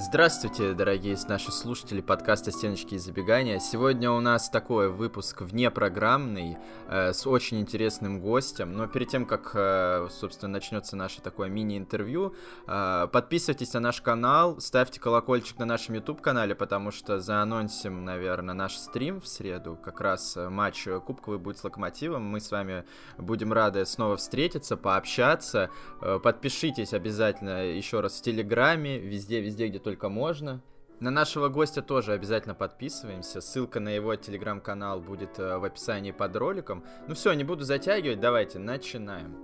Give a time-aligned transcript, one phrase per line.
[0.00, 3.58] Здравствуйте, дорогие наши слушатели подкаста «Стеночки и забегания».
[3.58, 8.74] Сегодня у нас такой выпуск внепрограммный, э, с очень интересным гостем.
[8.74, 12.36] Но перед тем, как, э, собственно, начнется наше такое мини-интервью,
[12.68, 18.76] э, подписывайтесь на наш канал, ставьте колокольчик на нашем YouTube-канале, потому что заанонсим, наверное, наш
[18.76, 19.76] стрим в среду.
[19.84, 22.22] Как раз э, матч кубковый будет с Локомотивом.
[22.22, 22.84] Мы с вами
[23.16, 25.70] будем рады снова встретиться, пообщаться.
[26.00, 30.60] Э, подпишитесь обязательно еще раз в Телеграме, везде-везде, где только можно.
[31.00, 33.40] На нашего гостя тоже обязательно подписываемся.
[33.40, 36.84] Ссылка на его телеграм-канал будет э, в описании под роликом.
[37.06, 39.34] Ну все, не буду затягивать, давайте начинаем.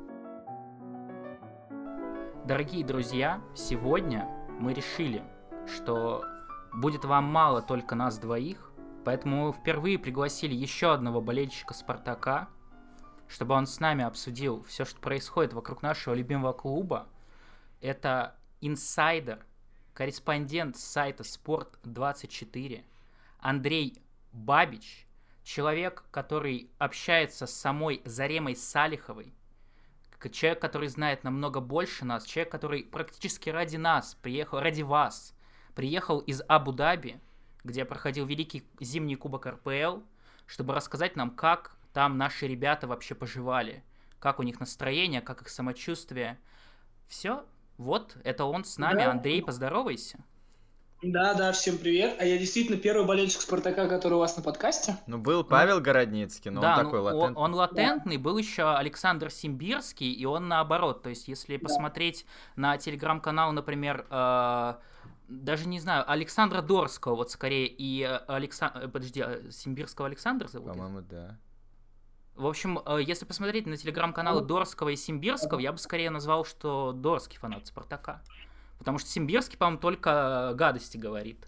[2.44, 4.28] Дорогие друзья, сегодня
[4.60, 5.22] мы решили,
[5.66, 6.26] что
[6.74, 8.70] будет вам мало только нас двоих,
[9.02, 12.50] поэтому мы впервые пригласили еще одного болельщика Спартака,
[13.28, 17.06] чтобы он с нами обсудил все, что происходит вокруг нашего любимого клуба.
[17.80, 19.38] Это инсайдер–
[19.94, 22.84] корреспондент сайта Спорт24
[23.38, 25.06] Андрей Бабич,
[25.44, 29.32] человек, который общается с самой Заремой Салиховой,
[30.32, 35.34] человек, который знает намного больше нас, человек, который практически ради нас приехал, ради вас,
[35.74, 37.20] приехал из Абу-Даби,
[37.62, 40.00] где проходил великий зимний кубок РПЛ,
[40.46, 43.84] чтобы рассказать нам, как там наши ребята вообще поживали,
[44.18, 46.38] как у них настроение, как их самочувствие.
[47.06, 47.44] Все,
[47.78, 49.04] вот, это он с нами.
[49.04, 49.10] Да.
[49.12, 50.18] Андрей, поздоровайся.
[51.02, 52.16] Да, да, всем привет.
[52.18, 54.96] А я действительно первый болельщик Спартака, который у вас на подкасте.
[55.06, 57.28] Ну, был Павел Городницкий, но да, он такой ну, латентный.
[57.28, 61.02] Он, он латентный, был еще Александр Симбирский, и он наоборот.
[61.02, 61.62] То есть, если да.
[61.62, 62.24] посмотреть
[62.56, 64.74] на телеграм-канал, например, э,
[65.28, 68.84] даже не знаю, Александра Дорского, вот скорее, и э, Александр...
[68.84, 70.72] Э, подожди, а Симбирского Александра зовут?
[70.72, 71.38] По-моему, да.
[72.36, 76.92] В общем, э, если посмотреть на телеграм-каналы Дорского и Симбирского, я бы скорее назвал, что
[76.92, 78.22] Дорский фанат Спартака.
[78.78, 81.46] Потому что Симбирский, по-моему, только гадости говорит.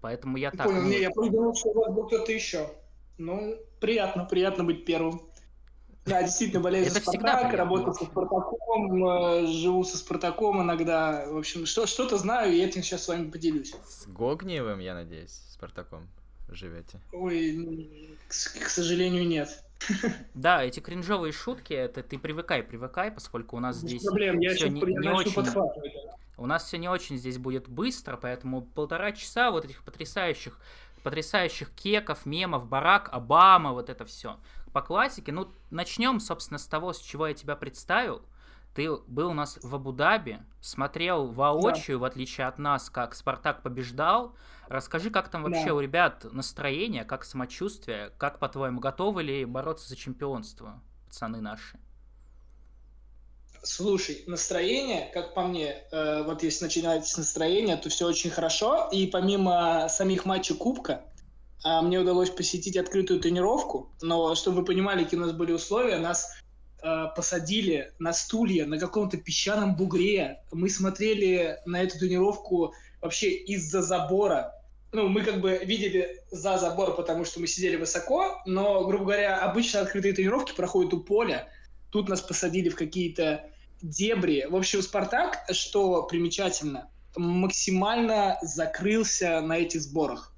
[0.00, 0.66] Поэтому я так...
[0.66, 2.68] Понял, не, я подумал, что у вас был кто-то еще.
[3.16, 5.22] Ну, приятно, приятно быть первым.
[6.04, 11.26] Да, действительно, болею за Спартак, работаю со Спартаком, э, живу со Спартаком иногда.
[11.28, 13.74] В общем, что, что-то знаю, и этим сейчас с вами поделюсь.
[13.86, 16.08] С Гогниевым, я надеюсь, Спартаком
[16.48, 17.00] живете?
[17.12, 19.63] Ой, к, к сожалению, нет.
[20.34, 24.54] Да, эти кринжовые шутки, это ты привыкай, привыкай, поскольку у нас Без здесь проблем, я
[24.54, 25.34] все не, не очень...
[26.36, 30.58] У нас все не очень здесь будет быстро, поэтому полтора часа вот этих потрясающих
[31.04, 34.40] потрясающих кеков, мемов, Барак, Обама, вот это все.
[34.72, 38.22] По классике, ну, начнем, собственно, с того, с чего я тебя представил.
[38.74, 42.02] Ты был у нас в Абу-Даби, смотрел воочию, да.
[42.02, 44.34] в отличие от нас, как Спартак побеждал,
[44.68, 45.74] Расскажи, как там вообще да.
[45.74, 51.78] у ребят настроение, как самочувствие, как, по-твоему, готовы ли бороться за чемпионство, пацаны наши?
[53.64, 58.90] Слушай, настроение, как по мне, э, вот если начинать с настроения, то все очень хорошо.
[58.92, 61.02] И помимо самих матчей Кубка,
[61.64, 63.90] э, мне удалось посетить открытую тренировку.
[64.02, 66.30] Но чтобы вы понимали, какие у нас были условия, нас
[66.82, 70.42] э, посадили на стулья на каком-то песчаном бугре.
[70.52, 72.74] Мы смотрели на эту тренировку
[73.04, 74.54] вообще из-за забора.
[74.92, 79.40] Ну, мы как бы видели за забор, потому что мы сидели высоко, но, грубо говоря,
[79.40, 81.48] обычно открытые тренировки проходят у поля.
[81.90, 83.44] Тут нас посадили в какие-то
[83.82, 84.46] дебри.
[84.48, 90.32] В общем, Спартак, что примечательно, максимально закрылся на этих сборах.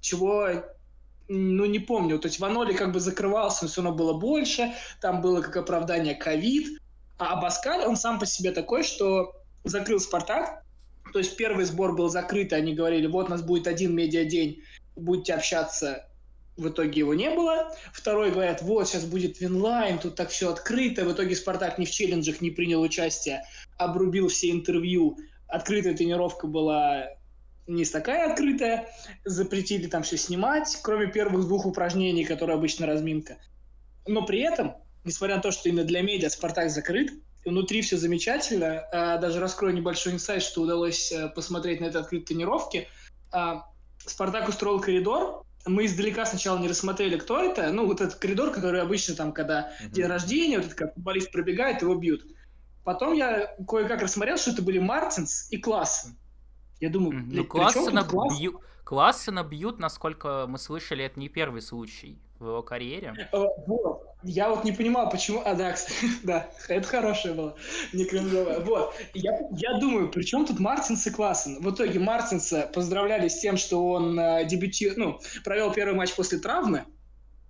[0.00, 0.62] Чего
[1.28, 2.18] ну, не помню.
[2.18, 4.72] То есть в Аноле как бы закрывался, но все равно было больше.
[5.00, 6.78] Там было как оправдание ковид.
[7.18, 9.34] А Абаскаль, он сам по себе такой, что
[9.64, 10.61] закрыл Спартак,
[11.12, 14.62] то есть первый сбор был закрыт, они говорили, вот у нас будет один медиадень,
[14.96, 16.08] будете общаться,
[16.56, 17.74] в итоге его не было.
[17.92, 21.04] Второй говорят, вот сейчас будет Winline, тут так все открыто.
[21.04, 23.44] В итоге Спартак ни в челленджах не принял участие,
[23.78, 25.18] обрубил все интервью.
[25.48, 27.08] Открытая тренировка была
[27.66, 28.88] не такая открытая,
[29.24, 33.38] запретили там все снимать, кроме первых двух упражнений, которые обычно разминка.
[34.06, 34.74] Но при этом,
[35.04, 37.12] несмотря на то, что именно для медиа Спартак закрыт,
[37.44, 38.84] внутри все замечательно.
[38.92, 42.88] А, даже раскрою небольшой инсайт, что удалось э, посмотреть на это открытой тренировке.
[43.30, 43.66] А,
[43.98, 45.44] Спартак устроил коридор.
[45.64, 47.72] Мы издалека сначала не рассмотрели, кто это.
[47.72, 49.90] Ну, вот этот коридор, который обычно там, когда uh-huh.
[49.90, 52.24] день рождения, вот этот как футболист пробегает, его бьют.
[52.84, 56.18] Потом я кое-как рассмотрел, что это были Мартинс и Классен.
[56.80, 58.36] Я думаю, ну, Классена, класс?
[58.36, 58.60] бью...
[58.82, 63.14] Классена бьют, насколько мы слышали, это не первый случай в его карьере.
[63.32, 64.02] Э, вот.
[64.24, 65.42] Я вот не понимал, почему...
[65.44, 65.74] А, да,
[66.22, 67.56] да, это хорошее было,
[67.92, 68.60] не кринжовое.
[68.60, 71.60] Вот, я, я думаю, при чем тут Мартинс и Классен?
[71.60, 74.92] В итоге Мартинса поздравляли с тем, что он э, дебюти...
[74.96, 76.84] ну, провел первый матч после травмы,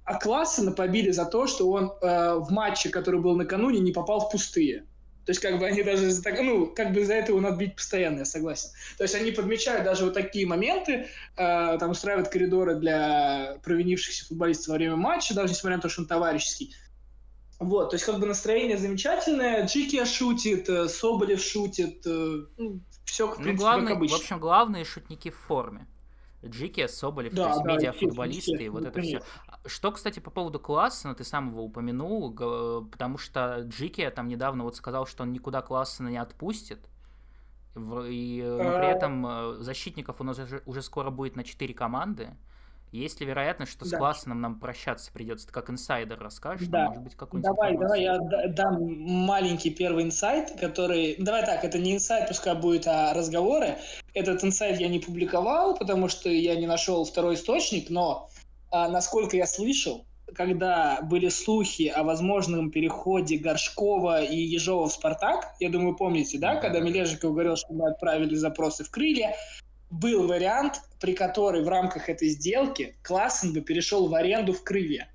[0.04, 4.20] а Классена побили за то, что он э, в матче, который был накануне, не попал
[4.20, 4.86] в пустые.
[5.24, 7.56] То есть, как бы они даже за так, ну, как бы за это его надо
[7.56, 8.70] бить постоянно, я согласен.
[8.98, 14.68] То есть они подмечают даже вот такие моменты, э, там устраивают коридоры для провинившихся футболистов
[14.68, 16.74] во время матча, даже несмотря на то, что он товарищеский.
[17.60, 23.26] Вот, то есть как бы настроение замечательное, Джики шутит, э, Соболев шутит, э, ну, все,
[23.28, 24.16] в Ну, принципе, главный, как в обычно.
[24.16, 25.86] общем, главные шутники в форме.
[26.44, 29.16] Джики, Соболев, Да, то есть да, медиафутболисты, и вот это все.
[29.18, 34.64] естественно, Что, кстати, по поводу Классена, ты сам его упомянул, потому что Джики там недавно
[34.64, 36.88] вот сказал, что он никуда Классена не отпустит.
[37.76, 38.90] И, э, но при А.
[38.90, 42.36] этом э, защитников у нас уже, уже скоро будет на 4 команды.
[42.92, 43.96] Есть ли вероятность, что с Да.
[43.96, 45.46] Классеном нам прощаться придется?
[45.46, 46.68] Ты как инсайдер расскажешь?
[46.68, 46.88] Да.
[46.88, 48.42] Может быть, какую-нибудь Давай, давай, информацию?
[48.42, 48.84] я да- дам
[49.24, 51.16] маленький первый инсайт, который...
[51.18, 53.76] Давай так, это не инсайт, пускай будет, а разговоры.
[54.12, 58.28] Этот инсайт я не публиковал, потому что я не нашел второй источник, но,
[58.70, 60.04] а, насколько я слышал,
[60.34, 66.56] когда были слухи о возможном переходе Горшкова и Ежова в «Спартак», я думаю, помните, да,
[66.56, 66.80] когда.
[66.80, 69.34] Мележиков говорил, что мы отправили запросы в крылья,
[69.92, 75.12] был вариант, при который в рамках этой сделки Классен бы перешел в аренду в крылья.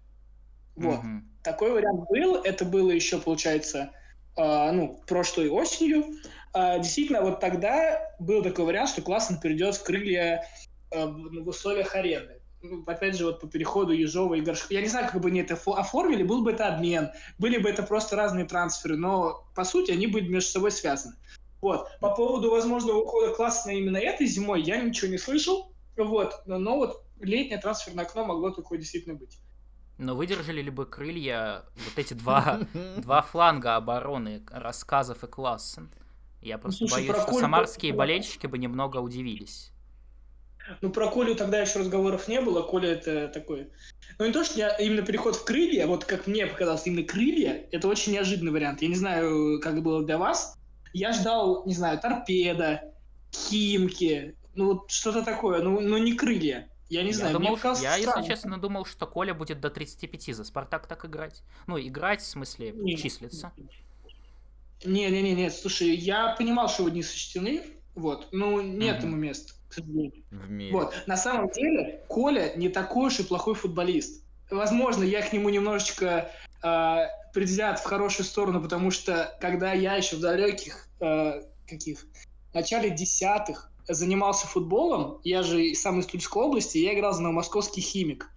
[0.76, 1.04] Вот.
[1.04, 1.28] Мгм.
[1.44, 2.36] Такой вариант был.
[2.36, 3.92] Это было еще, получается,
[4.38, 6.06] э, ну, прошлой осенью.
[6.54, 10.46] А, действительно, вот тогда был такой вариант, что классно перейдет в крылья
[10.92, 12.40] э, в условиях аренды.
[12.62, 14.74] Ну, опять же, вот по переходу Ежова и Горшкова.
[14.74, 17.70] Я не знаю, как бы они это фо- оформили, был бы это обмен, были бы
[17.70, 21.16] это просто разные трансферы, но по сути они были между собой связаны.
[21.68, 21.90] Вот.
[22.00, 25.74] По поводу возможного ухода классно именно этой зимой я ничего не слышал.
[25.98, 26.34] Вот.
[26.46, 29.38] Но, но вот летнее трансферное окно могло такое действительно быть.
[29.98, 32.62] Но выдержали ли бы крылья вот эти два,
[32.98, 35.92] два фланга обороны рассказов и Классен?
[36.42, 39.74] Я просто Ну, слушай, боюсь, что Коль- самарские болельщики бы немного удивились.
[40.82, 42.62] Ну, про Колю тогда еще разговоров не было.
[42.62, 43.68] Коля это такой...
[44.20, 47.68] Ну, не то, что я именно переход в крылья, вот как мне показалось, именно крылья,
[47.72, 48.82] это очень неожиданный вариант.
[48.82, 50.57] Я не знаю, как было для вас.
[50.98, 52.82] Я ждал, не знаю, торпеда,
[53.32, 56.70] химки, ну, вот что-то такое, ну, но не крылья.
[56.90, 58.28] Я не я знаю, думал, мне показалось я, если странно.
[58.28, 61.44] честно, думал, что Коля будет до 35 за Спартак так играть.
[61.68, 62.98] Ну, играть, в смысле, Не.
[62.98, 63.52] числиться.
[64.86, 67.62] Не-не-не, нет, слушай, я понимал, что его не сочтены,
[67.94, 69.08] вот, но нет Мгм.
[69.08, 70.24] ему места, к сожалению.
[70.32, 70.72] В мире.
[70.74, 74.24] Вот, на самом деле, Коля не такой уж и плохой футболист.
[74.50, 76.32] Возможно, я к нему немножечко
[76.64, 76.98] э,
[77.34, 82.06] предвзят в хорошую сторону, потому что когда я еще в далеких э, каких
[82.54, 88.30] начале десятых занимался футболом, я же сам из Тульской области, я играл за Новомосковский химик.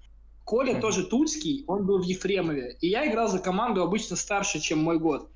[0.44, 0.80] Коля Мгм.
[0.80, 2.76] тоже тульский, он был в Ефремове.
[2.80, 5.30] И я играл за команду обычно старше, чем мой год.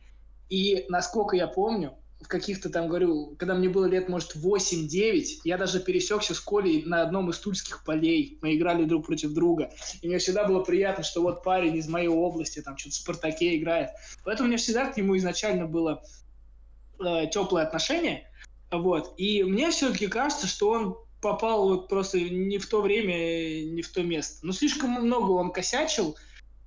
[0.51, 5.59] И насколько я помню, в каких-то там, говорю, когда мне было лет, может, 8-9, я
[5.59, 8.39] даже пересекся с Колей на одном из тульских полей.
[8.41, 9.71] Мы играли друг против друга.
[10.01, 13.57] И мне всегда было приятно, что вот парень из моей области, там, что-то в «Спартаке»
[13.57, 13.91] играет.
[14.25, 16.03] Поэтому мне всегда к нему изначально было
[17.01, 18.29] э, теплое отношение.
[18.71, 19.15] Вот.
[19.17, 23.89] И мне все-таки кажется, что он попал вот просто не в то время, не в
[23.93, 24.45] то место.
[24.47, 26.17] Ну, слишком много он косячил,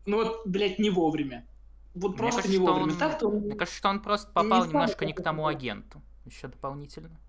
[0.06, 1.45] ну вот, блядь, не вовремя.
[1.94, 2.91] Вот Мне просто кажется, не вовремя.
[2.94, 3.35] он- Так-то он...
[3.41, 6.01] Мне кажется, что он просто не попал знаю, немножко не к тому агенту.
[6.25, 7.19] Еще дополнительно.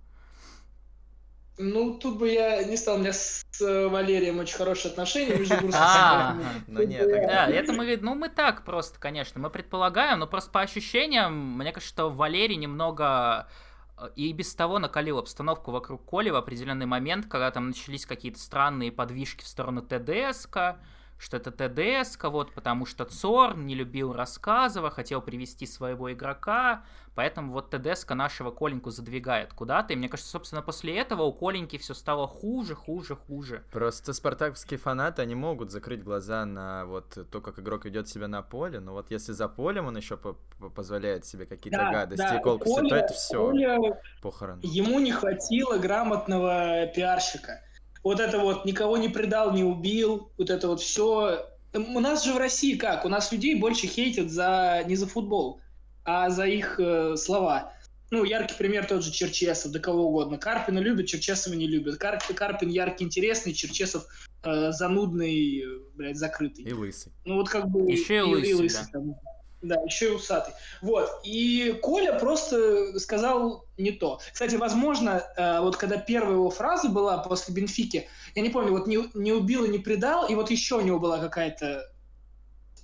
[1.58, 5.36] Ну, тут бы я не стал, у меня с Валерием очень хорошие отношения.
[5.36, 7.46] между А, Ну нет, Да, Да, тогда...
[7.48, 11.92] это мы, ну мы так просто, конечно, мы предполагаем, но просто по ощущениям, мне кажется,
[11.92, 13.48] что Валерий немного
[13.98, 18.38] э, и без того накалил обстановку вокруг Коли в определенный момент, когда там начались какие-то
[18.38, 20.76] странные подвижки в сторону ТДСК,
[21.18, 26.84] что это ТДСК, вот, потому что Цорн не любил рассказова, хотел привести своего игрока,
[27.16, 31.76] поэтому вот ТДСК нашего Коленьку задвигает куда-то, и мне кажется, собственно, после этого у Коленьки
[31.76, 33.64] все стало хуже, хуже, хуже.
[33.72, 38.42] Просто спартаковские фанаты, они могут закрыть глаза на вот то, как игрок ведет себя на
[38.42, 42.22] поле, но вот если за полем он еще по- по- позволяет себе какие-то Да, гадости
[42.22, 44.60] да, и колкости, то Коля- это все Коля похорон.
[44.62, 47.60] Ему не хватило грамотного пиарщика.
[48.02, 51.46] Вот это вот никого не предал, не убил, вот это вот все.
[51.74, 53.04] У нас же в России как?
[53.04, 55.60] У нас людей больше хейтят за не за футбол,
[56.04, 57.72] а за их э, слова.
[58.10, 60.38] Ну, яркий пример тот же Черчесов, да кого угодно.
[60.38, 61.98] Карпина любят, Черчесова не любят.
[61.98, 64.06] Кар- Карпин яркий, интересный, Черчесов
[64.44, 65.64] э, занудный,
[65.94, 66.64] блядь, закрытый.
[66.64, 67.12] И лысый.
[67.26, 67.90] Ну вот как бы...
[67.90, 68.88] Ещё и лысый, да.
[68.92, 69.14] там.
[69.60, 70.54] Да, еще и усатый.
[70.82, 71.08] Вот.
[71.24, 74.20] И Коля просто сказал не то.
[74.32, 78.86] Кстати, возможно, э, вот когда первая его фраза была после Бенфики, я не помню, вот
[78.86, 81.90] не, не убил и не предал, и вот еще у него была какая-то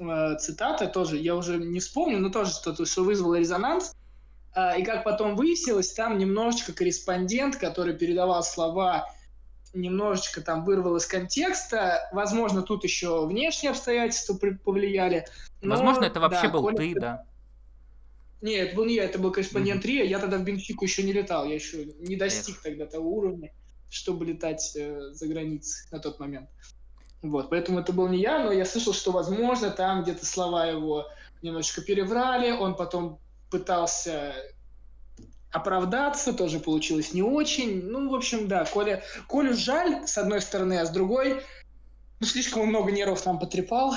[0.00, 3.94] э, цитата тоже, я уже не вспомню, но тоже что-то, что вызвало резонанс.
[4.54, 9.06] А, и как потом выяснилось, там немножечко корреспондент, который передавал слова
[9.74, 12.08] немножечко там вырвал из контекста.
[12.12, 15.26] Возможно, тут еще внешние обстоятельства повлияли.
[15.60, 17.24] Но, Возможно, это вообще да, был Коля- ты, да.
[18.40, 19.88] Нет, это был не я, это был корреспондент mm-hmm.
[19.88, 20.04] РИА.
[20.04, 22.62] Я тогда в Бенфику еще не летал, я еще не достиг Эх.
[22.62, 23.52] тогда того уровня,
[23.88, 26.50] чтобы летать э, за границей на тот момент.
[27.22, 31.06] Вот, поэтому это был не я, но я слышал, что, возможно, там где-то слова его
[31.40, 33.18] немножечко переврали, он потом
[33.50, 34.34] пытался
[35.54, 37.80] оправдаться, тоже получилось не очень.
[37.82, 41.42] Ну, в общем, да, Коля, Колю жаль, с одной стороны, а с другой,
[42.18, 43.94] ну, слишком много нервов нам потрепал.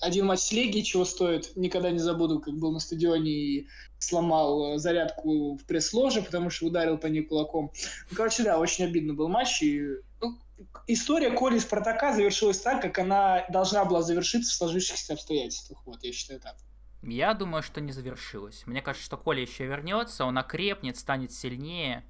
[0.00, 3.68] Один матч с Легией чего стоит, никогда не забуду, как был на стадионе и
[3.98, 7.72] сломал э, зарядку в пресс-ложе, потому что ударил по ней кулаком.
[8.10, 9.60] Ну, короче, да, очень обидно был матч.
[9.62, 9.82] И,
[10.20, 10.38] ну,
[10.86, 15.80] история Коли Спартака завершилась так, как она должна была завершиться в сложившихся обстоятельствах.
[15.84, 16.56] Вот, я считаю так.
[17.02, 18.64] Я думаю, что не завершилось.
[18.66, 22.04] Мне кажется, что Коля еще вернется, он окрепнет, станет сильнее.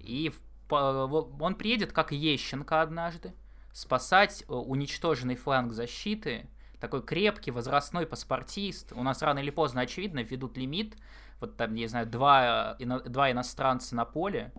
[0.00, 0.32] И
[0.70, 3.34] он приедет, как Ещенко однажды,
[3.72, 6.46] спасать э, уничтоженный фланг защиты.
[6.78, 8.92] Такой крепкий, возрастной паспортист.
[8.92, 10.96] У нас рано или поздно, очевидно, введут лимит.
[11.40, 14.52] Вот там, не знаю, два, два иностранца на поле.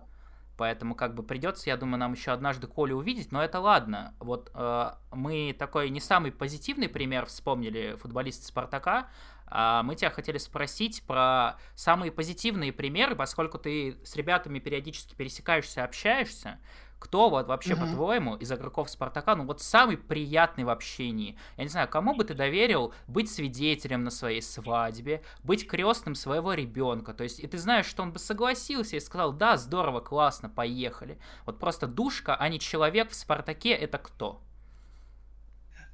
[0.60, 4.14] Поэтому как бы придется, я думаю, нам еще однажды Колю увидеть, но это ладно.
[4.18, 9.08] Вот э, мы такой не самый позитивный пример вспомнили футболиста Спартака,
[9.50, 16.58] мы тебя хотели спросить про самые позитивные примеры, поскольку ты с ребятами периодически пересекаешься, общаешься.
[17.00, 17.86] Кто вот вообще, угу.
[17.86, 21.36] по-твоему, из игроков Спартака, ну вот самый приятный в общении?
[21.56, 26.52] Я не знаю, кому бы ты доверил быть свидетелем на своей свадьбе, быть крестным своего
[26.52, 27.14] ребенка?
[27.14, 31.18] То есть, и ты знаешь, что он бы согласился и сказал, да, здорово, классно, поехали.
[31.46, 34.42] Вот просто душка, а не человек в Спартаке, это кто?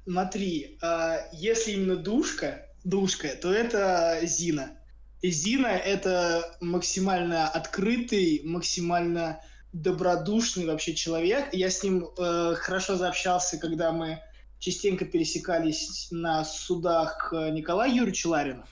[0.03, 4.77] Смотри, а, если именно душка, душка, то это Зина.
[5.21, 9.41] Зина это максимально открытый, максимально
[9.73, 11.53] добродушный вообще человек.
[11.53, 14.21] Я с ним э, хорошо заобщался, когда мы
[14.59, 18.65] частенько пересекались на судах Николая Юрьевича Ларина.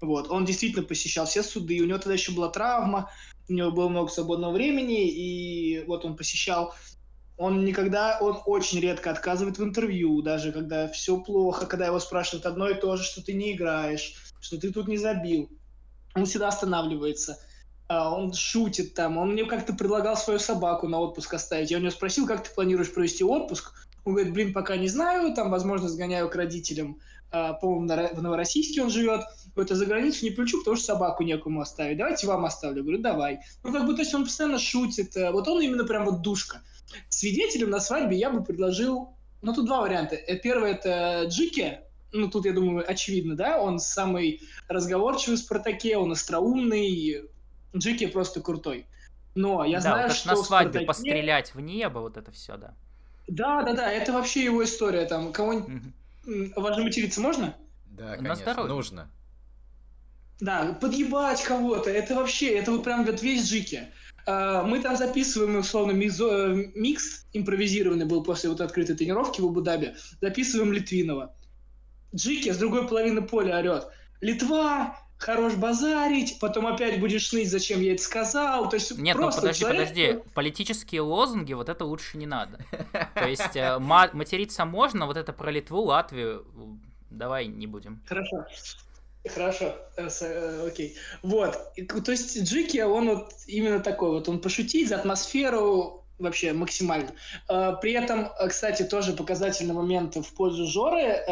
[0.00, 0.30] Вот.
[0.30, 3.10] Он действительно посещал все суды, у него тогда еще была травма,
[3.48, 6.74] у него было много свободного времени, и вот он посещал
[7.38, 12.46] он никогда, он очень редко отказывает в интервью, даже когда все плохо, когда его спрашивают
[12.46, 15.50] одно и то же, что ты не играешь, что ты тут не забил.
[16.14, 17.38] Он всегда останавливается.
[17.88, 21.70] А, он шутит там, он мне как-то предлагал свою собаку на отпуск оставить.
[21.70, 23.72] Я у него спросил, как ты планируешь провести отпуск?
[24.04, 26.98] Он говорит, блин, пока не знаю, там, возможно, сгоняю к родителям,
[27.30, 29.22] а, по-моему, в Новороссийске он живет,
[29.56, 31.98] это за границу не плечу, потому что собаку некому оставить.
[31.98, 32.78] Давайте вам оставлю.
[32.78, 33.40] Я говорю, давай.
[33.62, 35.16] Ну, как бы, то есть он постоянно шутит.
[35.16, 36.62] Э, вот он именно прям вот душка.
[37.08, 40.16] Свидетелем на свадьбе я бы предложил, ну, тут два варианта.
[40.16, 41.80] Э, первый– это Джики,
[42.12, 47.28] ну, тут, я думаю, очевидно, да, он самый разговорчивый в «Спартаке», он остроумный,
[47.76, 48.86] Джеки просто крутой.
[49.34, 50.86] Но я да, знаю, вот что на свадьбе Спартаке...
[50.86, 52.74] пострелять в небо, вот это все, да.
[53.28, 55.04] Да, да, да, это вообще его история.
[55.04, 55.82] Там кого-нибудь.
[56.24, 56.60] Угу.
[56.60, 57.54] Важно материться можно?
[57.86, 59.10] Да, конечно, нужно.
[60.40, 63.88] Да, подъебать кого-то, это вообще, это вот прям вот весь Джики.
[64.26, 69.94] А, мы там записываем, условно, мизо, микс импровизированный был после вот открытой тренировки в Абу-Даби.
[70.20, 71.34] Записываем Литвинова.
[72.14, 73.86] Джики с другой половины поля орет.
[74.20, 78.68] Литва, хорош базарить, потом опять будешь ныть, зачем я это сказал.
[78.68, 79.88] То есть Нет, ну подожди, человек...
[79.88, 80.18] подожди.
[80.34, 82.58] Политические лозунги, вот это лучше не надо.
[83.14, 86.44] То есть э, материться можно, вот это про Литву, Латвию,
[87.10, 88.02] давай не будем.
[88.06, 88.46] Хорошо.
[89.28, 90.96] Хорошо, э, э, окей.
[91.22, 91.58] Вот,
[92.04, 97.10] то есть Джики, он вот именно такой вот, он пошутить за атмосферу вообще максимально.
[97.46, 101.22] При этом, кстати, тоже показательный момент в пользу Жоры.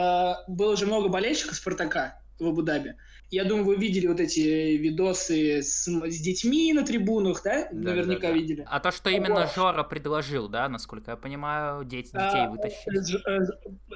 [0.47, 2.95] Было же много болельщиков Спартака в Абу-Даби.
[3.35, 7.67] Я думаю, вы видели вот эти видосы с, с детьми на трибунах, да?
[7.73, 8.33] да Наверняка да, да.
[8.33, 8.65] видели.
[8.71, 9.55] А то, что именно вот.
[9.57, 13.27] Жора предложил, да, насколько я понимаю, дети, детей а, вытащили.
[13.27, 13.45] Э,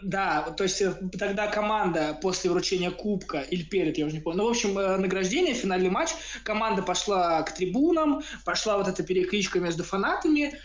[0.02, 4.38] да, то есть э, тогда команда после вручения кубка, или перед, я уже не помню,
[4.38, 6.10] ну, в общем, э, награждение, финальный матч,
[6.42, 10.58] команда пошла к трибунам, пошла вот эта перекличка между фанатами,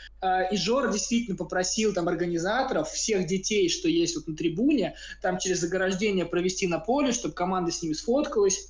[0.52, 5.60] и Жора действительно попросил там организаторов, всех детей, что есть вот на трибуне, там через
[5.60, 8.63] заграждение провести на поле, чтобы команда с ними сфоткалась,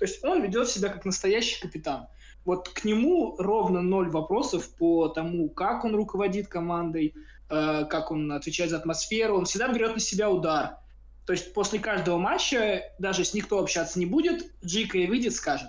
[0.00, 2.06] то есть он ведет себя как настоящий капитан.
[2.46, 7.14] Вот к нему ровно ноль вопросов по тому, как он руководит командой,
[7.50, 9.36] э, как он отвечает за атмосферу.
[9.36, 10.78] Он всегда берет на себя удар.
[11.26, 15.68] То есть после каждого матча, даже если никто общаться не будет, Джика и выйдет, скажет.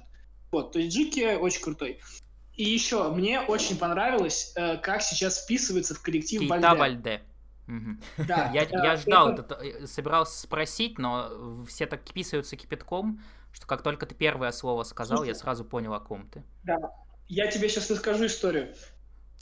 [0.49, 1.99] Вот, то есть Джики очень крутой.
[2.55, 6.79] И еще, мне очень понравилось, э, как сейчас вписывается в коллектив Кейта Вальде.
[6.79, 7.21] Вальде.
[7.67, 8.25] Угу.
[8.29, 9.55] Да, я, я ждал, это...
[9.55, 15.17] это, собирался спросить, но все так вписываются кипятком что как только ты первое слово сказал,
[15.17, 16.43] Слушай, я сразу понял, о ком ты.
[16.63, 16.77] Да,
[17.27, 18.73] я тебе сейчас расскажу историю.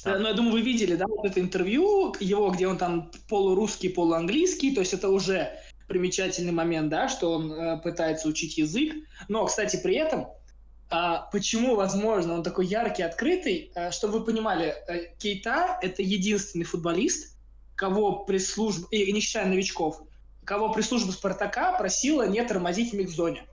[0.03, 0.17] Да.
[0.17, 4.73] Ну, я думаю, вы видели, да, вот это интервью его, где он там полурусский, полуанглийский,
[4.73, 8.93] то есть это уже примечательный момент, да, что он э, пытается учить язык.
[9.27, 10.27] Но, кстати, при этом
[10.91, 13.71] А почему, возможно, он такой яркий, открытый?
[13.75, 17.37] А, чтобы вы понимали, э, Кейта— это единственный футболист,
[17.75, 20.01] кого пресс-служба, и не считая новичков,
[20.45, 23.48] кого пресс-служба Спартака просила не тормозить в микс-зоне.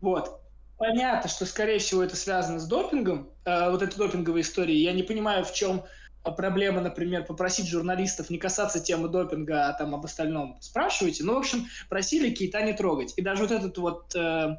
[0.00, 0.40] Вот.
[0.78, 4.76] Понятно, что, скорее всего, это связано с допингом, э, вот этой допинговой истории.
[4.76, 5.84] Я не понимаю, в чем
[6.22, 11.24] проблема, например, попросить журналистов не касаться темы допинга, а там об остальном спрашивайте.
[11.24, 13.12] Ну, в общем, просили Кейта не трогать.
[13.16, 14.56] И даже вот этот вот э,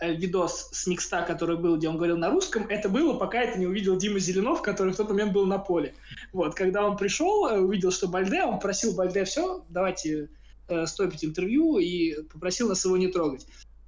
[0.00, 3.58] Э, видос с микста, который был, где он говорил на русском, это было, пока это
[3.58, 5.94] не увидел Дима Зеленов, который в тот момент был на поле.
[6.32, 10.30] Вот, когда он пришел, э, увидел, что Бальде, он просил Бальде, все, давайте
[10.68, 13.46] э, стопить интервью, и попросил нас его не трогать.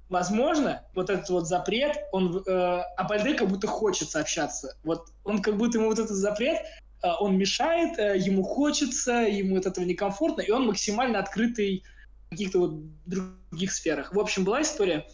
[0.09, 4.75] Возможно, вот этот вот запрет, он, э, а как будто хочется общаться.
[4.83, 6.59] Вот он как будто ему вот этот запрет,
[7.01, 11.83] э, он мешает, э, ему хочется, ему от этого некомфортно, и он максимально открытый
[12.27, 14.13] в каких-то вот других сферах.
[14.13, 15.05] В общем, была история,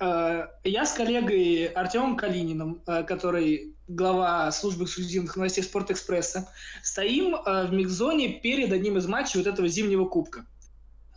[0.00, 6.48] Э, я с коллегой Артемом Калининым, э, который глава службы эксклюзивных новостей Спортэкспресса,
[6.82, 10.46] стоим э, в микс-зоне перед одним из матчей вот этого зимнего кубка.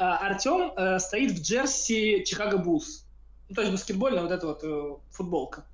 [0.01, 3.05] Артем стоит в джерси Чикаго Буллс.
[3.49, 5.65] Ну, то есть баскетбольная вот эта вот футболка.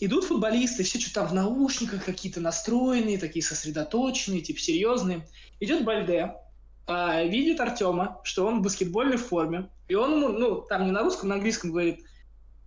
[0.00, 5.26] Идут футболисты, все что там в наушниках какие-то настроенные, такие сосредоточенные, типа серьезные.
[5.60, 6.34] Идет Бальде,
[6.86, 11.28] видит Артема, что он в баскетбольной форме, и он ему, ну, там не на русском,
[11.28, 12.00] на английском говорит,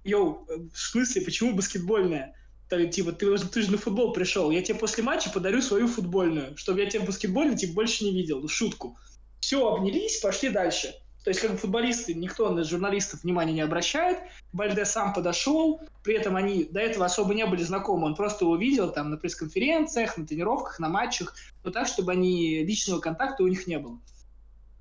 [0.04, 2.36] yo, в смысле, почему баскетбольная?
[2.70, 6.56] Так, типа, ты, ты же на футбол пришел, я тебе после матча подарю свою футбольную,
[6.58, 8.42] чтобы я тебя в баскетбольной типа, больше не видел.
[8.42, 8.98] Ну, шутку.
[9.42, 10.96] Все, обнялись, пошли дальше.
[11.24, 14.20] То есть, как бы футболисты, никто на журналистов внимания не обращает.
[14.54, 18.08] Бальде сам подошел, при этом они до этого особо не были знакомы.
[18.08, 22.64] Он просто его видел там на пресс-конференциях, на тренировках, на матчах, но так, чтобы они
[22.64, 24.00] личного контакта у них не было.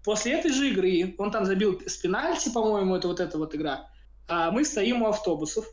[0.02, 3.90] После этой же игры, он там забил с пенальти, по-моему, это вот эта вот игра,
[4.28, 5.66] а мы стоим у автобусов.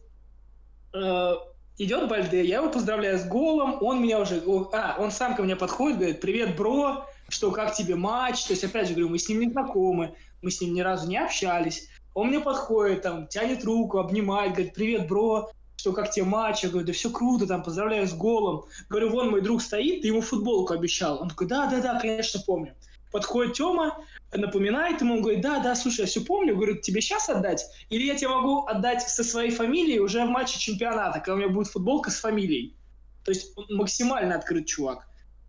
[0.94, 1.36] Э,
[1.78, 4.44] идет Бальде, я его поздравляю с голом, он меня уже...
[4.74, 8.44] А, он сам ко мне подходит, говорит, привет, бро, что, как тебе матч?
[8.46, 11.08] То есть, опять же, говорю, мы с ним не знакомы, мы с ним ни разу
[11.08, 11.90] не общались.
[12.14, 16.64] Он мне подходит, там, тянет руку, обнимает, говорит, привет, бро, что, как тебе матч?
[16.64, 18.66] Я говорю, да все круто, там, поздравляю с голом.
[18.90, 21.22] Говорю, вон мой друг стоит, ты ему футболку обещал.
[21.22, 22.74] Он такой, да-да-да, конечно, помню.
[23.12, 23.98] Подходит Тёма,
[24.34, 27.64] напоминает ему, он говорит, да, да, слушай, я все помню, говорю, тебе сейчас отдать?
[27.90, 31.50] Или я тебе могу отдать со своей фамилией уже в матче чемпионата, когда у меня
[31.50, 32.76] будет футболка с фамилией.
[33.24, 35.07] То есть он максимально открыт чувак.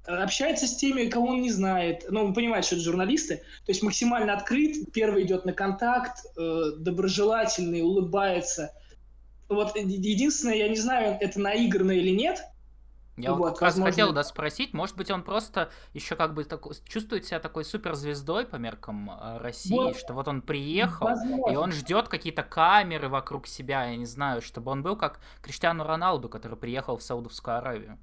[0.08, 2.06] Общается с теми, кого он не знает.
[2.08, 3.36] Ну, он понимает, что это журналисты.
[3.36, 8.72] То есть максимально открыт, первый идет на контакт, э, доброжелательный, улыбается.
[9.48, 12.40] Вот единственное, я не знаю, это наигранно или нет,
[13.18, 13.86] я вот, как возможно...
[13.86, 17.64] раз хотел да, спросить, может быть, он просто еще как бы такой, чувствует себя такой
[17.64, 19.96] суперзвездой по меркам э, России, вот.
[19.96, 21.52] что вот он приехал, возможно.
[21.52, 25.84] и он ждет какие-то камеры вокруг себя, я не знаю, чтобы он был как Криштиану
[25.84, 27.98] Роналду, который приехал в Саудовскую Аравию.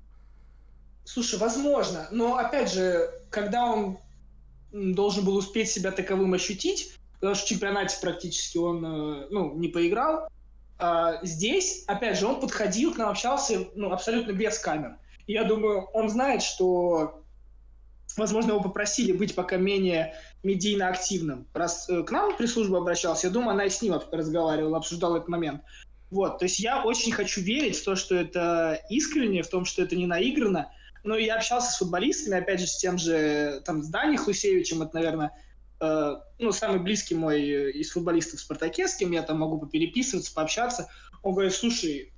[1.06, 4.00] Слушай, возможно, но опять же, когда он
[4.72, 9.70] должен был успеть себя таковым ощутить, потому что в чемпионате практически он э, ну, не
[9.70, 10.28] поиграл,
[10.78, 15.86] а здесь, опять же, он подходил к нам, общался ну, абсолютно без камер я думаю,
[15.94, 17.24] он знает, что,
[18.18, 21.48] возможно, его попросили быть пока менее медийно активным.
[21.54, 25.30] Раз э, к нам пресс-служба обращалась, я думаю, она и с ним разговаривала, обсуждала этот
[25.30, 25.62] момент.
[26.12, 29.82] Вот, то есть я очень хочу верить в то, что это искренне, в том, что
[29.82, 30.72] это не наиграно.
[31.06, 34.96] Но я общался с футболистами, опять же, с тем же, там, с Дани Хусевичем, это,
[34.96, 35.32] наверное,
[35.80, 40.34] э, ну, самый близкий мой из футболистов в «Спартаке», с кем я там могу попереписываться,
[40.34, 40.90] пообщаться.
[41.22, 42.12] Он говорит, слушай,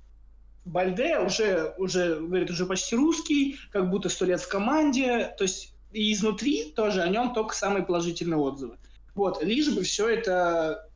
[0.64, 5.74] Бальде уже, уже, говорит, уже почти русский, как будто сто лет в команде, то есть
[5.92, 8.78] и изнутри тоже о нем только самые положительные отзывы.
[9.14, 10.88] Вот, лишь бы все это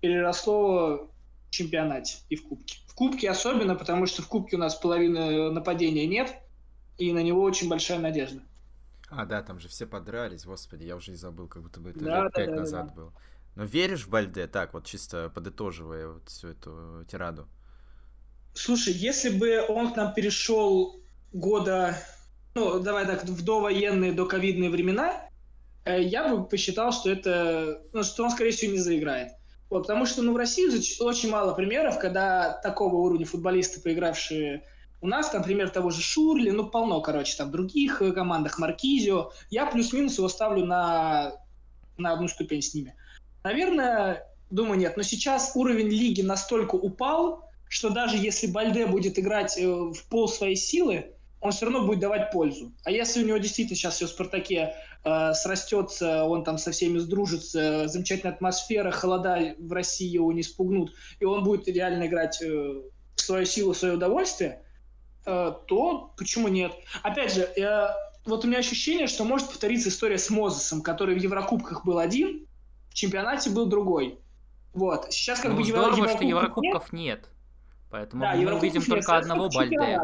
[0.00, 1.08] переросло
[1.46, 2.78] в чемпионате и в кубке.
[2.88, 6.40] В кубке особенно, потому что в кубке у нас половины нападения нет,
[6.98, 8.42] и на него очень большая надежда.
[9.10, 12.00] А, да, там же все подрались, господи, я уже и забыл, как будто бы это
[12.00, 12.94] да, лет пять да, назад да.
[12.94, 13.12] было.
[13.54, 17.46] Но веришь в Бальде, так, вот чисто подытоживая вот всю эту тираду?
[18.54, 21.00] Слушай, если бы он к нам перешел
[21.32, 21.96] года,
[22.54, 25.28] ну, давай так, в довоенные, доковидные времена,
[25.84, 29.32] э, я бы посчитал, что это, ну, что он, скорее всего, не заиграет.
[29.70, 30.68] Вот, потому что, ну, в России
[31.02, 34.64] очень мало примеров, когда такого уровня футболисты, поигравшие
[35.04, 39.32] у нас, например, того же Шурли, ну, полно, короче, там, других э, командах, Маркизио.
[39.50, 41.34] Я плюс-минус его ставлю на,
[41.98, 42.94] на одну ступень с ними.
[43.42, 44.96] Наверное, думаю, нет.
[44.96, 50.26] Но сейчас уровень лиги настолько упал, что даже если Бальде будет играть э, в пол
[50.26, 51.12] своей силы,
[51.42, 52.72] он все равно будет давать пользу.
[52.84, 56.96] А если у него действительно сейчас все в «Спартаке» э, срастется, он там со всеми
[56.96, 62.46] сдружится, замечательная атмосфера, холода в России его не спугнут, и он будет реально играть э,
[63.16, 64.62] в свою силу, в свое удовольствие,
[65.24, 66.72] то почему нет?
[67.02, 71.18] Опять же, я, вот у меня ощущение, что может повториться история с Мозесом, который в
[71.18, 72.46] Еврокубках был один,
[72.90, 74.18] в чемпионате был другой.
[74.72, 75.12] Вот.
[75.12, 76.08] Сейчас как ну, бы здорово, Евро...
[76.08, 77.20] что Еврокубков нет.
[77.20, 77.28] нет.
[77.90, 80.00] Поэтому да, мы видим только нет, одного Бальде.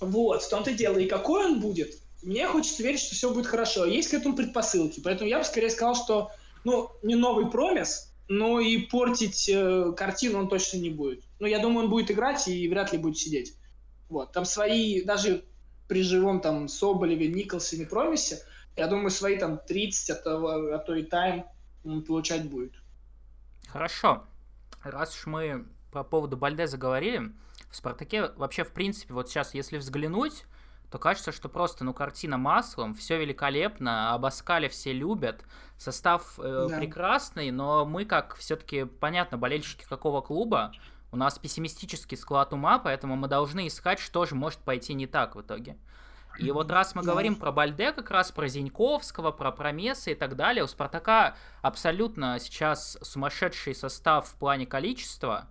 [0.00, 0.98] Вот, в том-то дело.
[0.98, 3.84] И какой он будет, мне хочется верить, что все будет хорошо.
[3.84, 5.00] Есть к этому предпосылки.
[5.00, 6.30] Поэтому я бы скорее сказал, что
[6.64, 11.22] ну, не новый промис, но и портить э, картину он точно не будет.
[11.38, 13.54] Но я думаю, он будет играть и вряд ли будет сидеть.
[14.10, 14.32] Вот.
[14.32, 15.44] Там свои, даже
[15.88, 18.42] при живом там Соболеве, Николсоне, Промисе,
[18.76, 21.46] я думаю, свои там 30, а то, а то и тайм
[22.06, 22.72] получать будет.
[23.68, 24.24] Хорошо.
[24.82, 27.32] Раз уж мы по поводу Бальде заговорили,
[27.70, 30.44] в «Спартаке» вообще, в принципе, вот сейчас, если взглянуть,
[30.90, 35.44] то кажется, что просто, ну, картина маслом, все великолепно, Абаскали все любят,
[35.78, 36.78] состав э, да.
[36.78, 40.72] прекрасный, но мы, как все-таки, понятно, болельщики какого клуба,
[41.12, 45.36] у нас пессимистический склад ума, поэтому мы должны искать, что же может пойти не так
[45.36, 45.76] в итоге.
[46.38, 50.36] И вот раз мы говорим про Бальде, как раз про Зиньковского, про Промеса и так
[50.36, 55.48] далее, у Спартака абсолютно сейчас сумасшедший состав в плане количества,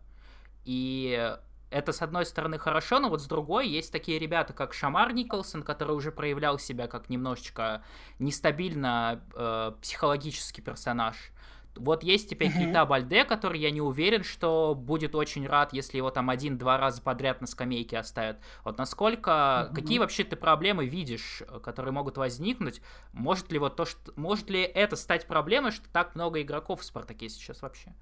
[0.65, 1.35] и
[1.69, 5.61] это, с одной стороны, хорошо, но вот с другой есть такие ребята, как Шамар Николсон,
[5.61, 7.83] который уже проявлял себя как немножечко
[8.17, 11.15] нестабильно э, психологический персонаж.
[11.79, 12.65] Вот есть теперь uh-huh.
[12.65, 17.01] Кейта Бальде, который я не уверен, что будет очень рад, если его там один-два раза
[17.01, 18.37] подряд на скамейке оставят.
[18.63, 19.75] Вот насколько, uh-huh.
[19.75, 22.81] какие вообще ты проблемы видишь, которые могут возникнуть?
[23.13, 26.83] Может ли вот то, что, может ли это стать проблемой, что так много игроков в
[26.83, 27.93] Спартаке сейчас вообще?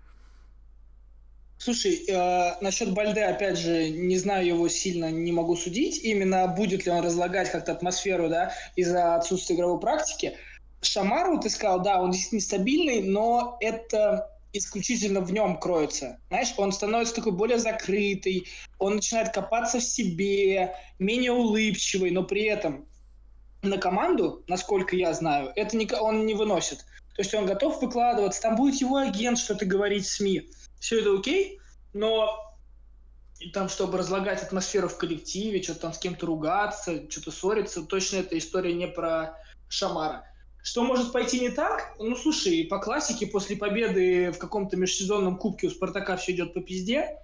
[1.60, 6.04] Слушай, э, насчет Бальде, опять же, не знаю его сильно, не могу судить.
[6.04, 10.38] Именно будет ли он разлагать как-то атмосферу, да, из-за отсутствия игровой практики.
[10.82, 16.20] Шамару, ты сказал, да, он действительно стабильный, но это исключительно в нем кроется.
[16.30, 18.48] Знаешь, он становится такой более закрытый,
[18.80, 22.86] он начинает копаться в себе, менее улыбчивый, но при этом
[23.62, 26.80] на команду, насколько я знаю, это не, он не выносит.
[27.16, 30.48] То есть он готов выкладываться, там будет его агент что-то говорить в СМИ
[30.80, 31.60] все это окей,
[31.94, 32.44] но
[33.40, 38.18] и там, чтобы разлагать атмосферу в коллективе, что-то там с кем-то ругаться, что-то ссориться, точно
[38.18, 39.38] эта история не про
[39.70, 40.24] Шамара.
[40.68, 41.96] Что может пойти не так?
[41.98, 46.60] Ну, слушай, по классике, после победы в каком-то межсезонном кубке у Спартака все идет по
[46.60, 47.22] пизде.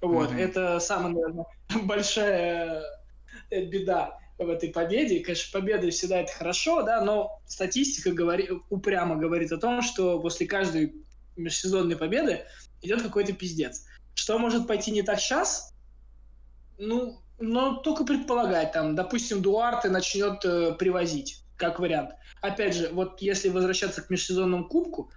[0.00, 0.38] Вот, mm-hmm.
[0.38, 1.46] это самая, наверное,
[1.82, 2.84] большая
[3.50, 5.18] э, беда в этой победе.
[5.24, 10.46] Конечно, победа всегда это хорошо, да, но статистика говорит, упрямо говорит о том, что после
[10.46, 10.94] каждой
[11.36, 12.44] межсезонной победы
[12.80, 13.86] идет какой-то пиздец.
[14.14, 15.74] Что может пойти не так сейчас?
[16.78, 22.10] Ну, но только предполагать, там, допустим, Дуарте начнет э, привозить, как вариант.
[22.40, 25.10] Опять же, вот если возвращаться к межсезонному кубку,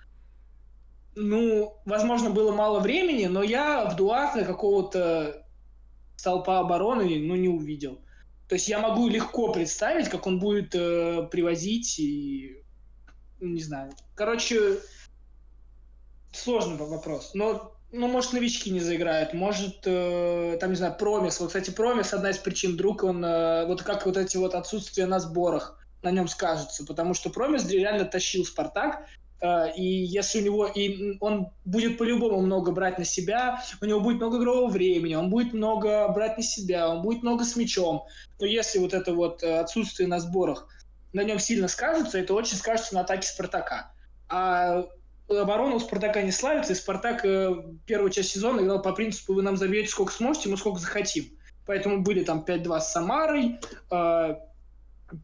[1.15, 5.45] ну, возможно, было мало времени, но я в Дуарте какого-то
[6.15, 8.01] столпа обороны, ну, не увидел.
[8.47, 12.63] То есть я могу легко представить, как он будет э, привозить и...
[13.39, 13.91] Не знаю.
[14.15, 14.79] Короче,
[16.31, 17.31] сложный вопрос.
[17.33, 21.39] Но, ну, может, новички не заиграют, может, э, там, не знаю, Промис.
[21.39, 25.07] Вот, кстати, Промис одна из причин, вдруг он, э, вот как вот эти вот отсутствия
[25.07, 29.05] на сборах на нем скажется, потому что Промис реально тащил Спартак,
[29.41, 33.99] э, и если у него, и он будет по-любому много брать на себя, у него
[33.99, 38.05] будет много игрового времени, он будет много брать на себя, он будет много с мячом,
[38.39, 40.67] но если вот это вот э, отсутствие на сборах
[41.13, 43.91] на нем сильно скажется, это очень скажется на атаке Спартака.
[44.29, 44.85] А
[45.29, 47.53] оборона у Спартака не славится, и Спартак э,
[47.85, 51.25] первую часть сезона играл по принципу «вы нам забьете сколько сможете, мы сколько захотим».
[51.65, 53.59] Поэтому были там 5-2 с Самарой,
[53.91, 54.35] э,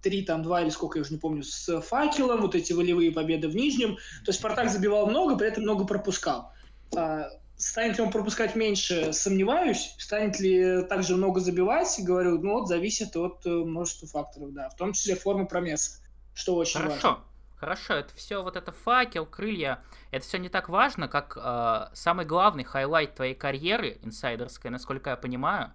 [0.02, 3.48] 3 там 2 или сколько, я уже не помню, с Факелом, вот эти волевые победы
[3.48, 3.96] в Нижнем.
[3.96, 6.52] То есть Спартак забивал много, при этом много пропускал.
[6.96, 7.26] Э,
[7.58, 9.96] станет ли он пропускать меньше, сомневаюсь.
[9.98, 14.76] Станет ли также много забивать, говорю, ну вот зависит от э, множества факторов, да, в
[14.76, 16.02] том числе формы промеса,
[16.34, 17.08] что очень Хорошо.
[17.08, 17.24] важно.
[17.56, 19.80] Хорошо, это все вот это факел, крылья,
[20.12, 25.16] это все не так важно, как э, самый главный хайлайт твоей карьеры инсайдерской, насколько я
[25.16, 25.72] понимаю,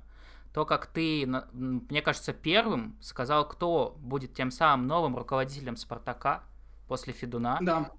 [0.53, 6.43] то, как ты, мне кажется, первым сказал, кто будет тем самым новым руководителем Спартака
[6.89, 7.59] после Федуна.
[7.61, 7.91] Да.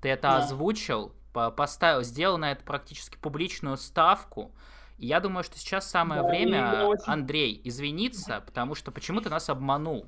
[0.00, 0.36] Ты это да.
[0.38, 4.52] озвучил, поставил, сделал на это практически публичную ставку.
[4.98, 9.48] И я думаю, что сейчас самое да, время, Андрей, извиниться, потому что почему ты нас
[9.48, 10.06] обманул.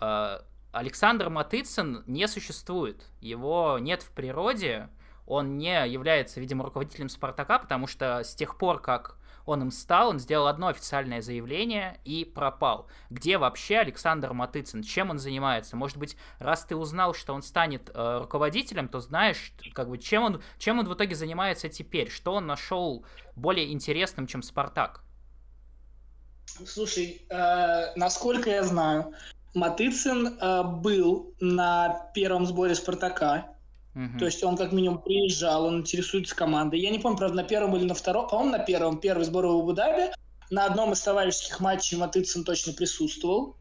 [0.00, 0.40] Э,
[0.72, 3.04] Александр Матыцын не существует.
[3.20, 4.88] Его нет в природе.
[5.26, 10.10] Он не является, видимо, руководителем Спартака, потому что с тех пор, как он им стал,
[10.10, 12.86] он сделал одно официальное заявление и пропал.
[13.10, 14.82] Где вообще Александр Матыцын?
[14.82, 15.76] Чем он занимается?
[15.76, 20.24] Может быть, раз ты узнал, что он станет э, руководителем, то знаешь, как бы, чем
[20.24, 22.10] он, чем он в итоге занимается теперь?
[22.10, 23.04] Что он нашел
[23.36, 25.02] более интересным, чем Спартак?
[26.66, 29.14] Слушай, э, насколько я знаю,
[29.54, 33.51] Матыцын э, был на первом сборе Спартака.
[33.94, 34.18] Угу.
[34.18, 36.80] То есть он как минимум приезжал, он интересуется командой.
[36.80, 38.28] Я не помню, правда, на первом или на втором.
[38.28, 38.98] По-моему, на первом.
[38.98, 40.12] Первый сбор в Абу-Даби.
[40.50, 43.56] На одном из товарищеских матчей Матыцын точно присутствовал.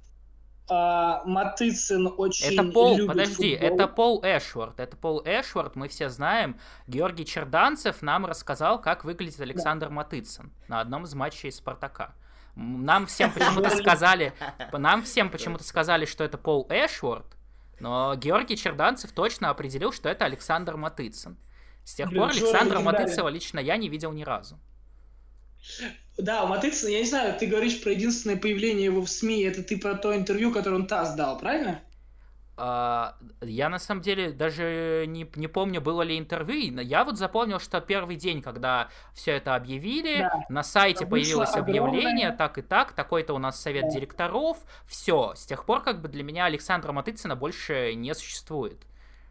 [0.70, 3.76] А, Матыцын очень это Пол, любит подожди, футбол.
[3.76, 4.80] это Пол Эшвард.
[4.80, 6.58] Это Пол Эшвард, мы все знаем.
[6.88, 9.94] Георгий Черданцев нам рассказал, как выглядит Александр да.
[9.94, 12.14] Матыцын на одном из матчей Спартака.
[12.56, 14.34] Нам всем почему-то сказали,
[14.72, 17.26] нам всем почему-то сказали, что это Пол Эшворд,
[17.82, 21.38] но Георгий Черданцев точно определил, что это Александр Матыцын.
[21.84, 24.60] С тех пор Александра Матыцева лично я не видел ни разу.
[26.18, 29.64] Да, у Матыцына, я не знаю, ты говоришь про единственное появление его в СМИ, это
[29.64, 31.82] ты про то интервью, которое он ТАСС дал, правильно?
[32.58, 36.80] А, я на самом деле даже не, не помню, было ли интервью.
[36.82, 40.46] Я вот запомнил, что первый день, когда все это объявили, да.
[40.50, 42.38] на сайте появилось объявление, огромное...
[42.38, 43.90] так и так, такой-то у нас совет да.
[43.90, 44.58] директоров.
[44.86, 48.80] Все, с тех пор как бы для меня Александра Матыцына больше не существует.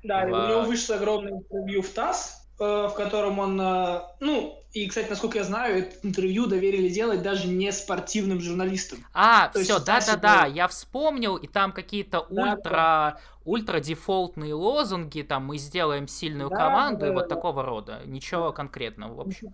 [0.03, 0.33] Да, в...
[0.33, 5.39] у него вышло огромное интервью в ТАСС, в котором он, э, ну, и, кстати, насколько
[5.39, 9.05] я знаю, это интервью доверили делать даже не спортивным журналистам.
[9.13, 13.21] А, То все, да-да-да, я вспомнил, и там какие-то да, ультра, да.
[13.45, 17.35] ультра дефолтные лозунги, там мы сделаем сильную да, команду, да, и вот да.
[17.35, 19.51] такого рода, ничего конкретного, в общем.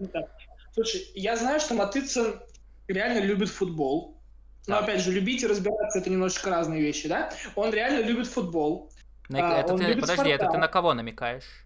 [0.75, 2.41] Слушай, я знаю, что Матыцын
[2.89, 4.21] реально любит футбол,
[4.67, 7.33] но, опять же, любить и разбираться это немножечко разные вещи, да?
[7.55, 8.91] Он реально любит футбол.
[9.29, 10.29] На, это ты, подожди, спорта.
[10.31, 11.66] это ты на кого намекаешь?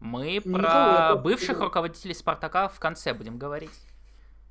[0.00, 3.70] Мы Никого, про бывших руководителей Спартака в конце будем говорить.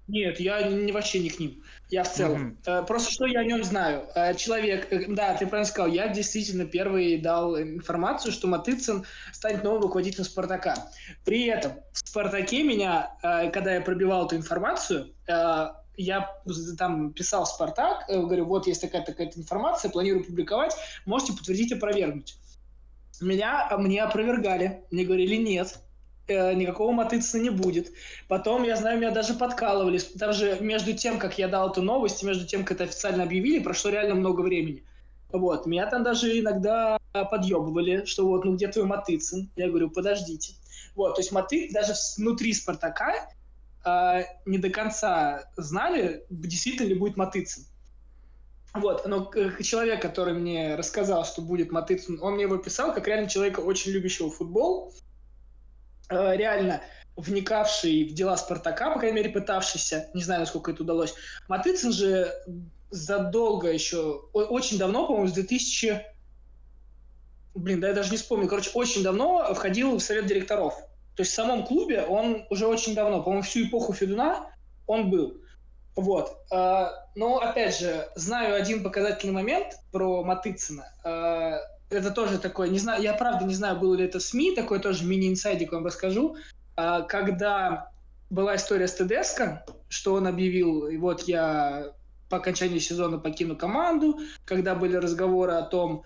[0.08, 1.62] Нет, я не, вообще не к ним.
[1.90, 2.58] Я в целом.
[2.64, 2.86] Mm-hmm.
[2.86, 4.06] Просто что я о нем знаю.
[4.16, 9.66] Э, человек, э, да, ты правильно сказал, я действительно первый дал информацию, что Матыцын станет
[9.66, 10.76] новым руководителем Спартака.
[11.26, 16.32] При этом в Спартаке меня, когда я пробивал эту информацию, я
[16.78, 20.74] там писал Спартак, говорю, вот есть такая-такая информация, планирую публиковать,
[21.06, 22.38] можете подтвердить, опровергнуть
[23.21, 24.84] меня, мне опровергали.
[24.91, 25.80] Мне говорили, нет,
[26.27, 27.91] э, никакого мотыцина не будет.
[28.27, 29.99] Потом, я знаю, меня даже подкалывали.
[30.15, 33.91] Даже между тем, как я дал эту новость, между тем, как это официально объявили, прошло
[33.91, 34.84] реально много времени.
[35.32, 39.49] Вот, меня там даже иногда подъебывали, что вот, ну где твой Матыцин?
[39.56, 40.53] Я говорю, подождите.
[40.95, 43.30] Вот, то есть Маты даже внутри Спартака
[43.86, 47.65] э, не до конца знали, действительно ли будет Матыцин.
[48.80, 53.30] Вот, но человек, который мне рассказал, что будет Матыцин, он мне его писал как реально
[53.30, 54.94] человека, очень любящего футбол,
[56.10, 56.82] э, реально
[57.16, 61.16] вникавший в дела Спартака, по крайней мере, пытавшийся, не знаю, насколько это удалось.
[61.48, 62.32] Матыцин же
[62.92, 66.06] задолго еще, очень давно, по-моему, с 2000...
[67.56, 68.48] Блин, да я даже не вспомню.
[68.48, 70.76] Короче, очень давно входил в совет директоров.
[71.16, 74.52] То есть в самом клубе он уже очень давно, по-моему, всю эпоху Федуна
[74.86, 75.42] он был.
[75.98, 76.44] Вот.
[76.52, 80.86] А, но, опять же, знаю один показательный момент про Матыцына.
[81.04, 81.58] А,
[81.90, 84.80] это тоже такое, не знаю, я правда не знаю, было ли это в СМИ, такой
[84.80, 86.38] тоже мини-инсайдик вам расскажу.
[86.76, 87.90] А, когда
[88.30, 91.94] была история с Тедеско, что он объявил, и вот я
[92.30, 96.04] по окончании сезона покину команду, когда были разговоры о том,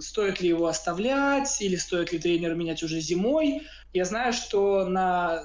[0.00, 3.62] стоит ли его оставлять или стоит ли тренера менять уже зимой.
[3.94, 5.44] Я знаю, что на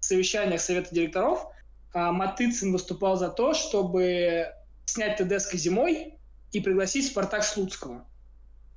[0.00, 1.46] совещаниях совета директоров
[1.92, 4.46] а Матыцин выступал за то, чтобы
[4.84, 6.14] снять ТДСК зимой
[6.52, 8.04] и пригласить Спартак Слуцкого.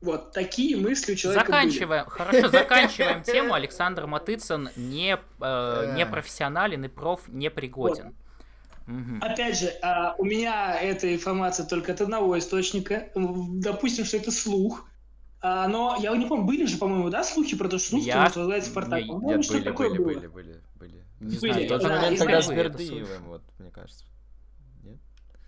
[0.02, 2.13] Вот, такие мысли у человека Заканчиваем, были.
[2.17, 3.54] хорошо, заканчиваем тему.
[3.54, 8.06] Александр Матыцин не, э, не профессионален и проф не пригоден.
[8.06, 8.13] Вот.
[8.88, 9.17] Угу.
[9.21, 13.10] Опять же, а, у меня эта информация только от одного источника.
[13.15, 14.88] Допустим, что это слух.
[15.39, 18.24] А, но я не помню, были же, по-моему, да, слухи про то, что Слуцкий я...
[18.24, 19.04] возглавляет Спартак?
[19.04, 20.62] Нет, нет были, были, были, были, были.
[21.22, 21.52] Не были.
[21.52, 24.06] знаю, в тот же момент, когда с Бердыевым, вот, мне кажется.
[24.84, 24.98] Нет?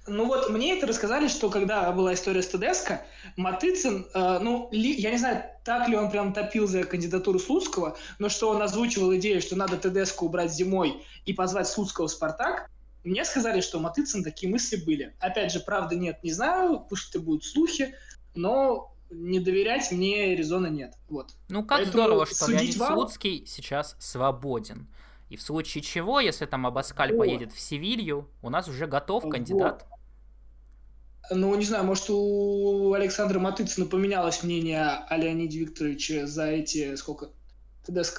[0.07, 3.01] Ну вот, мне это рассказали, что когда была история с ТДСК,
[3.37, 7.97] Матыцин, э, ну, ли, я не знаю, так ли он прям топил за кандидатуру Слуцкого,
[8.19, 12.69] но что он озвучивал идею, что надо ТДСК убрать зимой и позвать Слуцкого в «Спартак»,
[13.03, 15.13] мне сказали, что Матыцин такие мысли были.
[15.19, 17.95] Опять же, правда нет, не знаю, пусть это будут слухи,
[18.33, 20.93] но не доверять мне резона нет.
[21.09, 21.33] Вот.
[21.49, 22.93] Ну, как Поэтому здорово, что Леонид вам...
[22.93, 24.87] Слуцкий сейчас свободен.
[25.33, 27.25] И в случае чего, если там Абаскаль вот.
[27.25, 29.83] поедет в Севилью, у нас уже готов кандидат.
[29.89, 31.35] Вот.
[31.35, 37.31] Ну, не знаю, может, у Александра Матыцына поменялось мнение о Леониде Викторовиче за эти сколько?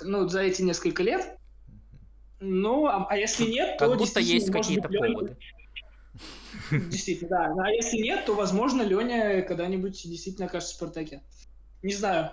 [0.03, 1.39] Ну, за эти несколько лет.
[2.41, 5.37] Ну, а, а если нет, то как будто есть какие-то поводы.
[6.73, 7.55] Действительно, да.
[7.65, 11.23] А если нет, то, возможно, Леня когда-нибудь действительно окажется в Спартаке.
[11.85, 12.33] Не знаю,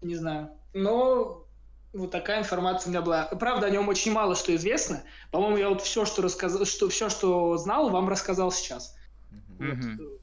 [0.00, 0.52] не знаю.
[0.72, 1.46] Но
[1.92, 3.24] вот такая информация у меня была.
[3.26, 5.02] Правда, о нем очень мало что известно.
[5.30, 8.96] По-моему, я вот все, что рассказал, что все, что знал, вам рассказал сейчас.
[9.58, 9.96] Mm-hmm.
[9.98, 10.22] Вот.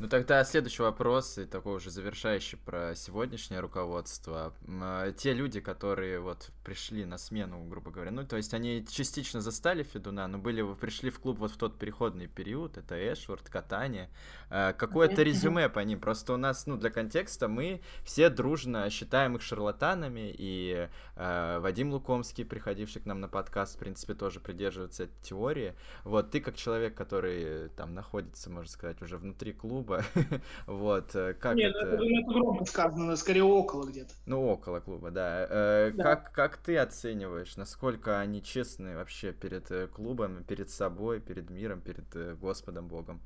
[0.00, 4.54] Ну тогда следующий вопрос, и такой уже завершающий про сегодняшнее руководство.
[4.66, 9.40] А, те люди, которые вот пришли на смену, грубо говоря, ну то есть они частично
[9.40, 14.08] застали Федуна, но были, пришли в клуб вот в тот переходный период, это Эшвард, Катание.
[14.50, 19.34] А, какое-то резюме по ним, просто у нас, ну для контекста, мы все дружно считаем
[19.34, 25.04] их шарлатанами, и э, Вадим Лукомский, приходивший к нам на подкаст, в принципе, тоже придерживается
[25.04, 25.74] этой теории.
[26.04, 30.04] Вот ты как человек, который там находится, можно сказать, уже внутри клуба,
[30.66, 31.94] вот, э, как Нет, это...
[31.94, 34.14] это, это громко сказано, скорее около где-то.
[34.26, 35.46] Ну, около клуба, да.
[35.48, 36.02] Э, да.
[36.02, 41.80] Как, как ты оцениваешь, насколько они честны вообще перед э, клубом, перед собой, перед миром,
[41.80, 43.20] перед Господом Богом?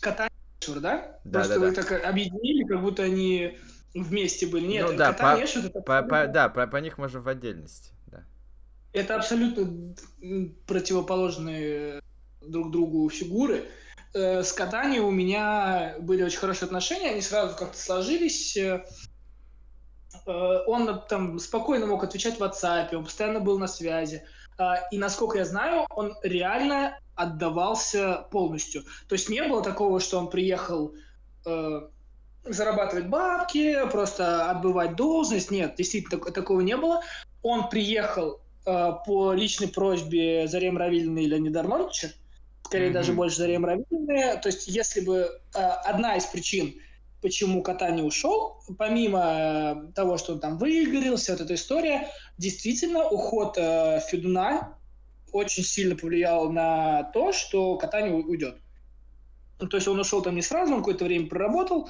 [0.00, 0.30] Катание,
[0.68, 1.18] да?
[1.24, 1.82] Да, Просто да, вы да.
[1.82, 3.58] так объединили, как будто они
[3.94, 4.66] вместе были.
[4.66, 5.80] Нет, ну, да, по, это...
[5.80, 8.24] по, по, да, по, по них можно в отдельности, да.
[8.92, 9.94] Это абсолютно
[10.66, 12.00] противоположные
[12.40, 13.64] друг другу фигуры.
[14.14, 18.56] Э, с катанием у меня были очень хорошие отношения, они сразу как-то сложились.
[20.26, 24.22] Э, э, он там спокойно мог отвечать в WhatsApp, он постоянно был на связи.
[24.92, 28.84] И насколько я знаю, он реально отдавался полностью.
[29.08, 30.94] То есть не было такого, что он приехал
[32.44, 35.50] зарабатывать бабки, просто отбывать должность.
[35.50, 37.00] Нет, действительно такого не было.
[37.42, 42.12] Он приехал по личной просьбе Зарем Равильна и Леонида Арнольдовича,
[42.64, 42.92] скорее mm-hmm.
[42.92, 44.36] даже больше за ремравильные.
[44.36, 46.74] То есть, если бы э, одна из причин,
[47.24, 52.10] почему Кота не ушел, помимо э, того, что он там выгорел, вся вот эта история,
[52.36, 54.76] действительно, уход э, Федуна
[55.32, 58.58] очень сильно повлиял на то, что Кота не уйдет.
[59.58, 61.88] Ну, то есть он ушел там не сразу, он какое-то время проработал,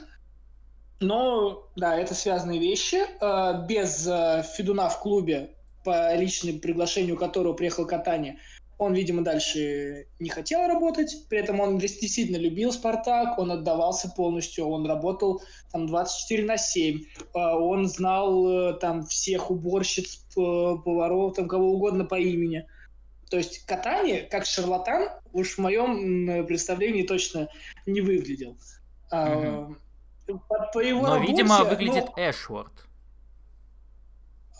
[1.01, 2.99] но, да, это связанные вещи.
[3.21, 8.39] Э, без э, Федуна в клубе, по личному приглашению которого приехал Катани,
[8.79, 14.67] он, видимо, дальше не хотел работать, при этом он действительно любил «Спартак», он отдавался полностью,
[14.67, 17.01] он работал там 24 на 7,
[17.35, 22.67] а, он знал э, там всех уборщиц, поваров, там кого угодно по имени.
[23.31, 27.49] То есть Катани, как шарлатан, уж в моем представлении точно
[27.87, 28.57] не выглядел.
[29.11, 29.77] Угу.
[30.49, 32.31] По, по его Но, работе, видимо, выглядит но...
[32.31, 32.73] Эшворд.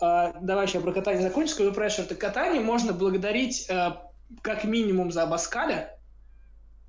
[0.01, 1.53] А, давай еще про катание закончим.
[1.53, 2.61] Скажу про Эшерта катание.
[2.61, 4.09] Можно благодарить а,
[4.41, 5.97] как минимум за Абаскаля.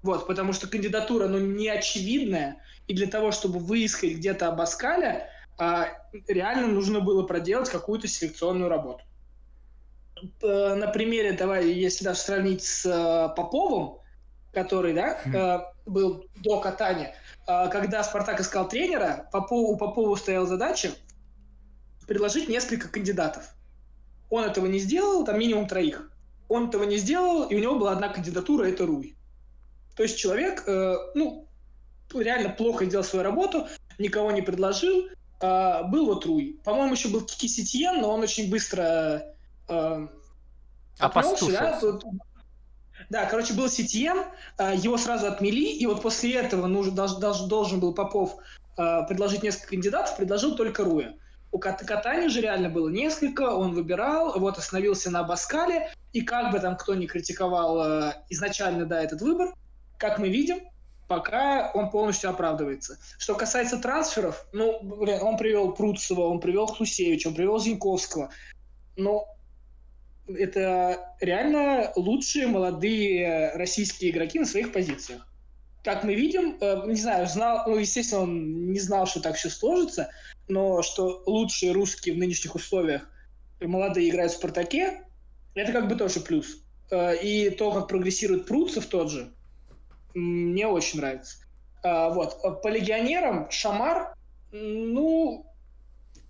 [0.03, 2.63] Вот, потому что кандидатура, ну, не очевидная.
[2.87, 5.89] И для того, чтобы выискать где-то Абаскаля, а,
[6.29, 9.03] реально нужно было проделать какую-то селекционную работу.
[10.43, 13.99] На примере, давай, если даже сравнить с а, Поповым,
[14.53, 17.15] который, да, а, был до катания,
[17.47, 20.93] а, когда Спартак искал тренера, у Попова стояла задача
[22.07, 23.55] предложить несколько кандидатов.
[24.31, 26.11] Он этого не сделал, там минимум троих.
[26.49, 29.17] Он этого не сделал, и у него была одна кандидатура, это Руй.
[29.97, 31.49] То есть человек, э, ну,
[32.15, 33.67] реально плохо делал свою работу,
[33.99, 35.09] никого не предложил,
[35.41, 36.61] э, был вот Руй.
[36.65, 39.25] По-моему, еще был Кики Сетьен, но он очень быстро
[39.69, 40.09] э,
[40.99, 41.81] отмелся, да?
[43.11, 44.25] Да, короче, был Сетьен,
[44.59, 48.37] э, его сразу отмели, и вот после этого нужен, должен, должен был Попов
[48.77, 51.15] э, предложить несколько кандидатов, предложил только Руя.
[51.53, 56.61] У Катани же реально было несколько, он выбирал, вот остановился на Баскале, и как бы
[56.61, 59.55] там кто ни критиковал э, изначально, да, этот выбор,
[59.99, 60.59] как мы видим,
[61.09, 62.99] пока он полностью оправдывается.
[63.19, 68.31] Что касается трансферов, ну, блин, он привел Пруцева, он привел Хлусевича, он привел Зиньковского,
[68.97, 69.27] но
[70.29, 75.27] это реально лучшие молодые российские игроки на своих позициях.
[75.87, 79.49] Как мы видим, э, не знаю, знал, ну, естественно, он не знал, что так все
[79.49, 80.11] сложится,
[80.49, 83.09] но что лучшие русские в нынешних условиях
[83.61, 85.05] молодые играют в «Спартаке»,
[85.55, 86.61] это как бы тоже плюс.
[86.91, 89.33] Э, и то, как прогрессирует Пруцев тот же,
[90.13, 91.37] мне очень нравится.
[91.85, 92.37] Э, вот.
[92.43, 94.17] Э, по легионерам Шамар,
[94.51, 95.47] ну,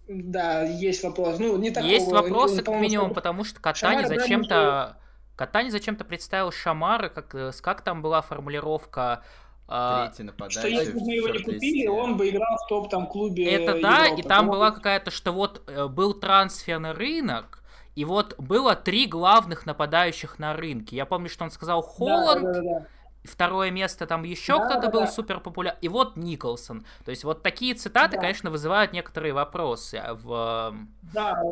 [0.07, 1.39] да, есть вопрос.
[1.39, 4.99] Ну, не такого, есть вопросы, как минимум, потому что Катани зачем-то...
[5.35, 9.23] Катани зачем-то представил Шамара, как, как там была формулировка
[9.69, 10.61] а, Третий нападающий.
[10.61, 13.51] Что если бы мы его не купили, он бы играл в топ там клубе.
[13.51, 14.21] Это да, Европы.
[14.21, 17.62] и там была какая-то, что вот э, был трансферный рынок,
[17.97, 20.97] и вот было три главных нападающих на рынке.
[20.97, 22.87] Я помню, что он сказал Холланд, да, да, да, да.
[23.25, 25.07] второе место там еще да, кто-то да, был да.
[25.09, 26.85] супер популярный, и вот Николсон.
[27.05, 28.21] То есть вот такие цитаты, да.
[28.21, 30.01] конечно, вызывают некоторые вопросы.
[30.12, 30.77] В...
[31.12, 31.43] Да,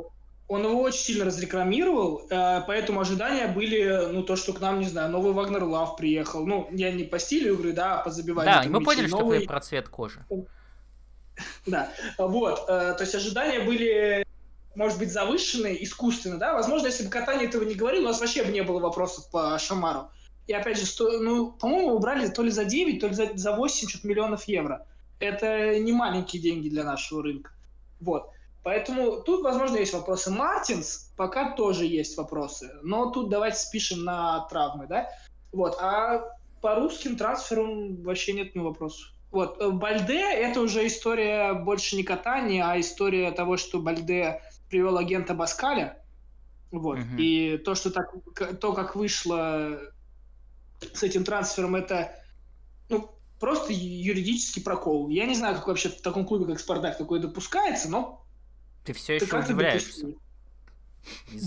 [0.47, 4.87] Он его очень сильно разрекламировал, э, поэтому ожидания были, ну, то, что к нам, не
[4.87, 6.47] знаю, новый Вагнер Лав приехал.
[6.47, 8.55] Ну, я не по стилю игры, да, а по забиванию.
[8.55, 9.39] Да, и мы поняли, новый...
[9.39, 10.25] что про цвет кожи.
[11.67, 14.25] Да, вот, э, то есть ожидания были,
[14.77, 18.45] может быть, завышенные искусственно, да, возможно, если бы Катани этого не говорил, у нас вообще
[18.45, 20.11] бы не было вопросов по Шамару.
[20.47, 23.53] И опять же, сто, ну, по-моему, убрали то ли за 9, то ли за, за
[23.53, 24.87] 8 что-то миллионов евро.
[25.19, 27.51] Это не маленькие деньги для нашего рынка.
[28.01, 28.31] Вот.
[28.65, 30.31] Поэтому тут, возможно, есть вопросы.
[30.31, 35.11] Мартинс пока тоже есть вопросы, но тут давайте спишем на травмы, да?
[35.53, 36.25] Вот, а
[36.63, 39.11] по русским трансферам вообще нет ни вопросов.
[39.31, 44.41] Вот, э, Бальде— это уже история больше не катания, а история того, что Бальде
[44.71, 46.03] привел агента Баскаля,
[46.71, 47.17] вот, угу.
[47.19, 48.15] и то, что так,
[48.61, 49.79] то, как вышло
[50.95, 52.15] с этим трансфером, это,
[52.89, 55.11] ну, просто юридический прокол.
[55.11, 58.24] Я не знаю, как вообще в таком клубе, как Спартак, такое допускается, но
[58.85, 60.09] ты все еще удивляешься.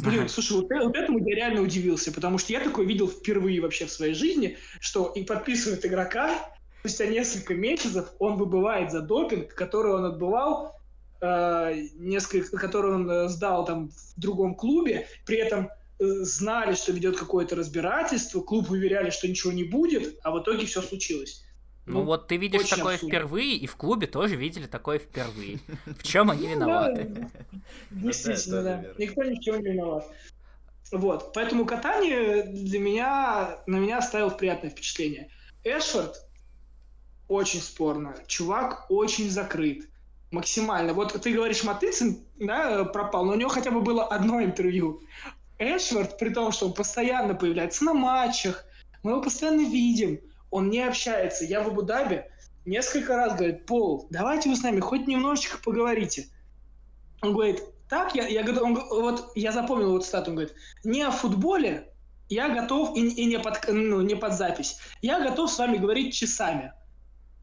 [0.03, 3.85] Блин, слушай, вот, вот этому я реально удивился, потому что я такое видел впервые вообще
[3.85, 9.93] в своей жизни, что и подписывают игрока, спустя несколько месяцев он выбывает за допинг, который
[9.93, 10.75] он отбывал,
[11.21, 15.69] э, несколько, который он э, сдал там в другом клубе, при этом
[15.99, 20.67] э, знали, что ведет какое-то разбирательство, клуб уверяли, что ничего не будет, а в итоге
[20.67, 21.43] все случилось.
[21.87, 23.17] Ну, ну вот ты видишь такое абсурдно.
[23.17, 25.59] впервые, и в клубе тоже видели такое впервые.
[25.85, 27.29] В чем они ну виноваты?
[27.91, 28.85] Действительно, да.
[28.97, 30.05] Никто ни в чем не виноват.
[30.91, 35.29] Вот, поэтому катание для меня, на меня оставил приятное впечатление.
[35.63, 36.15] Эшфорд
[37.27, 38.15] очень спорно.
[38.27, 39.87] Чувак очень закрыт.
[40.31, 40.93] Максимально.
[40.93, 45.01] Вот ты говоришь, Матыцин да, пропал, но у него хотя бы было одно интервью.
[45.57, 48.65] Эшфорд, при том, что он постоянно появляется на матчах,
[49.03, 50.19] мы его постоянно видим,
[50.51, 51.45] он не общается.
[51.45, 52.25] Я в Абу-Даби
[52.65, 56.27] несколько раз говорит, Пол, давайте вы с нами хоть немножечко поговорите.
[57.21, 61.11] Он говорит, так, я, я, он, вот, я запомнил вот стату, он говорит, не о
[61.11, 61.91] футболе,
[62.29, 66.13] я готов, и, и не, под, ну, не под запись, я готов с вами говорить
[66.13, 66.73] часами.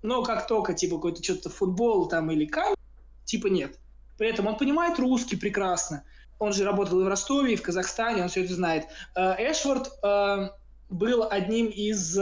[0.03, 2.77] Но как только, типа, какой-то что-то футбол там или камень,
[3.25, 3.79] типа нет.
[4.19, 6.05] При этом он понимает русский прекрасно.
[6.39, 8.87] Он же работал и в Ростове, и в Казахстане, он все это знает.
[9.17, 10.51] Э, Эшвард э,
[10.91, 12.19] был одним из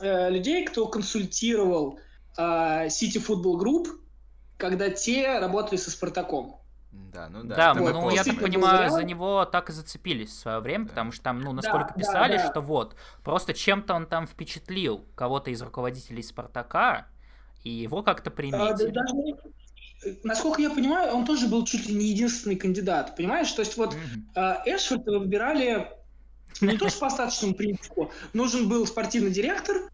[0.00, 1.98] э, э, людей, кто консультировал
[2.36, 2.42] э,
[2.86, 3.86] City Football Group,
[4.56, 6.60] когда те работали со Спартаком.
[7.12, 7.56] Да, ну да.
[7.56, 10.90] Да, вот, ну я так понимаю, за него так и зацепились в свое время, да.
[10.90, 12.50] потому что там, ну, насколько да, писали, да, да.
[12.50, 17.06] что вот, просто чем-то он там впечатлил кого-то из руководителей Спартака,
[17.64, 18.88] и его как-то приметили.
[18.88, 23.50] А, да, даже, насколько я понимаю, он тоже был чуть ли не единственный кандидат, понимаешь?
[23.52, 24.64] То есть вот mm-hmm.
[24.66, 25.90] э, Эшфорда выбирали
[26.60, 28.12] не то, что по остаточному принципу.
[28.32, 29.90] Нужен был спортивный директор.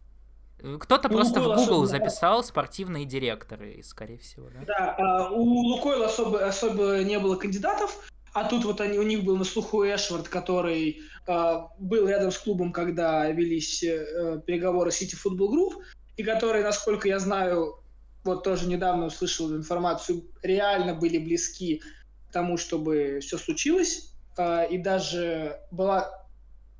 [0.78, 1.86] Кто-то у просто в Google особо...
[1.86, 4.60] записал спортивные директоры, скорее всего, да?
[4.66, 9.24] Да, а у Лукойла особо, особо не было кандидатов, а тут вот они, у них
[9.24, 15.16] был на слуху Эшвард, который э, был рядом с клубом, когда велись э, переговоры City
[15.22, 15.72] Football Group,
[16.16, 17.82] и который, насколько я знаю,
[18.24, 21.82] вот тоже недавно услышал информацию, реально были близки
[22.28, 24.14] к тому, чтобы все случилось.
[24.38, 26.21] Э, и даже была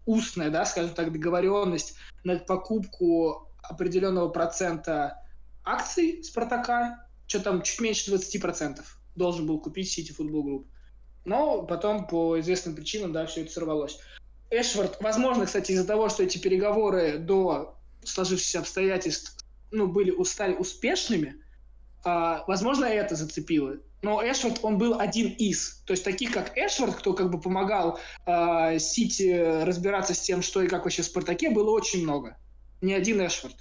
[0.07, 5.19] устная, да, скажем так, договоренность на покупку определенного процента
[5.65, 8.81] акций Спартака, что там чуть меньше 20%
[9.15, 10.67] должен был купить City Football Group.
[11.25, 14.01] Но потом по известным причинам, да, все это сорвалось.
[14.51, 19.37] Эшвард, возможно, кстати, из-за того, что эти переговоры до сложившихся обстоятельств
[19.71, 21.37] ну, были стали успешными,
[22.05, 25.83] а, возможно, это зацепило но Эшвард, он был один из.
[25.87, 30.61] То есть таких, как Эшвард, кто как бы помогал э, Сити разбираться с тем, что
[30.61, 32.37] и как вообще в Спартаке, было очень много.
[32.81, 33.57] Не один Эшвард.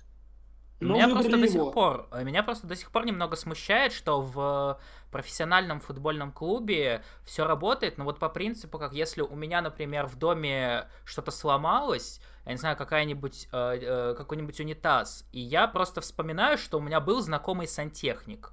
[0.79, 4.81] Но меня просто до сих пор, меня просто до сих пор немного смущает, что в
[5.11, 10.15] профессиональном футбольном клубе все работает, но вот по принципу, как если у меня, например, в
[10.15, 16.57] доме что-то сломалось, я не знаю, какая-нибудь э, э, какой-нибудь унитаз, и я просто вспоминаю,
[16.57, 18.51] что у меня был знакомый сантехник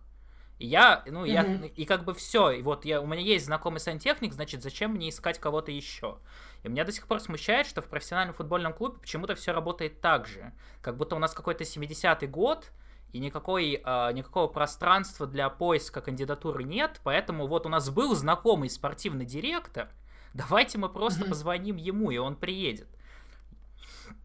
[0.59, 1.62] и я, ну, mm-hmm.
[1.62, 4.92] я, и как бы все, и вот я, у меня есть знакомый сантехник, значит, зачем
[4.92, 6.18] мне искать кого-то еще?
[6.64, 10.26] И меня до сих пор смущает, что в профессиональном футбольном клубе почему-то все работает так
[10.26, 10.52] же.
[10.82, 12.72] Как будто у нас какой-то 70-й год,
[13.12, 18.68] и никакой, э, никакого пространства для поиска кандидатуры нет, поэтому вот у нас был знакомый
[18.68, 19.88] спортивный директор,
[20.34, 21.28] давайте мы просто mm-hmm.
[21.28, 22.88] позвоним ему, и он приедет.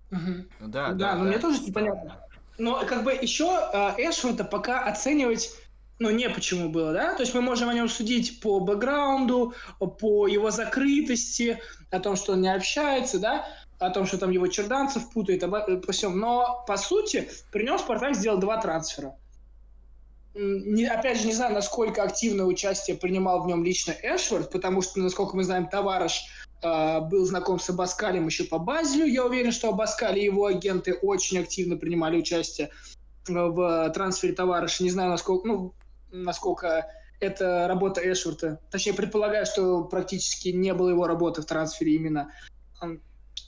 [0.09, 0.51] Mm-hmm.
[0.61, 2.19] Да, да, да, но да, мне тоже непонятно.
[2.57, 5.55] Но как бы еще э, Эшварда пока оценивать
[5.99, 7.13] ну, не почему было, да?
[7.13, 11.59] То есть мы можем о нем судить по бэкграунду, по его закрытости,
[11.91, 13.47] о том, что он не общается, да?
[13.79, 16.19] О том, что там его черданцев путает, обо, по всем.
[16.19, 19.15] Но, по сути, при нем Спартак сделал два трансфера.
[20.33, 24.99] не, опять же, не знаю, насколько активное участие принимал в нем лично Эшвард, потому что,
[24.99, 26.23] насколько мы знаем, товарищ
[26.63, 29.05] э, был знаком с Абаскалем еще по Базелю.
[29.05, 32.71] Я уверен, что Абаскали и его агенты очень активно принимали участие
[33.27, 34.83] в трансфере товарища.
[34.83, 35.73] Не знаю, насколько, ну,
[36.13, 36.87] насколько
[37.19, 38.59] это работа Эшварда.
[38.69, 42.31] Точнее, предполагаю, что практически не было его работы в трансфере именно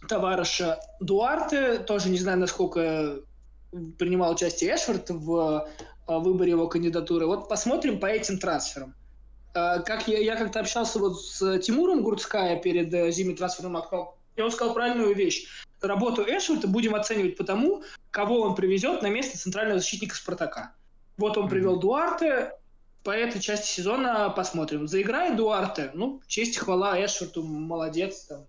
[0.08, 1.80] товарища Дуарте.
[1.80, 3.20] Тоже не знаю, насколько
[3.98, 5.68] принимал участие Эшвард в
[6.08, 7.26] э, выборе его кандидатуры.
[7.26, 8.96] Вот посмотрим по этим трансферам.
[9.54, 14.16] Э, как я, я как-то общался вот с Тимуром Гурцкая перед э, зимним трансферным окном,
[14.36, 15.48] и он сказал правильную вещь.
[15.82, 20.74] Работу Эшварда будем оценивать по тому, кого он привезет на место центрального защитника Спартака.
[21.18, 22.52] Вот он привел Дуарте,
[23.04, 24.88] по этой части сезона посмотрим.
[24.88, 28.26] Заиграет Дуарте, ну, честь хвала Эшварту, молодец.
[28.26, 28.46] Там.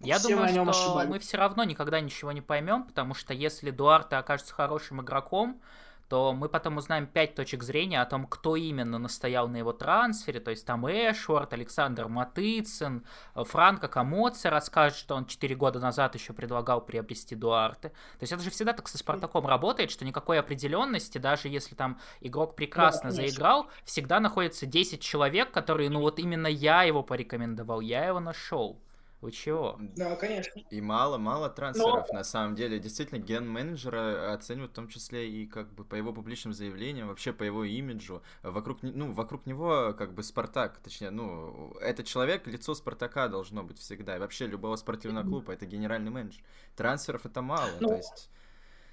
[0.00, 1.08] Я Все думаю, что ошибали.
[1.08, 5.60] мы все равно никогда ничего не поймем, потому что если Дуарте окажется хорошим игроком,
[6.10, 10.40] то мы потом узнаем пять точек зрения о том, кто именно настоял на его трансфере,
[10.40, 13.06] то есть там Эшворт, Александр Матыцин,
[13.36, 17.90] Франко Камоце расскажет, что он 4 года назад еще предлагал приобрести Дуарте.
[17.90, 22.00] То есть это же всегда так со Спартаком работает, что никакой определенности, даже если там
[22.20, 27.80] игрок прекрасно да, заиграл, всегда находится 10 человек, которые, ну вот именно я его порекомендовал,
[27.80, 28.80] я его нашел.
[29.20, 29.76] Вы чего?
[29.96, 30.62] Да, конечно.
[30.70, 32.06] И мало-мало трансферов.
[32.10, 32.18] Но...
[32.18, 36.54] На самом деле, действительно, ген-менеджера оценивают в том числе и как бы по его публичным
[36.54, 38.22] заявлениям, вообще по его имиджу.
[38.42, 43.78] Вокруг, ну, вокруг него как бы Спартак, точнее, ну, этот человек, лицо Спартака должно быть
[43.78, 44.16] всегда.
[44.16, 46.42] И вообще любого спортивного клуба, это генеральный менеджер.
[46.74, 48.30] Трансферов это мало, ну, то есть...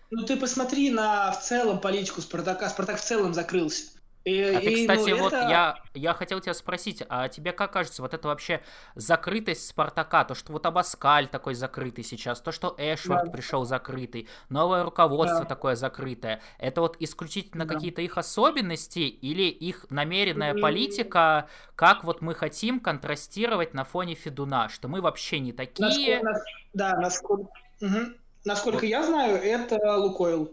[0.09, 2.69] Ну, ты посмотри на в целом политику Спартака.
[2.69, 3.97] Спартак в целом закрылся.
[4.28, 5.47] И, а ты, кстати, ну, вот это...
[5.47, 8.61] я, я хотел тебя спросить, а тебе как кажется, вот это вообще
[8.93, 13.32] закрытость Спартака, то, что вот Абаскаль такой закрытый сейчас, то, что Эшвард да.
[13.32, 15.45] пришел закрытый, новое руководство да.
[15.45, 17.73] такое закрытое, это вот исключительно да.
[17.73, 20.61] какие-то их особенности или их намеренная mm-hmm.
[20.61, 26.21] политика, как вот мы хотим контрастировать на фоне Федуна, что мы вообще не такие...
[26.21, 27.49] Насколько, да, насколько,
[27.80, 28.13] угу.
[28.43, 28.88] насколько вот.
[28.88, 30.51] я знаю, это Лукойл.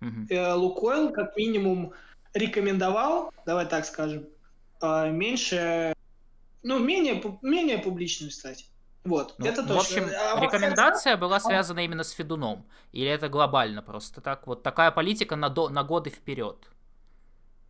[0.00, 0.56] Угу.
[0.56, 1.94] Лукойл, как минимум,
[2.36, 4.26] рекомендовал, давай так скажем,
[4.80, 5.94] а, меньше,
[6.62, 8.66] ну, менее, менее публичным стать.
[9.04, 9.74] Вот, ну, это точно.
[9.74, 12.66] В общем, а рекомендация вот, была связана именно с Федуном?
[12.92, 14.46] Или это глобально просто так?
[14.46, 16.56] Вот такая политика на, до, на годы вперед?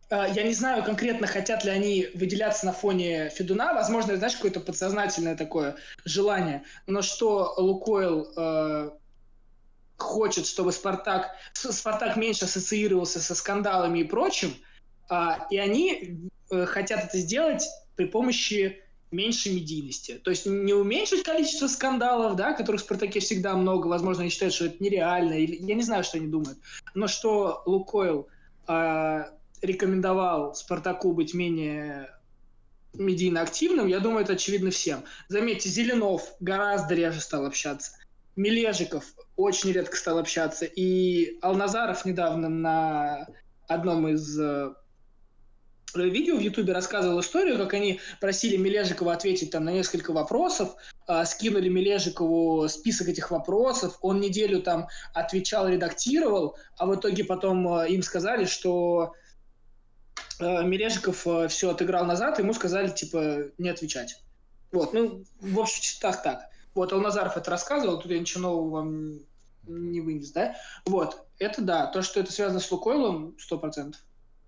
[0.09, 3.73] А, я не знаю конкретно, хотят ли они выделяться на фоне Федуна.
[3.73, 6.63] Возможно, знаешь, какое-то подсознательное такое желание.
[6.87, 8.91] Но что Лукойл э,
[9.97, 14.53] хочет, чтобы Спартак, Спартак меньше ассоциировался со скандалами и прочим,
[15.09, 17.63] а, и они э, хотят это сделать
[17.95, 20.19] при помощи меньшей медийности.
[20.23, 24.53] То есть не уменьшить количество скандалов, да, которых в «Спартаке» всегда много, возможно, они считают,
[24.53, 26.59] что это нереально, или я не знаю, что они думают,
[26.93, 28.27] но что Лукойл
[28.67, 29.23] э,
[29.61, 32.09] рекомендовал «Спартаку» быть менее
[32.93, 35.03] медийно активным, я думаю, это очевидно всем.
[35.27, 37.91] Заметьте, Зеленов гораздо реже стал общаться.
[38.35, 39.05] Мележиков
[39.37, 40.65] очень редко стал общаться.
[40.65, 43.27] И Алназаров недавно на
[43.67, 44.73] одном из э,
[45.95, 50.75] видео в Ютубе рассказывал историю, как они просили Мележикова ответить там на несколько вопросов,
[51.07, 57.67] э, скинули Мележикову список этих вопросов, он неделю там отвечал, редактировал, а в итоге потом
[57.79, 59.13] э, им сказали, что
[60.39, 64.21] э, Мележиков э, все отыграл назад, ему сказали, типа, не отвечать.
[64.71, 66.49] Вот, ну, в общем, так так.
[66.77, 69.19] Вот, Алназаров это рассказывал, тут я ничего нового вам
[69.63, 70.55] не вынес, да?
[70.85, 73.99] Вот, это да, то, что это связано с Лукойлом, сто процентов.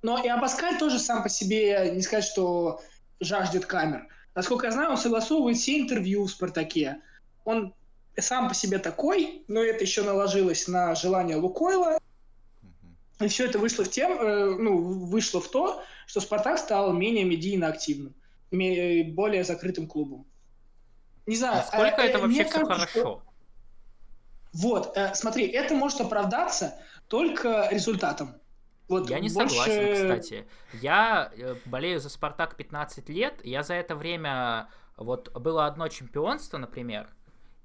[0.03, 2.81] Но и Абаскаль тоже сам по себе, не сказать, что
[3.19, 4.09] жаждет камер.
[4.35, 7.01] Насколько я знаю, он согласовывает все интервью в «Спартаке».
[7.45, 7.73] Он
[8.15, 11.97] сам по себе такой, но это еще наложилось на желание Лукойла.
[13.19, 17.25] И все это вышло в тем, э, ну, вышло в то, что Спартак стал менее
[17.25, 18.13] медийно активным,
[18.51, 20.28] более закрытым клубом.
[21.29, 21.57] Не знаю.
[21.57, 22.89] Насколько а, это вообще все кажется, хорошо?
[22.89, 23.21] Что...
[24.53, 26.73] Вот, э, смотри, это может оправдаться
[27.07, 28.33] только результатом.
[28.87, 29.55] Вот я не больше...
[29.55, 30.47] согласен, кстати.
[30.81, 33.45] Я э, болею за Спартак 15 лет.
[33.45, 34.69] Я за это время...
[34.97, 37.07] Вот было одно чемпионство, например,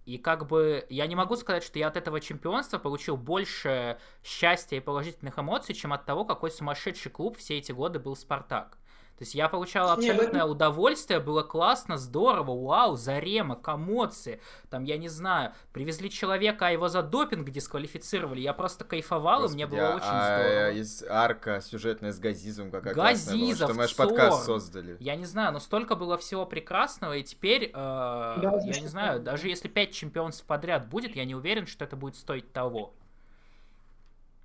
[0.04, 4.76] и как бы я не могу сказать, что я от этого чемпионства получил больше счастья
[4.76, 8.78] и положительных эмоций, чем от того, какой сумасшедший клуб все эти годы был Спартак.
[9.16, 14.40] То есть я получал абсолютное Нет, удовольствие, было классно, здорово, вау, Зарема, комоции,
[14.70, 19.62] там, я не знаю, привезли человека, а его за допинг дисквалифицировали, я просто кайфовал, Господи,
[19.62, 20.70] и мне было а, очень а, здорово.
[20.72, 24.96] Из арка сюжетная с Газизом, какая Газизов, была, что мы аж подкаст создали.
[24.98, 29.20] Я не знаю, но столько было всего прекрасного, и теперь, э, да, я не знаю,
[29.20, 32.92] даже если пять чемпионств подряд будет, я не уверен, что это будет стоить того.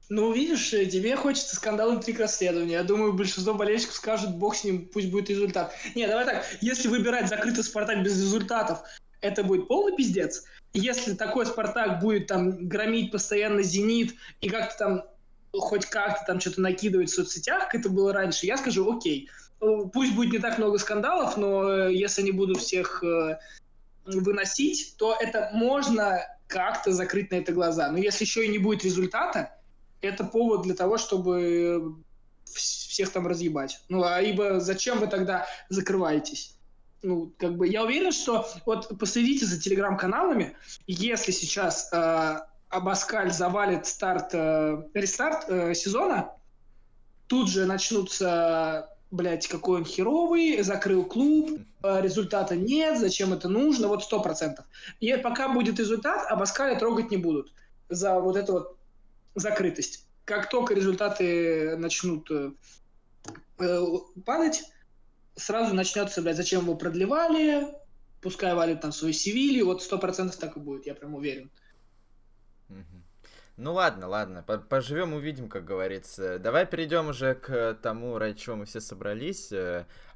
[0.10, 2.74] Ну, видишь, э, тебе хочется скандал интриг расследования.
[2.74, 5.74] Я думаю, большинство болельщиков скажут, бог с ним, пусть будет результат.
[5.93, 8.82] Не, давай так, если выбирать закрытый Спартак без результатов,
[9.22, 10.45] это будет полный пиздец.
[10.74, 15.03] Если такой Спартак будет там громить постоянно Зенит и как-то там
[15.51, 19.30] хоть как-то там что-то накидывать в соцсетях, как это было раньше, я скажу, окей,
[19.60, 23.38] пусть будет не так много скандалов, но э, если они будут всех э,
[24.05, 27.91] выносить, то это можно как-то закрыть на это глаза.
[27.91, 29.59] Но если еще и не будет результата,
[30.02, 31.95] это повод для того, чтобы
[32.45, 33.82] всех там разъебать.
[33.89, 36.56] Ну, а ибо зачем вы тогда закрываетесь?
[37.02, 42.39] Ну, как бы, я уверен, что вот последите за телеграм-каналами, если сейчас э,
[42.70, 46.32] Абаскаль завалит старт, э, рестарт э, сезона,
[47.28, 53.88] тут же начнутся, блядь, какой он херовый, закрыл клуб, э, результата нет, зачем это нужно,
[53.88, 54.66] вот сто процентов.
[55.00, 57.54] И пока будет результат, Абаскаля трогать не будут
[57.88, 58.78] за вот эту вот
[59.36, 60.07] закрытость.
[60.25, 62.51] Как только результаты начнут э,
[63.59, 63.86] э,
[64.25, 64.63] падать,
[65.36, 67.67] сразу начнется, блядь, зачем его продлевали,
[68.21, 71.49] пускай валит там свою Севилью, вот сто процентов так и будет, я прям уверен.
[73.59, 76.39] Ну ладно, ладно, поживем, увидим, как говорится.
[76.39, 79.51] Давай перейдем уже к тому, ради чего мы все собрались.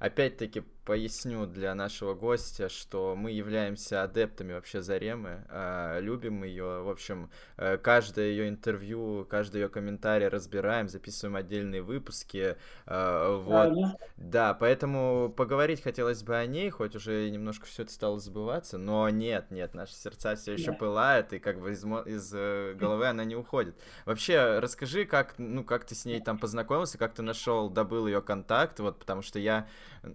[0.03, 6.81] Опять-таки поясню для нашего гостя, что мы являемся адептами вообще Заремы, э, любим ее.
[6.83, 12.57] В общем, э, каждое ее интервью, каждый ее комментарий разбираем, записываем отдельные выпуски.
[12.85, 13.97] Э, вот.
[14.17, 19.07] Да, поэтому поговорить хотелось бы о ней, хоть уже немножко все это стало забываться, но
[19.09, 20.77] нет, нет, наши сердца все еще да.
[20.77, 23.75] пылают, и как бы из, из э, головы она не уходит.
[24.05, 28.21] Вообще, расскажи, как, ну, как ты с ней там познакомился, как ты нашел, добыл ее
[28.21, 29.67] контакт, вот, потому что я,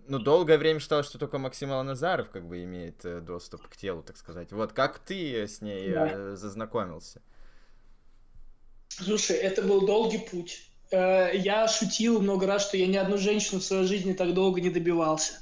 [0.07, 4.03] ну, долгое время считал, что только Максим Алназаров как бы имеет э, доступ к телу,
[4.03, 4.53] так сказать.
[4.53, 6.11] Вот, как ты с ней да.
[6.12, 7.22] э, зазнакомился?
[8.89, 10.70] Слушай, это был долгий путь.
[10.91, 14.61] Э, я шутил много раз, что я ни одну женщину в своей жизни так долго
[14.61, 15.41] не добивался,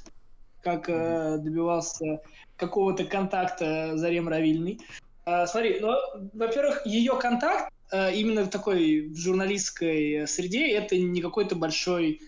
[0.63, 2.21] как добивался
[2.55, 4.79] какого-то контакта Зарем Равильный.
[5.45, 5.93] Смотри, ну,
[6.33, 12.21] во-первых, ее контакт именно в такой в журналистской среде это не какой-то большой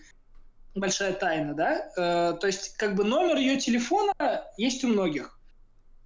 [0.74, 2.34] большая тайна, да?
[2.34, 4.12] То есть как бы номер ее телефона
[4.56, 5.38] есть у многих.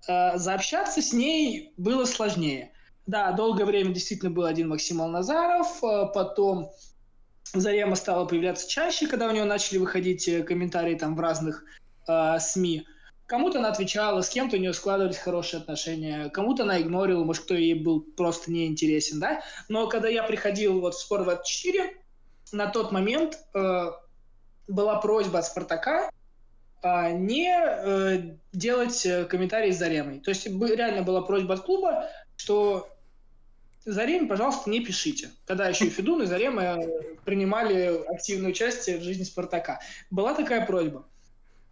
[0.06, 2.72] Заобщаться с ней было сложнее.
[3.06, 5.80] Да, долгое время действительно был один Максим Алназаров,
[6.14, 6.70] потом
[7.52, 11.64] Зарема стала появляться чаще, когда у нее начали выходить э, комментарии там в разных
[12.08, 12.86] э, СМИ.
[13.26, 17.54] Кому-то она отвечала, с кем-то у нее складывались хорошие отношения, кому-то она игнорила, может, кто
[17.54, 19.42] ей был просто неинтересен, да.
[19.68, 21.90] Но когда я приходил вот в Спор-24,
[22.52, 23.90] на тот момент э,
[24.68, 26.10] была просьба от Спартака
[26.82, 30.20] э, не э, делать э, комментарии с Заремой.
[30.20, 32.88] То есть реально была просьба от клуба, что
[33.84, 35.30] Зареме, пожалуйста, не пишите.
[35.46, 36.78] Когда еще и Федун и Зарема
[37.24, 39.80] принимали активное участие в жизни Спартака.
[40.10, 41.06] Была такая просьба.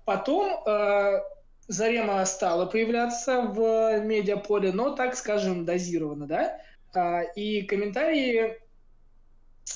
[0.05, 1.21] Потом э,
[1.69, 6.59] Зарема стала появляться в медиаполе, но, так скажем, дозированно, да?
[6.95, 8.62] Э, и комментарии...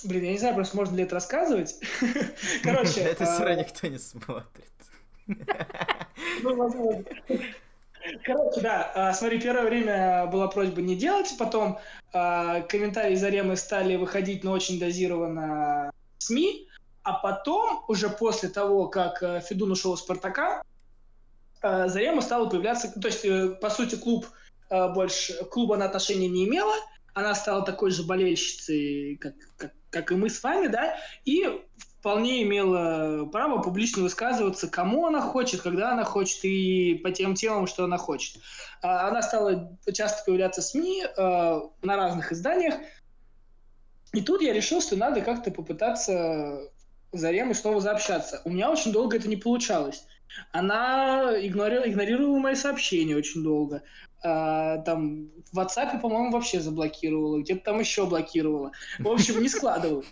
[0.04, 1.76] Блин, я не знаю, просто можно ли это рассказывать.
[2.62, 3.00] Короче...
[3.00, 4.46] Это все равно никто не смотрит.
[6.42, 7.04] Ну, возможно.
[8.24, 11.78] Короче, да, а, смотри, первое время была просьба не делать, потом
[12.12, 16.68] э, комментарии Заремы стали выходить, но очень дозированно СМИ,
[17.02, 20.62] а потом, уже после того, как э, Федун ушел из Спартака,
[21.62, 24.26] э, Зарема стала появляться, то есть, э, по сути, клуб
[24.68, 26.74] больше, клуба она отношения не имела,
[27.16, 31.46] она стала такой же болельщицей, как, как, как и мы с вами, да, и
[31.98, 37.68] вполне имела право публично высказываться, кому она хочет, когда она хочет и по тем темам,
[37.68, 38.42] что она хочет.
[38.82, 42.74] А, она стала часто появляться в СМИ э, на разных изданиях.
[44.12, 46.70] И тут я решил, что надо как-то попытаться
[47.12, 48.42] Заремой снова заобщаться.
[48.44, 50.04] У меня очень долго это не получалось.
[50.52, 53.84] Она игнорировала, игнорировала мои сообщения очень долго.
[54.22, 58.72] А, там в WhatsApp, по-моему, вообще заблокировала, где-то там еще блокировала.
[58.98, 60.06] В общем, не складывалось.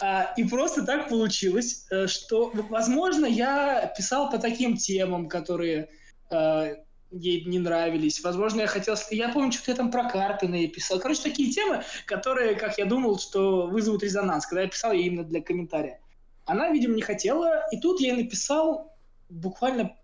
[0.00, 5.88] А, и просто так получилось, э, что, возможно, я писал по таким темам, которые
[6.30, 6.76] э,
[7.10, 8.22] ей не нравились.
[8.22, 8.94] Возможно, я хотел...
[9.10, 10.98] Я помню, что я там про Карпина писал.
[10.98, 15.24] Короче, такие темы, которые, как я думал, что вызовут резонанс, когда я писал ей именно
[15.24, 16.00] для комментария.
[16.44, 18.94] Она, видимо, не хотела, и тут я написал
[19.28, 19.96] буквально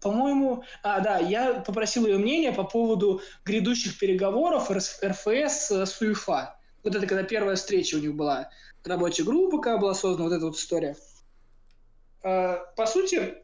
[0.00, 6.56] по-моему, а, да, я попросил ее мнение по поводу грядущих переговоров РФС с УЕФА.
[6.84, 8.50] Вот это когда первая встреча у них была
[8.84, 10.96] рабочая группа, когда была создана вот эта вот история.
[12.22, 13.34] А, по сути,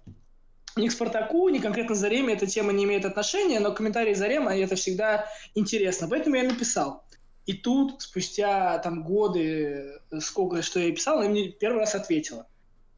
[0.77, 4.77] ни к Спартаку, ни конкретно Зареме эта тема не имеет отношения, но комментарии Зарема это
[4.77, 6.09] всегда интересно.
[6.09, 7.05] Поэтому я написал.
[7.47, 12.47] И тут, спустя там годы, сколько, что я писал, она мне первый раз ответила.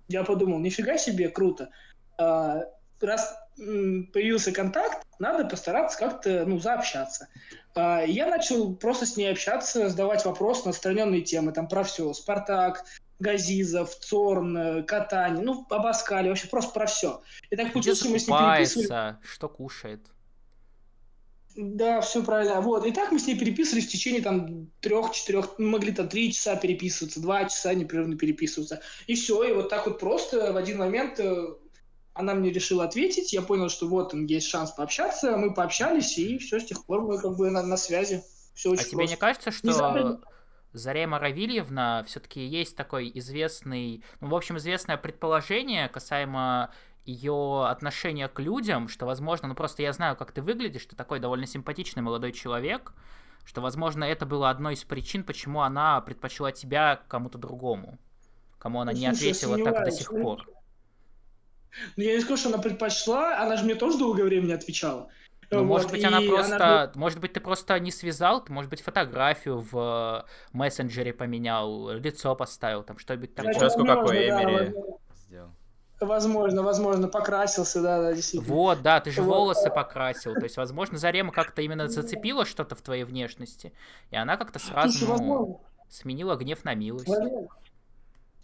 [0.09, 1.71] Я подумал, нифига себе, круто.
[2.17, 2.63] А,
[3.01, 7.29] раз появился контакт, надо постараться как-то ну, заобщаться.
[7.75, 12.13] А, я начал просто с ней общаться, задавать вопросы на отстраненные темы, там про все.
[12.13, 12.85] Спартак,
[13.19, 17.23] Газизов, Цорн, Катань, ну, Абаскали, вообще просто про все.
[17.51, 19.17] И так получилось, что мы с ней переписывали...
[19.23, 20.01] что кушает.
[21.57, 22.61] Да, все правильно.
[22.61, 22.85] Вот.
[22.85, 27.21] И так мы с ней переписывались в течение там трех-четырех, могли там три часа переписываться,
[27.21, 28.83] два часа непрерывно переписываться.
[29.07, 31.55] И все, и вот так вот просто в один момент э,
[32.17, 36.39] она мне решила ответить, я понял, что вот он есть шанс пообщаться, мы пообщались, и
[36.39, 38.25] все, с тех пор мы как бы на, на связи.
[38.55, 40.19] Все очень а тебе не кажется, что не
[40.73, 46.71] Зарема Равильевна все-таки есть такой известный, ну, в общем, известное предположение касаемо
[47.05, 51.21] ее отношения к людям, что, возможно, ну просто я знаю, как ты выглядишь, ты такой
[51.21, 52.93] довольно симпатичный молодой человек,
[53.45, 57.99] что, возможно, это было одной из причин, почему она предпочла тебя кому-то другому,
[58.59, 60.47] кому она ну, не ответила так до сих пор.
[61.97, 65.09] Ну, я не скажу, что она предпочла, она же мне тоже долгое время не отвечала.
[65.51, 66.57] Ну, вот, может быть, она просто.
[66.57, 66.93] Она...
[66.95, 72.83] Может быть, ты просто не связал, ты, может быть, фотографию в мессенджере поменял, лицо поставил,
[72.83, 73.53] там что-нибудь такое.
[73.53, 74.75] Прическу какой Эмери
[75.15, 75.51] сделал.
[76.01, 78.55] Возможно, возможно, покрасился, да, да, действительно.
[78.55, 79.35] Вот, да, ты же вот.
[79.35, 80.35] волосы покрасил.
[80.35, 83.73] То есть, возможно, Зарема как-то именно зацепила что-то в твоей внешности,
[84.11, 87.09] и она как-то сразу Слушай, ну, сменила гнев на милость.
[87.09, 87.49] Возможно.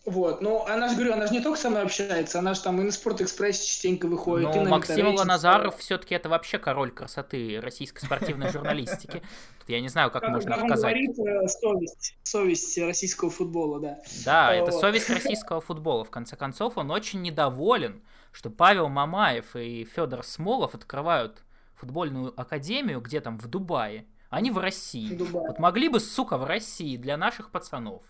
[0.05, 2.81] Вот, ну, она же, говорю, она же не только со мной общается, она же там
[2.81, 4.53] и на Спортэкспрессе частенько выходит.
[4.53, 9.23] Ну, Максим Ланазаров все-таки это вообще король красоты российской спортивной журналистики.
[9.61, 10.93] Тут я не знаю, как можно отказать.
[10.93, 13.99] говорит, э, совесть, совесть российского футбола, да.
[14.25, 16.05] Да, это совесть российского футбола.
[16.05, 21.45] В конце концов, он очень недоволен, что Павел Мамаев и Федор Смолов открывают
[21.77, 25.17] футбольную академию где там в Дубае, а не в России.
[25.17, 28.03] Вот могли бы, сука, в России для наших пацанов.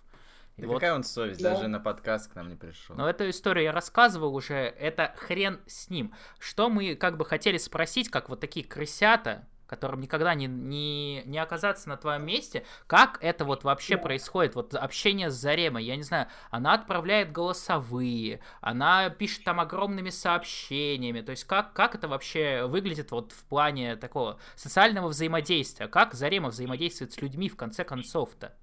[0.63, 0.75] Да вот.
[0.75, 1.55] какая он совесть, да.
[1.55, 2.95] даже на подкаст к нам не пришел.
[2.95, 6.15] Но эту историю я рассказывал уже, это хрен с ним.
[6.39, 11.39] Что мы как бы хотели спросить, как вот такие крысята, которым никогда не, не, не
[11.39, 14.03] оказаться на твоем месте, как это вот вообще да.
[14.03, 20.11] происходит, вот общение с Заремой, я не знаю, она отправляет голосовые, она пишет там огромными
[20.11, 26.13] сообщениями, то есть как, как это вообще выглядит вот в плане такого социального взаимодействия, как
[26.13, 28.55] Зарема взаимодействует с людьми в конце концов-то?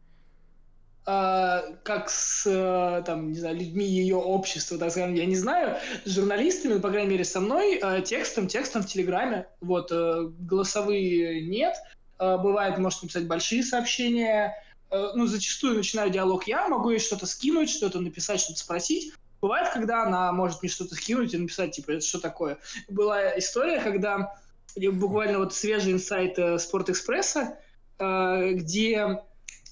[1.06, 5.78] А, как с э, там, не знаю, людьми ее общества, так скажем, я не знаю,
[6.06, 9.47] с журналистами, ну, по крайней мере, со мной, э, текстом, текстом в Телеграме.
[9.62, 11.76] Вот, э, голосовые нет.
[12.20, 14.54] Бывает, может написать большие сообщения.
[14.91, 19.14] Ну, зачастую начинаю диалог я, могу ей что-то скинуть, что-то написать, что-то спросить.
[19.39, 22.58] Бывает, когда она может мне что-то скинуть и написать, типа, это что такое.
[22.89, 24.38] Была история, когда
[24.76, 27.58] буквально вот свежий инсайт Спортэкспресса,
[27.97, 29.22] где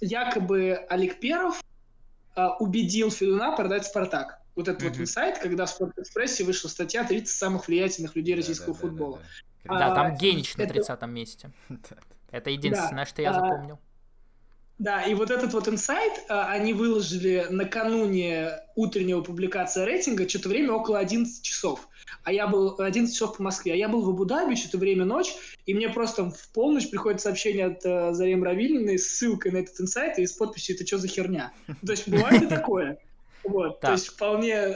[0.02, 1.62] якобы Олег Перов
[2.36, 4.40] а, убедил Федуна продать «Спартак».
[4.56, 4.90] Вот этот mm-hmm.
[4.90, 9.20] вот инсайт, когда в «Спортэкспрессе» вышла статья «30 самых влиятельных людей российского да, футбола».
[9.64, 9.90] Да, да, да.
[9.90, 11.52] да, там Генич на 30 месте.
[12.32, 13.80] Это единственное, что я запомнил.
[14.80, 20.74] Да, и вот этот вот инсайт а, они выложили накануне утреннего публикации рейтинга, что-то время
[20.74, 21.88] около 11 часов.
[22.24, 25.34] А я был 11 часов по Москве, а я был в Абу-Даби, что-то время ночь,
[25.66, 29.82] и мне просто в полночь приходит сообщение от uh, Зарем Равильной с ссылкой на этот
[29.82, 31.54] инсайт и с подписью «Это что за херня?».
[31.86, 33.00] То есть бывает и такое.
[33.44, 34.76] Вот, то есть вполне...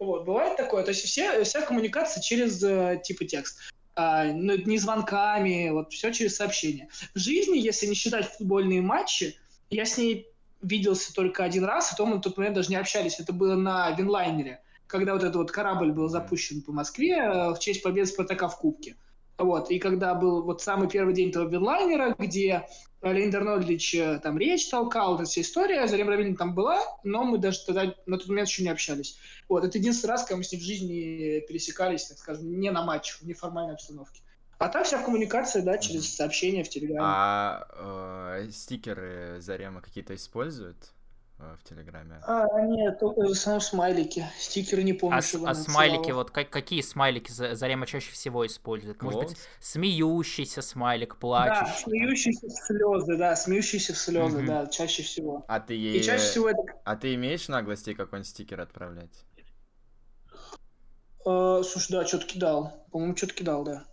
[0.00, 0.82] Вот, бывает такое.
[0.82, 3.60] То есть все, вся коммуникация через э, типа текст
[3.96, 6.88] а, ну, не звонками, вот все через сообщения.
[7.14, 9.36] В жизни, если не считать футбольные матчи,
[9.70, 10.26] я с ней
[10.62, 13.20] виделся только один раз, и то мы в тот момент даже не общались.
[13.20, 17.58] Это было на Винлайнере, когда вот этот вот корабль был запущен по Москве э, в
[17.58, 18.96] честь победы Спартака в Кубке.
[19.36, 22.68] Вот, и когда был вот самый первый день этого Винлайнера, где
[23.02, 27.38] Леонид Арнольдович э, там речь толкал, эта вся история, Зарем Равилин там была, но мы
[27.38, 29.18] даже тогда на тот момент еще не общались.
[29.48, 32.84] Вот, это единственный раз, когда мы с ним в жизни пересекались, так скажем, не на
[32.84, 34.22] матче, в неформальной обстановке.
[34.58, 37.00] А так вся коммуникация, да, через сообщения в Телеграме.
[37.02, 40.92] А э, стикеры Зарема какие-то используют?
[41.38, 42.20] Э, в Телеграме?
[42.22, 44.24] А, нет, только основном смайлики.
[44.38, 49.02] Стикеры не помню, а, что А смайлики, вот как, какие смайлики Зарема чаще всего использует?
[49.02, 51.64] Может быть, смеющийся смайлик, плачущий?
[51.64, 55.44] Да, смеющийся в слезы, да, смеющийся в слезы, mm да, чаще всего.
[55.48, 56.62] А ты, И чаще всего это...
[56.84, 59.24] а ты имеешь наглости какой-нибудь стикер отправлять?
[61.26, 62.86] Uh, слушай, да, что-то кидал.
[62.92, 63.86] По-моему, что-то кидал, да.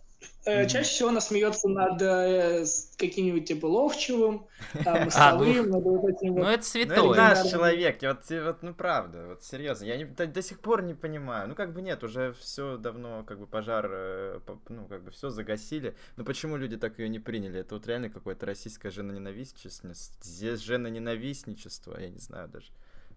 [0.44, 0.66] Mm-hmm.
[0.66, 2.64] Чаще всего она смеется над э,
[2.96, 4.46] каким-нибудь типа Ловчевым,
[4.84, 6.96] там, а, ну, над вот этим Ну, это святой.
[6.96, 10.58] Ну, это наш человек, вот, вот, ну, правда, вот, серьезно, я не, до, до сих
[10.58, 11.48] пор не понимаю.
[11.48, 15.30] Ну, как бы нет, уже все давно, как бы, пожар, э, ну, как бы, все
[15.30, 15.94] загасили.
[16.16, 17.60] Но почему люди так ее не приняли?
[17.60, 22.72] Это вот реально какое-то российское женоненавистничество, здесь женоненавистничество, я не знаю даже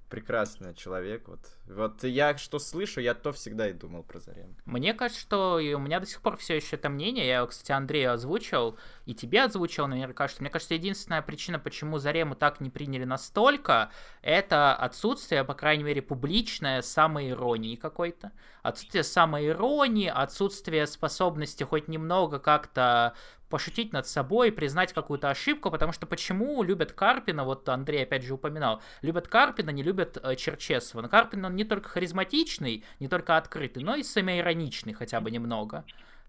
[0.10, 1.28] прекрасный человек.
[1.28, 1.40] Вот.
[1.68, 4.56] вот я что слышу, я то всегда и думал про Зарем.
[4.66, 7.28] Мне кажется, что у меня до сих пор все еще это мнение.
[7.28, 12.36] Я, кстати, Андрею озвучил, и тебе озвучил, наверняка, что мне кажется, единственная причина, почему Зарему
[12.36, 13.92] так не приняли настолько,
[14.22, 18.32] это отсутствие, по крайней мере, публичное самоиронии какой-то.
[18.64, 23.14] Отсутствие самоиронии, отсутствие способности хоть немного как-то
[23.56, 28.34] пошутить над собой, признать какую-то ошибку, потому что почему любят Карпина, вот Андрей опять же
[28.34, 31.02] упоминал, любят Карпина, не любят э, Черчесова.
[31.02, 35.86] Но Карпин, он не только харизматичный, не только открытый, но и самоироничный хотя бы немного.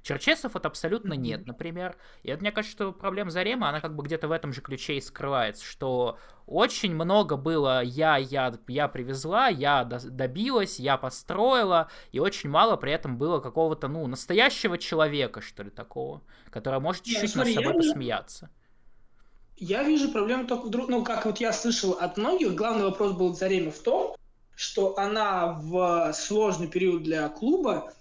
[0.07, 1.97] Черчесов вот абсолютно нет, например.
[2.23, 4.99] И это, мне кажется, что проблема Зарема, она как бы где-то в этом же ключе
[4.99, 12.21] и скрывается, что очень много было я, я, я привезла, я добилась, я построила, и
[12.21, 17.35] очень мало при этом было какого-то, ну, настоящего человека, что ли, такого, который может чуть-чуть
[17.35, 18.51] над собой я посмеяться.
[19.57, 23.15] Я вижу проблему только в другом, ну, как вот я слышал от многих, главный вопрос
[23.15, 24.15] был Зареме в том,
[24.55, 27.93] что она в сложный период для клуба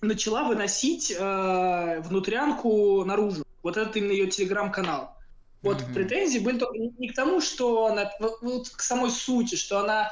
[0.00, 3.44] начала выносить э, внутрянку наружу.
[3.62, 5.14] Вот это именно ее телеграм-канал.
[5.62, 5.94] Вот mm-hmm.
[5.94, 10.10] претензии были только не к тому, что она, вот к самой сути, что она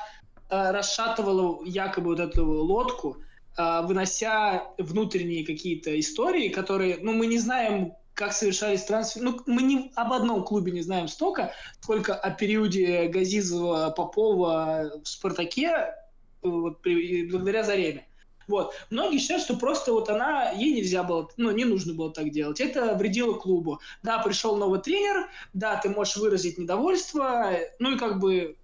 [0.51, 3.17] э, расшатывала якобы вот эту лодку,
[3.57, 9.25] э, вынося внутренние какие-то истории, которые, ну, мы не знаем, как совершались трансферы.
[9.25, 15.09] Ну, мы не об одном клубе не знаем столько, сколько о периоде Газизова, Попова в
[15.09, 15.95] «Спартаке», э,
[16.43, 18.08] вот, при, благодаря Зареме.
[18.49, 18.75] Вот.
[18.91, 22.61] Многие считают, что просто вот она, ей нельзя было, ну, не нужно было так делать.
[22.61, 23.81] Это вредило клубу.
[24.03, 28.57] Да, пришел новый тренер, да, ты можешь выразить недовольство, ну и как бы,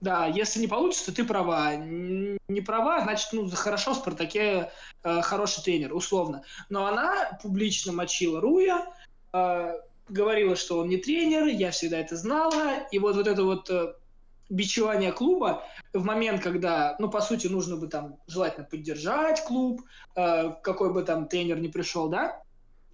[0.00, 1.74] да, если не получится, ты права.
[1.76, 4.70] Не права, значит, ну, хорошо, в «Спартаке»
[5.02, 6.42] э, хороший тренер, условно.
[6.68, 8.86] Но она публично мочила Руя,
[9.32, 9.72] э,
[10.08, 13.94] говорила, что он не тренер, я всегда это знала, и вот, вот это вот э,
[14.48, 19.82] бичевание клуба в момент, когда, ну, по сути, нужно бы там желательно поддержать клуб,
[20.14, 22.42] э, какой бы там тренер не пришел, да,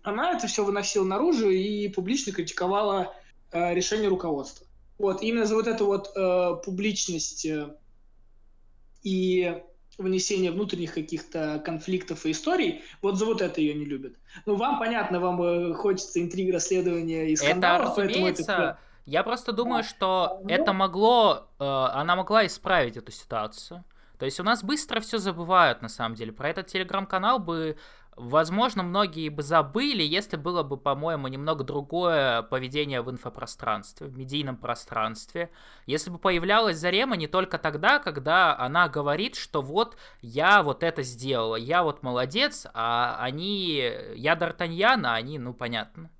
[0.03, 3.15] она это все выносила наружу и публично критиковала
[3.53, 4.67] э, решение руководства.
[4.99, 7.75] Вот, именно за вот эту вот э, публичность э,
[9.03, 9.63] и
[9.99, 14.15] внесение внутренних каких-то конфликтов и историй, вот за вот это ее не любят.
[14.47, 19.23] Ну, вам понятно, вам э, хочется интриг расследования и скандалов, это, разумеется, поэтому это я
[19.23, 23.85] просто думаю, что это могло, э, она могла исправить эту ситуацию.
[24.19, 26.31] То есть у нас быстро все забывают, на самом деле.
[26.31, 27.77] Про этот телеграм-канал бы,
[28.15, 34.57] возможно, многие бы забыли, если было бы, по-моему, немного другое поведение в инфопространстве, в медийном
[34.57, 35.51] пространстве.
[35.87, 41.03] Если бы появлялась Зарема не только тогда, когда она говорит, что вот я вот это
[41.03, 46.11] сделала, я вот молодец, а они, я Д'Артаньян, а они, ну, понятно.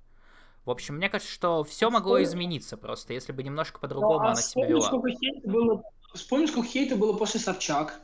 [0.65, 4.31] В общем, мне кажется, что все могло измениться просто, если бы немножко по-другому ну, а
[4.31, 4.81] она себя вела.
[4.81, 5.83] Сколько хейта было,
[6.13, 7.99] вспомни, сколько хейта было после Собчак.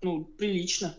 [0.00, 0.94] Ну, прилично.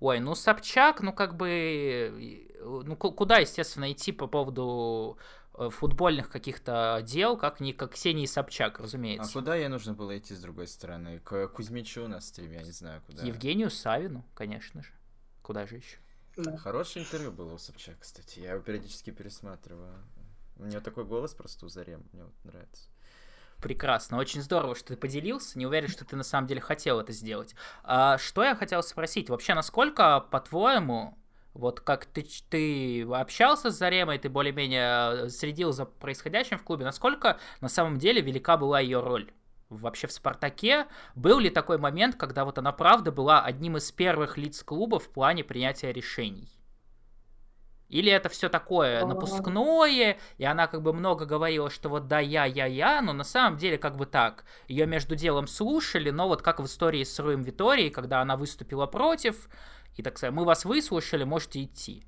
[0.00, 2.46] Ой, ну Собчак, ну как бы...
[2.62, 5.18] Ну куда, естественно, идти по поводу
[5.54, 9.30] э, футбольных каких-то дел, как не как Ксении Собчак, разумеется.
[9.30, 11.20] А куда ей нужно было идти с другой стороны?
[11.20, 13.22] К Кузьмичу на стриме, я не знаю куда.
[13.22, 14.90] К Евгению Савину, конечно же.
[15.42, 15.98] Куда же еще?
[16.36, 16.56] Да.
[16.56, 18.38] Хорошее интервью было у Собчак, кстати.
[18.40, 20.04] Я его периодически пересматриваю.
[20.58, 22.88] У нее такой голос просто у Зарем, мне вот нравится.
[23.60, 25.58] Прекрасно, очень здорово, что ты поделился.
[25.58, 27.54] Не уверен, что ты на самом деле хотел это сделать.
[27.82, 29.30] А, что я хотел спросить?
[29.30, 31.18] Вообще, насколько, по-твоему,
[31.54, 37.38] вот как ты, ты общался с Заремой, ты более-менее следил за происходящим в клубе, насколько
[37.60, 39.32] на самом деле велика была ее роль?
[39.68, 44.38] Вообще в «Спартаке» был ли такой момент, когда вот она правда была одним из первых
[44.38, 46.57] лиц клуба в плане принятия решений?
[47.88, 52.44] Или это все такое напускное, и она как бы много говорила, что вот да, я,
[52.44, 54.44] я, я, но на самом деле как бы так.
[54.68, 58.86] Ее между делом слушали, но вот как в истории с Руем Виторией, когда она выступила
[58.86, 59.48] против,
[59.96, 62.04] и так сказать, мы вас выслушали, можете идти.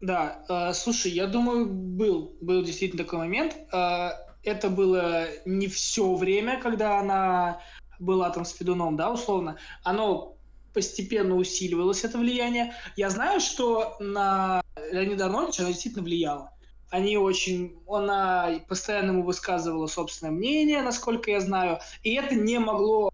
[0.00, 3.54] Да, э, слушай, я думаю, был, был действительно такой момент.
[3.72, 4.10] Э,
[4.42, 7.60] это было не все время, когда она
[7.98, 9.58] была там с Федуном, да, условно.
[9.84, 10.36] Оно
[10.72, 12.74] постепенно усиливалось это влияние.
[12.96, 14.62] Я знаю, что на
[14.92, 16.52] Леонида Арнольдовича она действительно влияла.
[16.90, 17.78] Они очень...
[17.88, 21.78] Она постоянно ему высказывала собственное мнение, насколько я знаю.
[22.02, 23.12] И это не могло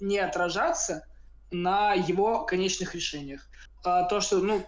[0.00, 1.06] не отражаться
[1.50, 3.48] на его конечных решениях.
[3.84, 4.64] А, то, что ну,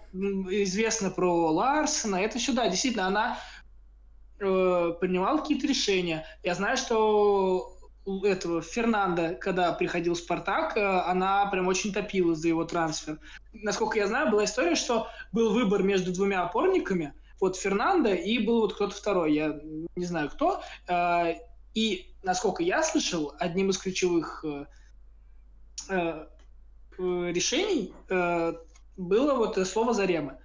[0.50, 3.38] известно про Ларсона, это сюда, действительно, она
[4.38, 6.24] э, принимала какие-то решения.
[6.42, 7.77] Я знаю, что
[8.24, 13.20] этого Фернанда, когда приходил в Спартак, э, она прям очень топила за его трансфер.
[13.52, 18.62] Насколько я знаю, была история, что был выбор между двумя опорниками, вот Фернандо и был
[18.62, 19.60] вот кто-то второй, я
[19.94, 20.62] не знаю кто.
[20.88, 21.34] Э,
[21.74, 26.26] и, насколько я слышал, одним из ключевых э,
[26.98, 27.94] решений
[28.96, 30.38] было вот слово «Заремы».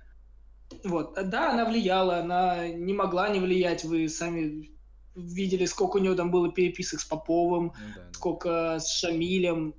[0.83, 1.17] Вот.
[1.29, 4.72] Да, она влияла, она не могла не влиять, вы сами
[5.15, 9.75] видели, сколько у него там было переписок с Поповым, ну, да, сколько с Шамилем.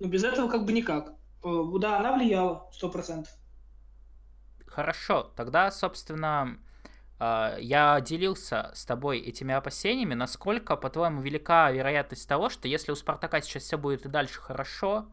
[0.00, 1.12] Но без этого как бы никак.
[1.44, 3.32] Э, да, она влияла, сто процентов.
[4.66, 6.58] Хорошо, тогда, собственно,
[7.18, 10.14] э, я делился с тобой этими опасениями.
[10.14, 15.08] Насколько, по-твоему, велика вероятность того, что если у Спартака сейчас все будет и дальше хорошо,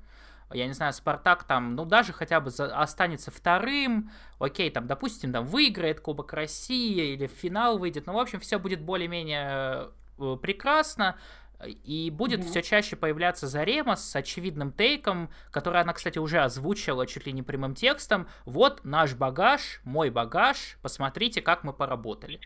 [0.54, 5.32] я не знаю, Спартак там, ну, даже хотя бы за, останется вторым, окей, там, допустим,
[5.32, 9.90] там, выиграет Кубок России или в финал выйдет, ну, в общем, все будет более-менее
[10.20, 11.18] э, прекрасно,
[11.66, 12.50] и будет mm-hmm.
[12.50, 17.42] все чаще появляться Зарема с очевидным тейком, который она, кстати, уже озвучила чуть ли не
[17.42, 18.28] прямым текстом.
[18.46, 22.42] Вот наш багаж, мой багаж, посмотрите, как мы поработали.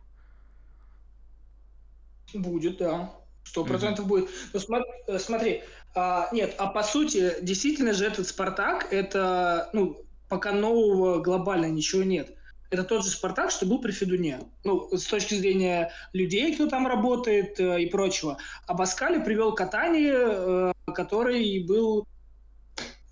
[2.33, 3.09] Будет, да.
[3.47, 4.09] Сто процентов mm-hmm.
[4.09, 4.29] будет.
[4.53, 5.63] Но смотри, э, смотри
[5.95, 9.97] а, нет, а по сути, действительно же этот Спартак, это, ну,
[10.29, 12.33] пока нового глобально ничего нет.
[12.69, 14.41] Это тот же Спартак, что был при Федуне.
[14.63, 18.37] Ну, с точки зрения людей, кто там работает э, и прочего.
[18.67, 22.05] А Баскали привел Катани, э, который был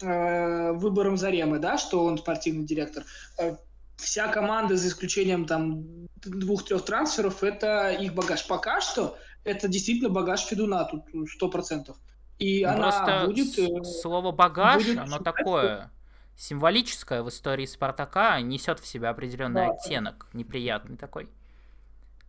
[0.01, 3.03] э, выбором Заремы, да, что он спортивный директор.
[3.39, 3.55] Э,
[3.97, 5.86] вся команда, за исключением там
[6.17, 8.45] двух-трех трансферов, это их багаж.
[8.45, 11.98] Пока что это действительно багаж Федуна, тут сто процентов.
[12.38, 13.60] И ну, она Просто будет...
[13.60, 15.91] Э, слово «багаж», будет оно такое
[16.36, 19.72] символическое в истории Спартака, несет в себя определенный да.
[19.72, 21.30] оттенок, неприятный такой.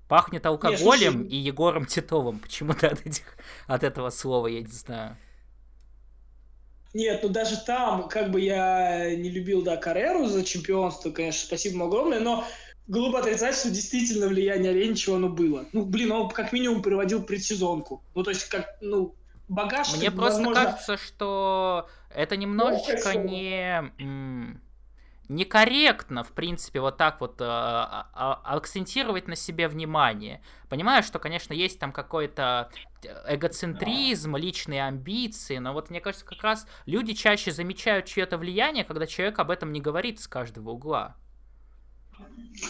[0.08, 3.24] Пахнет алкоголем Нет, и Егором Титовым почему-то от, этих,
[3.66, 5.16] от этого слова, я не знаю.
[6.94, 11.74] Нет, ну даже там, как бы я не любил, да, Кареру за чемпионство, конечно, спасибо
[11.74, 12.44] ему огромное, но
[12.88, 15.66] глупо отрицать, что действительно влияние Оленичева оно было.
[15.72, 18.02] Ну, блин, он как минимум приводил предсезонку.
[18.14, 19.14] Ну, то есть, как, ну,
[19.48, 19.96] багаж.
[19.96, 20.64] Мне просто возможно...
[20.64, 24.60] кажется, что это немножечко ну, не
[25.28, 30.40] некорректно, в принципе, вот так вот а, а, акцентировать на себе внимание.
[30.68, 32.70] Понимаю, что, конечно, есть там какой-то
[33.28, 34.38] эгоцентризм, да.
[34.38, 39.38] личные амбиции, но вот мне кажется, как раз люди чаще замечают чье-то влияние, когда человек
[39.38, 41.16] об этом не говорит с каждого угла.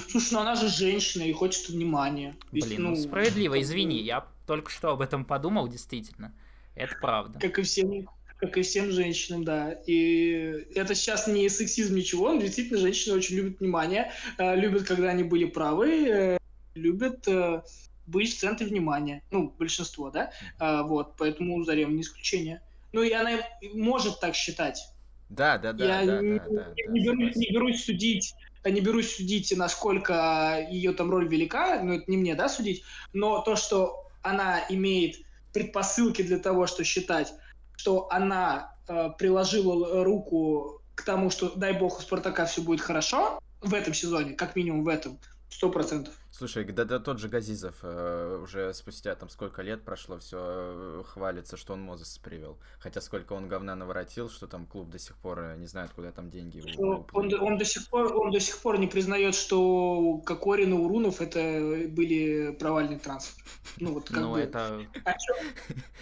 [0.09, 2.37] Слушай, ну она же женщина и хочет внимания.
[2.53, 6.35] Блин, ну, ну справедливо, извини, я только что об этом подумал, действительно.
[6.75, 7.39] Это правда.
[7.39, 9.73] Как и всем, как и всем женщинам, да.
[9.87, 12.33] И это сейчас не сексизм, ничего.
[12.33, 16.39] Но действительно, женщины очень любят внимание, э, любят, когда они были правы, э,
[16.75, 17.63] любят э,
[18.07, 19.23] быть в центре внимания.
[19.31, 20.33] Ну, большинство, да?
[20.59, 22.61] Вот, поэтому Зарема не исключение.
[22.93, 23.33] Ну, и она
[23.75, 24.81] может так считать.
[25.29, 25.85] Да, да, да.
[25.85, 26.45] Я да, не, да,
[26.89, 28.35] не, да, берусь, не берусь судить
[28.71, 33.41] не берусь судить, насколько ее там роль велика, ну, это не мне, да, судить, но
[33.41, 35.17] то, что она имеет
[35.53, 37.33] предпосылки для того, что считать,
[37.77, 43.41] что она э, приложила руку к тому, что, дай бог, у Спартака все будет хорошо
[43.61, 45.19] в этом сезоне, как минимум в этом,
[45.51, 46.15] сто процентов.
[46.37, 51.03] Слушай, да, да тот же Газизов э, уже спустя там сколько лет прошло, все э,
[51.07, 52.59] хвалится, что он Мозес привел.
[52.79, 56.13] Хотя сколько он говна наворотил, что там клуб до сих пор э, не знает, куда
[56.13, 56.63] там деньги.
[56.77, 61.23] Он, он, до сих пор, он до сих пор не признает, что Кокорин и Урунов
[61.23, 63.43] это были провальный трансфер.
[63.79, 64.41] Ну, вот как ну бы...
[64.41, 64.83] это...
[65.07, 65.15] А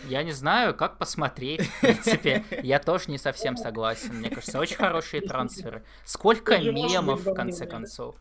[0.08, 1.60] я не знаю, как посмотреть.
[1.60, 4.16] В принципе, я тоже не совсем согласен.
[4.16, 5.84] Мне кажется, очень хорошие трансферы.
[6.04, 8.16] Сколько мемов, в конце концов.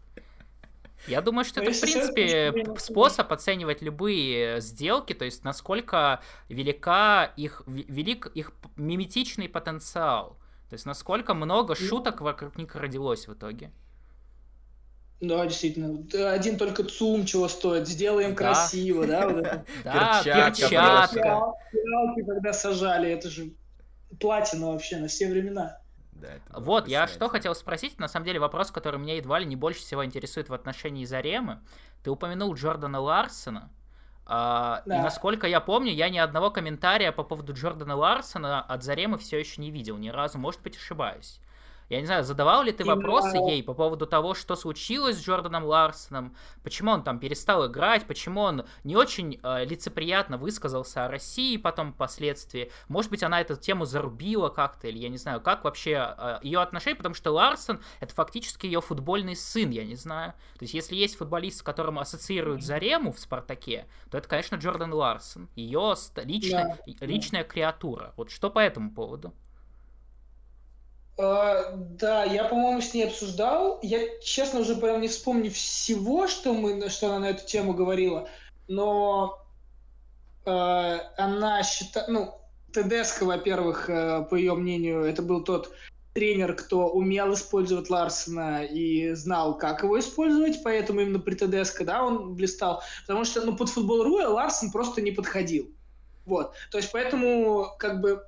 [1.07, 7.25] Я думаю, что Но это, в принципе, способ оценивать любые сделки, то есть насколько велика
[7.35, 10.37] их, велик их миметичный потенциал.
[10.69, 13.71] То есть насколько много шуток вокруг них родилось в итоге.
[15.19, 16.03] Да, действительно.
[16.31, 17.87] Один только ЦУМ чего стоит.
[17.87, 18.35] Сделаем да.
[18.35, 19.63] красиво, да?
[19.83, 21.53] Да, перчатка.
[22.25, 23.53] когда сажали, это же
[24.19, 25.77] платина вообще на все времена.
[26.23, 29.55] Да, вот, я что хотел спросить, на самом деле вопрос, который меня едва ли не
[29.55, 31.59] больше всего интересует в отношении Заремы.
[32.03, 33.69] Ты упомянул Джордана Ларсона,
[34.25, 34.99] а, да.
[34.99, 39.37] И насколько я помню, я ни одного комментария по поводу Джордана Ларсона от Заремы все
[39.37, 40.37] еще не видел ни разу.
[40.37, 41.39] Может быть, ошибаюсь.
[41.89, 45.65] Я не знаю, задавал ли ты вопросы ей по поводу того, что случилось с Джорданом
[45.65, 51.57] Ларсоном, почему он там перестал играть, почему он не очень э, лицеприятно высказался о России
[51.57, 52.71] потом впоследствии.
[52.87, 56.59] Может быть, она эту тему зарубила как-то, или я не знаю, как вообще э, ее
[56.61, 60.33] отношения, потому что Ларсон это фактически ее футбольный сын, я не знаю.
[60.57, 64.93] То есть, если есть футболист, с которым ассоциируют Зарему в Спартаке, то это, конечно, Джордан
[64.93, 67.05] Ларсон, ее личная, да.
[67.05, 68.13] личная креатура.
[68.17, 69.33] Вот что по этому поводу?
[71.15, 73.79] Uh, да, я, по-моему, с ней обсуждал.
[73.83, 78.27] Я, честно, уже прям не вспомню всего, что, мы, что она на эту тему говорила,
[78.67, 79.39] но
[80.45, 82.07] uh, она считает...
[82.07, 82.33] Ну,
[82.73, 85.71] Тедеско, во-первых, uh, по ее мнению, это был тот
[86.13, 92.03] тренер, кто умел использовать Ларсона и знал, как его использовать, поэтому именно при Тедеско, да,
[92.03, 92.81] он блистал.
[93.01, 95.69] Потому что, ну, под футбол Руя Ларсон просто не подходил.
[96.25, 96.53] Вот.
[96.71, 98.23] То есть поэтому, как бы,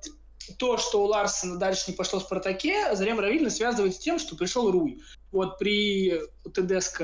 [0.58, 4.36] то, что у Ларсена дальше не пошло в Спартаке, Зарем Равильно связывает с тем, что
[4.36, 5.00] пришел Руй.
[5.32, 6.20] Вот при
[6.52, 7.02] ТДСК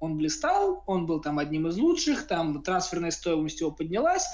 [0.00, 4.26] он блистал, он был там одним из лучших, там трансферная стоимость его поднялась.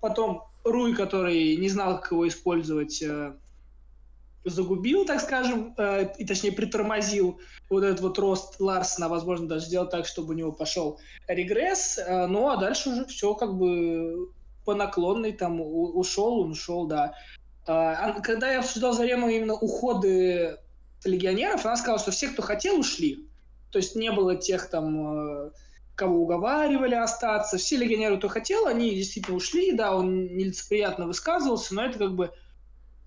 [0.00, 3.34] Потом Руй, который не знал, как его использовать, э,
[4.44, 7.40] загубил, так скажем, э, и точнее притормозил
[7.70, 11.98] вот этот вот рост Ларсена, возможно, даже сделал так, чтобы у него пошел регресс.
[11.98, 14.30] Э, ну а дальше уже все как бы
[14.64, 17.14] по наклонной там ушел, он ушел, да.
[17.68, 20.58] А, когда я обсуждал Зарему именно уходы
[21.04, 23.26] легионеров, она сказала, что все, кто хотел, ушли.
[23.70, 25.50] То есть не было тех там, э,
[25.94, 27.58] кого уговаривали остаться.
[27.58, 29.72] Все легионеры, кто хотел, они действительно ушли.
[29.72, 32.32] Да, он нелицеприятно высказывался, но это как бы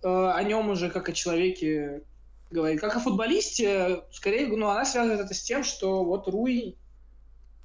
[0.04, 2.04] э, о нем уже как о человеке
[2.52, 2.80] говорит.
[2.80, 6.76] Как о футболисте, скорее, ну, она связывает это с тем, что вот Руи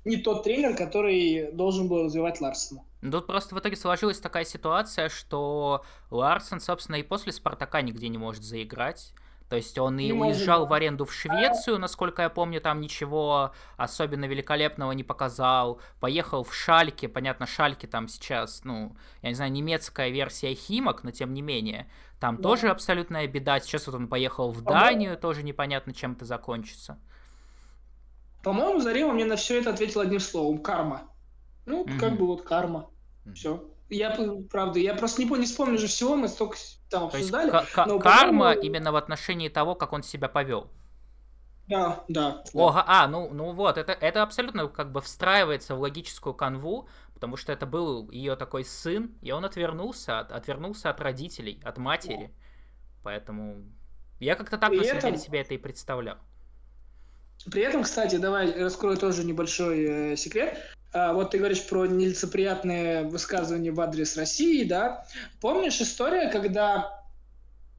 [0.06, 2.84] не тот тренер, который должен был развивать Ларсена.
[3.06, 8.08] Ну, тут просто в итоге сложилась такая ситуация, что Ларсон, собственно, и после Спартака нигде
[8.08, 9.14] не может заиграть.
[9.48, 14.24] То есть он и уезжал в аренду в Швецию, насколько я помню, там ничего особенно
[14.24, 15.80] великолепного не показал.
[16.00, 21.12] Поехал в Шальке, понятно, Шальке там сейчас, ну, я не знаю, немецкая версия Химок, но
[21.12, 21.88] тем не менее.
[22.18, 22.42] Там да.
[22.42, 23.60] тоже абсолютная беда.
[23.60, 26.98] Сейчас вот он поехал в Данию, тоже непонятно, чем это закончится.
[28.42, 31.02] По-моему, Зарема мне на все это ответил одним словом– карма.
[31.66, 31.98] Ну, mm-hmm.
[32.00, 32.90] как бы вот карма.
[33.26, 33.34] Mm-hmm.
[33.34, 33.64] Все.
[33.88, 34.18] Я,
[34.50, 36.56] правда, я просто не, не вспомню же всего, мы столько
[36.90, 37.50] там обсуждали.
[37.50, 40.70] То есть, к- но, карма именно в отношении того, как он себя повел.
[41.68, 42.44] Да, да.
[42.52, 42.84] О, да.
[42.86, 47.52] а, ну, ну вот, это, это абсолютно как бы встраивается в логическую канву, потому что
[47.52, 52.26] это был ее такой сын, и он отвернулся, от, отвернулся от родителей, от матери.
[52.26, 52.32] Да.
[53.02, 53.64] Поэтому
[54.20, 55.10] я как-то так, При на самом этом...
[55.12, 56.18] деле, себе это и представлял.
[57.50, 60.58] При этом, кстати, давай раскрою тоже небольшой э, секрет.
[60.92, 65.04] А, вот ты говоришь про нелицеприятные высказывания в адрес России, да?
[65.40, 67.02] Помнишь история, когда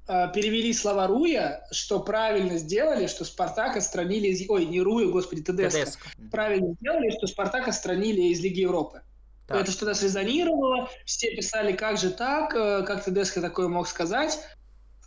[0.07, 4.49] э, перевели слова Руя, что правильно сделали, что Спартак отстранили из...
[4.49, 5.79] Ой, не Руя, господи, Тедеско.
[5.79, 6.09] Тедеско.
[6.31, 9.01] Правильно сделали, что Спартак отстранили из Лиги Европы.
[9.47, 9.61] Так.
[9.61, 14.39] Это что-то срезонировало, все писали, как же так, э, как Тедеско такое мог сказать.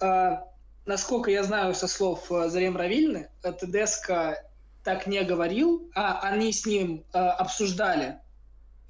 [0.01, 0.39] Э,
[0.87, 4.43] насколько я знаю со слов Зарем Равильны, Тедеско
[4.85, 8.19] так не говорил, а они с ним э, обсуждали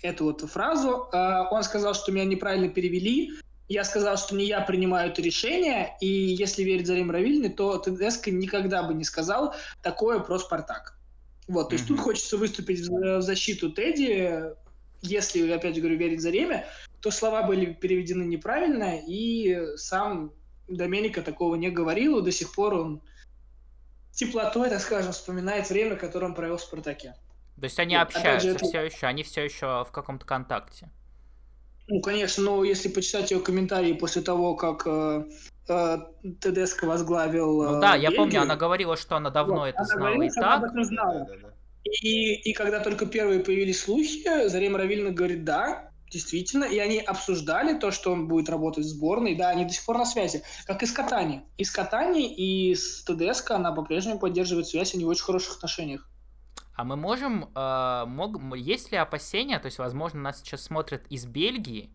[0.02, 1.08] эту вот фразу.
[1.12, 3.32] Э, он сказал, что меня неправильно перевели.
[3.68, 8.30] Я сказал, что не я принимаю это решение, и если верить Зарим Равильне, то Тедеско
[8.30, 10.98] никогда бы не сказал такое про Спартак.
[11.46, 11.88] Вот, то есть mm-hmm.
[11.88, 14.54] тут хочется выступить в защиту Тедди,
[15.02, 16.66] если, опять говорю, верить Зареме,
[17.00, 20.32] то слова были переведены неправильно, и сам
[20.68, 23.02] Доменика такого не говорил, и до сих пор он
[24.12, 27.14] теплотой, так скажем, вспоминает время, которое он провел в «Спартаке».
[27.60, 28.94] То есть они вот, общаются же, все это...
[28.94, 30.88] еще, они все еще в каком-то контакте.
[31.88, 35.24] Ну, конечно, но если почитать ее комментарии после того, как э,
[35.68, 35.98] э,
[36.40, 37.62] ТДСК возглавил...
[37.62, 40.22] Э, ну да, я помню, она говорила, что она давно вот, это она знала говорила,
[40.22, 40.62] и так.
[40.62, 41.28] Она знала.
[41.84, 47.78] И, и когда только первые появились слухи, Зарема Равильна говорит, да, Действительно, и они обсуждали
[47.78, 49.36] то, что он будет работать в сборной.
[49.36, 50.42] Да, они до сих пор на связи.
[50.66, 51.42] Как и с Катани.
[51.56, 56.08] И с Катани, и с ТДСК она по-прежнему поддерживает связь, они в очень хороших отношениях.
[56.74, 61.26] А мы можем, э, мог, есть ли опасения, то есть, возможно, нас сейчас смотрят из
[61.26, 61.90] Бельгии,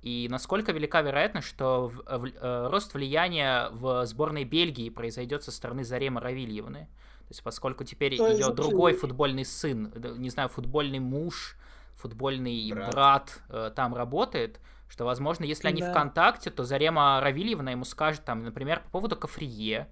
[0.00, 5.52] и насколько велика вероятность, что в, в, э, рост влияния в сборной Бельгии произойдет со
[5.52, 6.88] стороны Заремы Равильевны?
[7.28, 11.56] То есть, поскольку теперь ее другой футбольный сын, не знаю, футбольный муж,
[12.02, 15.90] футбольный брат, брат э, там работает, что, возможно, если они да.
[15.90, 19.88] ВКонтакте, то Зарема Равильевна ему скажет, там, например, по поводу Кафрие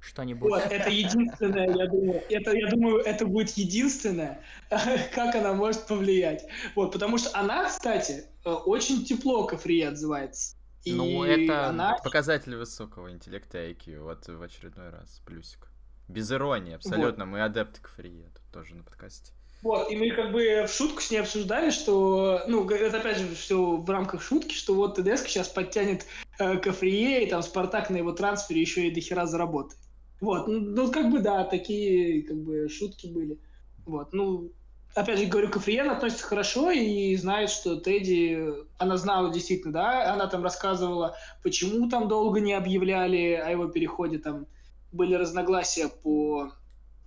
[0.00, 0.50] что-нибудь.
[0.50, 4.42] Вот, это единственное, я думаю, это, я думаю, это будет единственное,
[5.14, 6.46] как она может повлиять.
[6.74, 10.56] Вот, потому что она, кстати, э, очень тепло Кафрие отзывается.
[10.84, 11.98] И ну, это она...
[12.02, 15.68] показатель высокого интеллекта IQ, вот в очередной раз, плюсик.
[16.08, 17.26] Без иронии, абсолютно.
[17.26, 17.32] Вот.
[17.32, 19.32] Мы адепты Кафрие тут тоже на подкасте.
[19.62, 23.34] Вот, и мы как бы в шутку с ней обсуждали, что, ну, это опять же
[23.34, 26.06] все в рамках шутки, что вот ТДСК сейчас подтянет
[26.38, 29.78] э, Кафрие, и там Спартак на его трансфере еще и дохера заработает.
[30.20, 33.38] Вот, ну, ну, как бы да, такие как бы шутки были.
[33.84, 34.50] Вот, ну,
[34.94, 38.42] опять же говорю, Кафриен относится хорошо и знает, что Тедди,
[38.78, 44.18] она знала действительно, да, она там рассказывала, почему там долго не объявляли о его переходе,
[44.18, 44.46] там
[44.92, 46.50] были разногласия по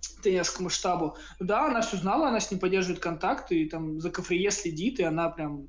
[0.08, 1.16] тренерскому штабу.
[1.40, 5.02] Да, она все знала, она с ним поддерживает контакты, и там за Кафрие следит, и
[5.02, 5.68] она прям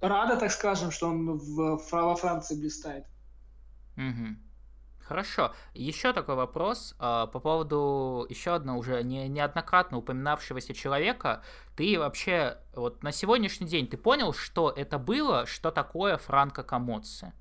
[0.00, 3.06] рада, так скажем, что он в, во Франции блистает.
[3.96, 4.36] Угу.
[5.04, 5.52] Хорошо.
[5.74, 11.42] Еще такой вопрос а, по поводу еще одного уже не, неоднократно упоминавшегося человека.
[11.76, 17.32] Ты вообще вот на сегодняшний день ты понял, что это было, что такое Франко Камоцци?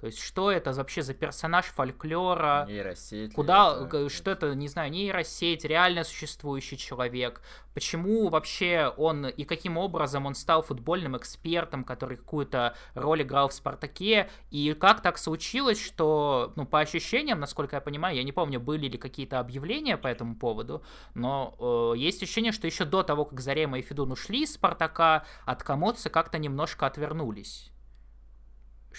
[0.00, 2.66] То есть, что это вообще за персонаж фольклора?
[2.68, 3.32] Нейросеть.
[3.32, 7.40] Куда, это, что это, не знаю, нейросеть, реально существующий человек?
[7.72, 13.54] Почему вообще он и каким образом он стал футбольным экспертом, который какую-то роль играл в
[13.54, 14.28] «Спартаке»?
[14.50, 18.88] И как так случилось, что, ну, по ощущениям, насколько я понимаю, я не помню, были
[18.88, 20.82] ли какие-то объявления по этому поводу,
[21.14, 25.24] но э, есть ощущение, что еще до того, как Зарема и Федун ушли из «Спартака»,
[25.46, 27.70] от Комодца как-то немножко отвернулись.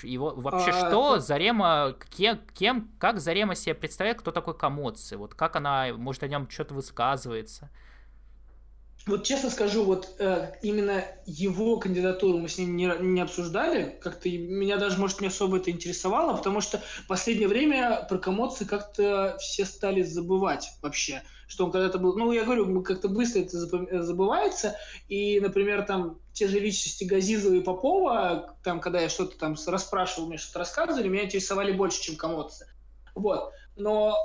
[0.04, 1.26] Его вообще а, что это...
[1.26, 5.18] Зарема, кем, кем, как Зарема себе представляет, кто такой Комоци?
[5.18, 7.70] Вот как она, может, о нем что-то высказывается?
[9.08, 14.30] Вот честно скажу, вот э, именно его кандидатуру мы с ним не, не обсуждали, как-то
[14.30, 19.38] меня даже, может, не особо это интересовало, потому что в последнее время про Комоци как-то
[19.40, 22.16] все стали забывать вообще что он когда-то был...
[22.18, 23.58] Ну, я говорю, как-то быстро это
[24.04, 24.76] забывается,
[25.08, 30.28] и, например, там те же личности Газизова и Попова, там, когда я что-то там расспрашивал,
[30.28, 32.68] мне что-то рассказывали, меня интересовали больше, чем комодцы.
[33.16, 33.52] Вот.
[33.76, 34.16] Но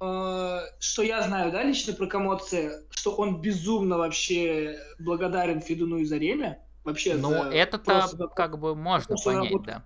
[0.00, 6.04] э, что я знаю, да, лично про комодцы, что он безумно вообще благодарен Федуну и
[6.04, 6.60] Зареме.
[6.84, 9.82] Вообще ну, это-то как бы можно понять, да.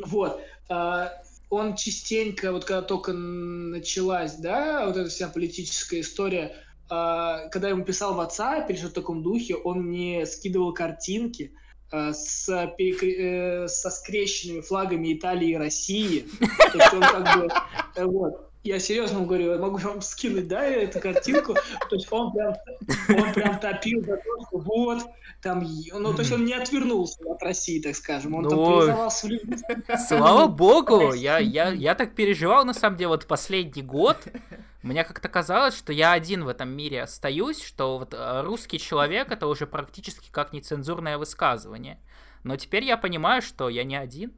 [0.00, 0.40] Вот.
[0.70, 1.08] Э,
[1.52, 6.56] он частенько, вот когда только началась, да, вот эта вся политическая история,
[6.90, 11.52] э, когда ему писал в WhatsApp или что в таком духе, он мне скидывал картинки
[11.92, 16.26] э, с, э, со скрещенными флагами Италии и России.
[16.72, 17.48] То есть он как бы,
[17.96, 21.54] э, вот, я серьезно говорю, я могу вам скинуть, да, эту картинку.
[21.54, 22.54] То есть он прям,
[23.08, 25.02] он прям топил за то, что вот,
[25.42, 29.26] там, ну, то есть он не отвернулся от России, так скажем, он ну, там признавался
[29.26, 29.56] в любви.
[30.08, 34.18] Слава богу, я, я, я так переживал, на самом деле, вот последний год,
[34.82, 39.30] мне как-то казалось, что я один в этом мире остаюсь, что вот э, русский человек
[39.30, 41.98] это уже практически как нецензурное высказывание.
[42.42, 44.32] Но теперь я понимаю, что я не один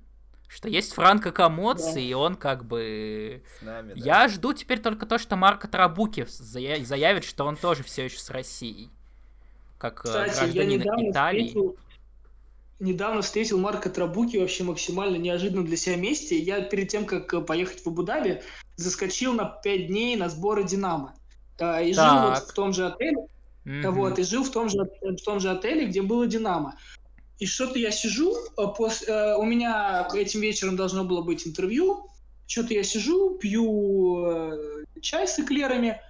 [0.48, 2.00] что есть Франко Комоци, да.
[2.00, 3.42] и он как бы...
[3.62, 4.00] Нами, да.
[4.04, 8.30] Я жду теперь только то, что Марко Трабуки заявит, что он тоже все еще с
[8.30, 8.90] Россией
[9.84, 11.46] как э, Кстати, гражданин я Италии.
[11.48, 11.76] Встретил,
[12.80, 16.38] недавно встретил Марка Трабуки вообще максимально неожиданно для себя месте.
[16.38, 18.42] Я перед тем, как э, поехать в Абу-Даби,
[18.76, 21.14] заскочил на 5 дней на сборы Динамо.
[21.56, 21.94] И так.
[21.94, 23.26] жил вот в том же отеле.
[23.66, 23.90] Mm-hmm.
[23.90, 26.76] Вот, и жил в том, же, в том же отеле, где было Динамо.
[27.38, 32.08] И что-то я сижу, э, после, у меня этим вечером должно было быть интервью,
[32.46, 36.00] что-то я сижу, пью чай с эклерами,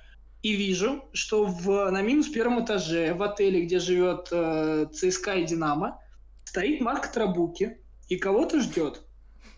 [0.45, 5.45] и вижу, что в, на минус первом этаже в отеле, где живет э, ЦСКА и
[5.45, 5.99] Динамо,
[6.45, 7.79] стоит Марк Трабуки
[8.11, 9.01] и кого-то ждет.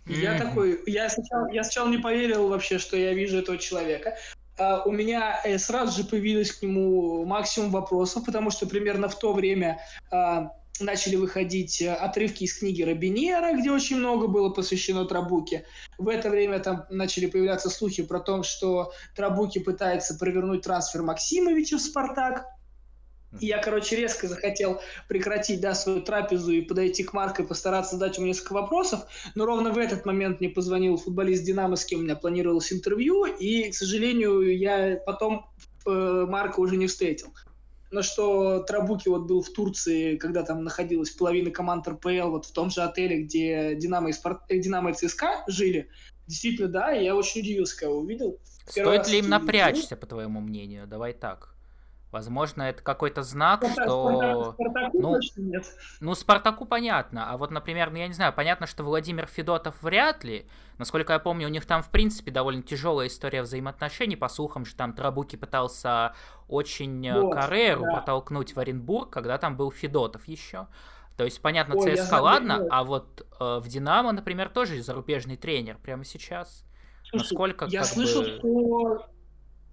[0.06, 0.20] Mm-hmm.
[0.20, 4.16] Я такой, я сначала, я сначала не поверил вообще, что я вижу этого человека.
[4.58, 9.18] Uh, у меня э, сразу же появилось к нему максимум вопросов, потому что примерно в
[9.18, 9.80] то время
[10.10, 10.46] uh,
[10.80, 15.64] начали выходить э, отрывки из книги Робинера, где очень много было посвящено Трабуке.
[15.98, 21.78] В это время там начали появляться слухи про то, что Трабуки пытается провернуть трансфер Максимовича
[21.78, 22.46] в «Спартак».
[23.40, 27.96] И я, короче, резко захотел прекратить да, свою трапезу и подойти к Марку и постараться
[27.96, 29.00] задать ему несколько вопросов.
[29.34, 33.26] Но ровно в этот момент мне позвонил футболист «Динамо», с кем у меня планировалось интервью.
[33.26, 35.46] И, к сожалению, я потом
[35.86, 37.28] э, Марка уже не встретил
[37.96, 42.52] на что Трабуки вот был в Турции, когда там находилась половина команд РПЛ, вот в
[42.52, 44.42] том же отеле, где Динамо и, Спарт...
[44.48, 45.88] Э, Динамо и ЦСКА жили.
[46.26, 48.38] Действительно, да, я очень удивился, когда увидел.
[48.66, 50.86] Стоит ли им напрячься, по твоему мнению?
[50.86, 51.55] Давай так.
[52.16, 54.52] Возможно, это какой-то знак, Спартак, что...
[54.54, 55.64] Спартаку ну, нет.
[56.00, 57.30] ну, Спартаку понятно.
[57.30, 60.48] А вот, например, ну, я не знаю, понятно, что Владимир Федотов вряд ли.
[60.78, 64.16] Насколько я помню, у них там, в принципе, довольно тяжелая история взаимоотношений.
[64.16, 66.14] По слухам, что там Трабуки пытался
[66.48, 67.96] очень э, вот, Кареру да.
[67.96, 70.68] протолкнуть в Оренбург, когда там был Федотов еще.
[71.18, 75.76] То есть, понятно, Ой, ЦСКА, ладно, а вот э, в Динамо, например, тоже зарубежный тренер
[75.82, 76.64] прямо сейчас.
[77.02, 78.28] Слушай, Насколько, я слышал, бы...
[78.38, 79.06] что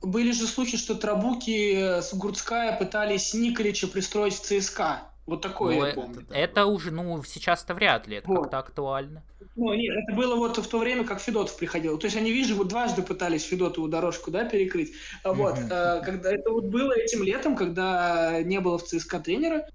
[0.04, 5.04] были же слухи, что Трабуки с Гурцкая пытались Николича пристроить в ЦСКА.
[5.26, 6.26] Вот такое Ну, я э- помню.
[6.32, 8.42] это уже, ну, сейчас-то вряд ли, это Вот.
[8.44, 9.24] как-то актуально.
[9.56, 11.98] Ну, нет, это было вот в то время, как Федотов приходил.
[11.98, 14.92] То есть они, вижу, вот дважды пытались Федотову дорожку, да, перекрыть.
[15.24, 19.66] А Вот, э, когда это вот было этим летом, когда не было в ЦСКА тренера,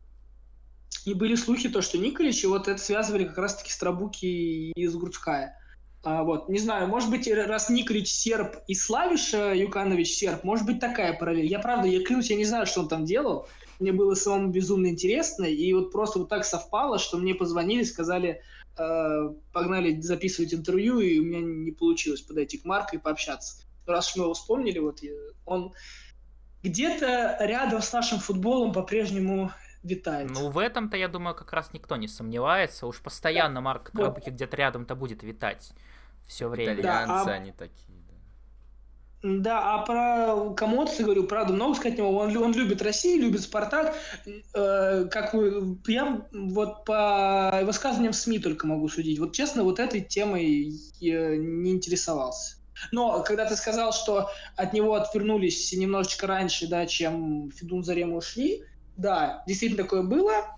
[1.07, 4.87] и были слухи, то, что Николич, и вот это связывали как раз-таки с Трабуки и
[4.87, 5.57] с Грудская.
[6.05, 10.79] А, вот, не знаю, может быть, раз Николич серб и Славиш Юканович серб, может быть,
[10.79, 11.47] такая параллель.
[11.47, 13.49] Я, правда, я клянусь, я не знаю, что он там делал.
[13.81, 18.43] Мне было самому безумно интересно, и вот просто вот так совпало, что мне позвонили, сказали,
[18.77, 23.63] э, погнали записывать интервью, и у меня не получилось подойти к Марку и пообщаться.
[23.87, 25.01] Раз уж мы его вспомнили, вот
[25.47, 25.73] он
[26.63, 30.31] где-то рядом с нашим футболом по-прежнему витает.
[30.31, 32.87] Ну, в этом-то, я думаю, как раз никто не сомневается.
[32.87, 34.03] Уж постоянно Марк Вот.
[34.03, 35.73] Трабуки где-то рядом-то будет витать
[36.27, 36.77] все время.
[36.77, 38.15] Да, Итальянцы а- они такие, да.
[39.23, 42.19] Да, а про Комодца, говорю, правда, много сказать не могу.
[42.19, 43.97] Он, он любит Россию, любит Спартак.
[44.55, 49.19] Э, как вы, я вот по высказываниям СМИ только могу судить.
[49.19, 52.59] Вот честно, вот этой темой я не интересовался.
[52.93, 58.63] Но когда ты сказал, что от него отвернулись немножечко раньше, да, чем Федун Зарема ушли,
[58.99, 60.55] да, действительно такое было.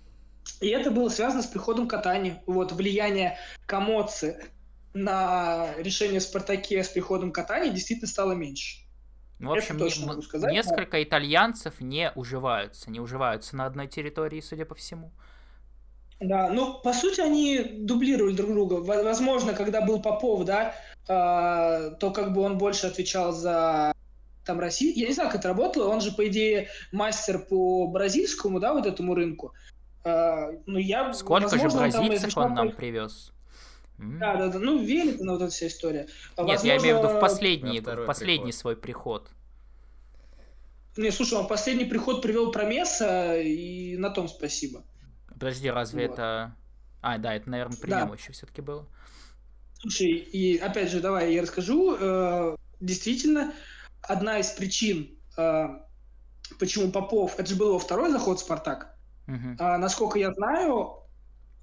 [0.59, 2.41] И это было связано с приходом Катани.
[2.45, 4.43] Вот влияние Комодцы
[4.93, 8.81] на решение в Спартаке с приходом Катани действительно стало меньше.
[9.39, 12.91] Ну, в общем, не- сказать, несколько итальянцев не уживаются.
[12.91, 15.11] Не уживаются на одной территории, судя по всему.
[16.19, 18.73] Да, ну, по сути, они дублировали друг друга.
[18.75, 20.75] Во- Возможно, когда был Попов, да,
[21.07, 23.93] э, то как бы он больше отвечал за
[24.45, 24.93] там Россию.
[24.95, 25.89] Я не знаю, как это работало.
[25.89, 29.53] Он же, по идее, мастер по бразильскому, да, вот этому рынку.
[30.03, 33.31] Э, ну, я, Сколько возможно, же он там бразильцев он нам привез?
[33.97, 34.59] Да, да, да.
[34.59, 36.07] Ну, Великана, вот эта вся история.
[36.35, 38.59] А Нет, я имею в виду в возможно, последний, второй в последний приход.
[38.59, 39.29] свой приход.
[40.97, 44.83] Не, слушай, он последний приход привел Промеса, и на том спасибо.
[45.27, 46.13] Подожди, разве Вот.
[46.13, 46.55] это...
[47.01, 48.09] А, да, это, наверное, при Да.
[48.15, 48.87] еще все-таки было.
[49.79, 51.95] Слушай, и опять же, давай я расскажу.
[51.99, 53.53] Э, Действительно,
[54.03, 55.67] одна из причин, э,
[56.59, 58.95] почему Попов, это же был его второй заход в Спартак.
[59.59, 60.97] А, насколько я знаю,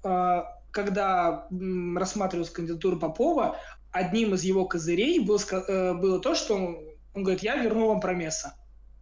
[0.03, 0.41] э,
[0.71, 1.47] когда
[1.95, 3.57] рассматривалась кандидатура Попова,
[3.91, 6.77] одним из его козырей был, э, было то, что он,
[7.13, 8.53] он говорит, я верну вам Промеса.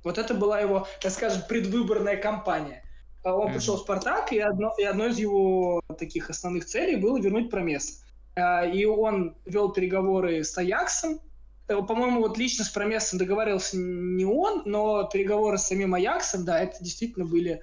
[0.03, 2.83] Вот это была его, так скажем, предвыборная кампания.
[3.23, 3.53] А Он Мгм.
[3.55, 8.03] пришел в Спартак, и одно, и одно из его таких основных целей было вернуть Промеса.
[8.35, 11.19] А, И он вел переговоры с Аяксом.
[11.67, 16.59] Э, По-моему, вот лично с Промесом договаривался не он, но переговоры с самим Аяксом, да,
[16.59, 17.61] это действительно были,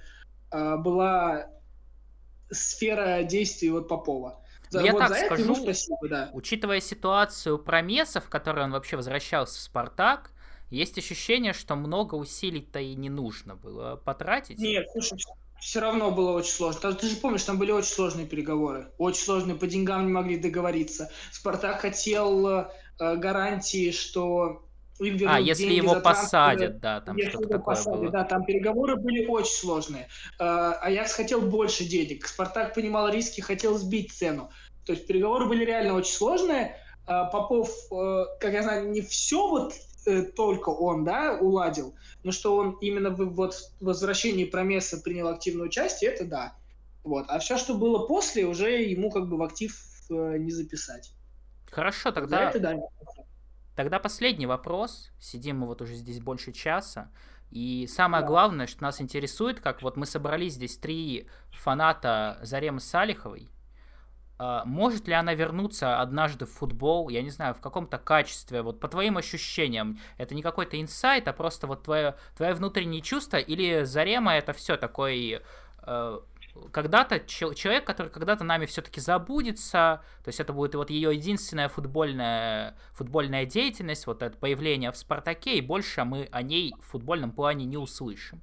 [0.50, 1.46] а, была
[2.50, 4.40] сфера действий вот Попова.
[4.72, 6.30] Ну, За, я вот так за скажу, спасибо, да.
[6.32, 10.30] Учитывая ситуацию Промесов, в которой он вообще возвращался в Спартак,
[10.70, 14.58] есть ощущение, что много усилий-то и не нужно было потратить.
[14.58, 15.18] Нет, слушай,
[15.60, 16.92] все равно было очень сложно.
[16.92, 18.88] Ты- Ты же помнишь, там были очень сложные переговоры.
[18.98, 21.10] Очень сложные, по деньгам не могли договориться.
[21.30, 24.64] Спартак хотел э, гарантии, что
[25.00, 28.00] им вернут А, если деньги его за посадят, да, там Если что-то его такое посадят,
[28.00, 28.10] было.
[28.10, 30.08] Да, там переговоры были очень сложные.
[30.38, 32.26] Э, Аякс хотел больше денег.
[32.26, 34.50] Спартак понимал риски, хотел сбить цену.
[34.86, 36.76] То есть переговоры были реально очень сложные.
[37.06, 39.74] Э, Попов, э, как я знаю, не все вот
[40.06, 45.28] э, только он, да, уладил, но что он именно в вот в возвращении Промеса принял
[45.28, 46.56] активное участие, это да.
[47.02, 47.26] Вот.
[47.28, 49.76] А все, что было после, уже ему как бы в актив
[50.10, 51.13] э, не записать.
[51.74, 52.74] Хорошо, тогда, это да.
[53.74, 55.10] тогда последний вопрос.
[55.20, 57.10] Сидим мы вот уже здесь больше часа.
[57.50, 58.28] И самое Да.
[58.28, 63.48] главное, что нас интересует, как вот мы собрались здесь три фаната Заремы Салиховой.
[64.38, 68.80] А, Может ли она вернуться однажды в футбол, я не знаю, в каком-то качестве, вот
[68.80, 73.84] по твоим ощущениям, это не какой-то инсайт, а просто вот твое, твое внутреннее чувство, или
[73.84, 75.40] Зарема это все такой
[75.86, 76.20] э,
[76.72, 81.68] когда-то чел- человек, который когда-то нами все-таки забудется, то есть это будет вот ее единственная
[81.68, 87.32] футбольная, футбольная деятельность, вот это появление в Спартаке, и больше мы о ней в футбольном
[87.32, 88.40] плане не услышим.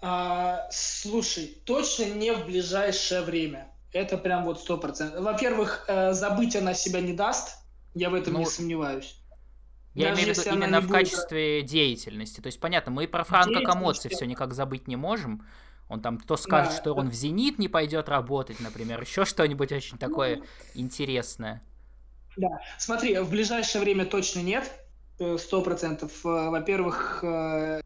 [0.00, 3.68] А, слушай, точно не в ближайшее время.
[3.92, 5.22] Это прям вот сто процентов.
[5.22, 7.58] Во-первых, э, забыть она себя не даст.
[7.94, 9.16] Я в этом Ну, не сомневаюсь.
[9.94, 12.40] Я Даже имею в виду именно в будет- качестве деятельности.
[12.40, 15.46] То есть, понятно, мы и про Франко Комоци все никак забыть не можем.
[15.88, 17.00] Он там то скажет, Да, что да.
[17.02, 20.44] он в Зенит не пойдет работать, например, еще что-нибудь очень такое Ну,
[20.74, 21.62] интересное.
[22.78, 24.70] Смотри, в ближайшее время точно нет.
[25.20, 26.10] э, Сто процентов.
[26.24, 27.80] Э, Во-первых, э,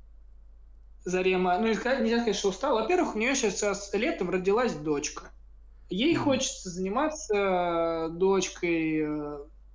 [1.05, 2.81] Зарема, ну нельзя сказать, что устала.
[2.81, 5.31] Во-первых, у нее сейчас летом родилась дочка.
[5.91, 6.25] Ей Мгм.
[6.25, 9.07] хочется заниматься дочкой,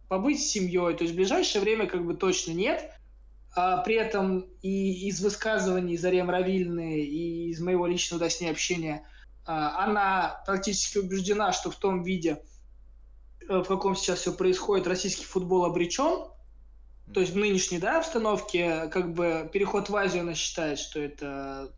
[0.10, 0.96] побыть с семьей.
[0.96, 2.92] То есть в ближайшее время как бы точно нет.
[3.56, 8.50] А при этом и из высказываний Зарем Равильны, и из моего личного да, с ней
[8.50, 9.08] общения,
[9.46, 12.42] а, она практически убеждена, что в том виде,
[13.48, 16.30] э, в каком сейчас все происходит, российский футбол обречен.
[17.14, 21.72] То есть в нынешней да, обстановке как бы переход в Азию она считает, что это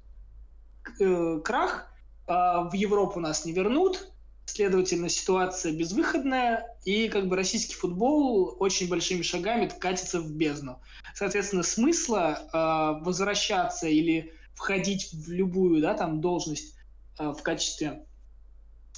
[1.01, 1.91] э, крах,
[2.27, 4.07] а в Европу нас не вернут,
[4.45, 10.81] следовательно, ситуация безвыходная, и как бы российский футбол очень большими шагами катится в бездну.
[11.13, 16.75] Соответственно, смысла э, возвращаться или входить в любую да, там, должность
[17.19, 18.05] э, в качестве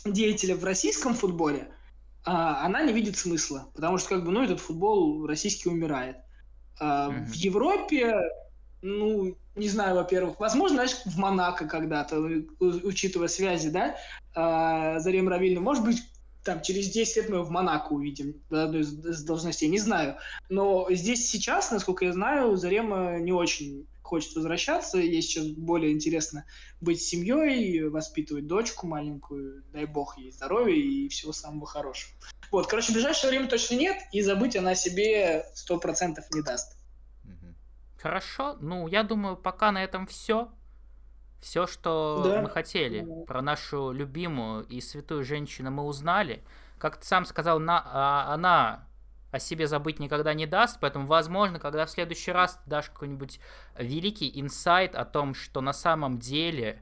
[0.06, 1.66] деятеля в российском футболе, э,
[2.26, 6.18] она не видит смысла, потому что как бы, ну, этот футбол российский умирает.
[6.80, 7.26] Э, mm-hmm.
[7.26, 8.16] В Европе,
[8.82, 12.20] ну, не знаю, во-первых, возможно, знаешь, в Монако когда-то,
[12.60, 13.96] учитывая связи, да,
[14.36, 16.04] э, Зарем Равильна, может быть,
[16.44, 20.16] там, через 10 лет мы в Монако увидим да, одну из, из должностей, не знаю.
[20.48, 24.98] Но здесь сейчас, насколько я знаю, Зарема не очень хочет возвращаться.
[24.98, 26.46] Ей сейчас более интересно
[26.80, 32.14] быть семьей, воспитывать дочку маленькую, дай бог ей здоровья и всего самого хорошего.
[32.50, 36.77] Вот, короче, в ближайшее время точно нет, и забыть она себе сто процентов не даст.
[38.02, 40.50] Хорошо, ну, я думаю, пока на этом все.
[41.40, 42.42] Все, что да.
[42.42, 46.44] мы хотели про нашу любимую и святую женщину, мы узнали.
[46.80, 48.88] Как ты сам сказал, на, а, она
[49.32, 53.40] о себе забыть никогда не даст, поэтому, возможно, когда в следующий раз ты дашь какой-нибудь
[53.78, 56.82] великий инсайт о том, что на самом деле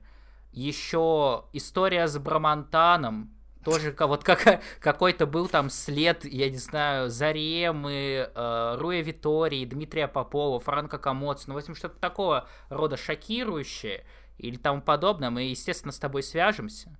[0.51, 3.34] еще история с Брамантаном,
[3.65, 10.07] тоже вот как, какой-то был там след, я не знаю, Заремы, э, Руя Витории, Дмитрия
[10.07, 14.05] Попова, Франка Комоца, ну, в общем, что-то такого рода шокирующее,
[14.37, 16.97] или тому подобное, мы, естественно, с тобой свяжемся.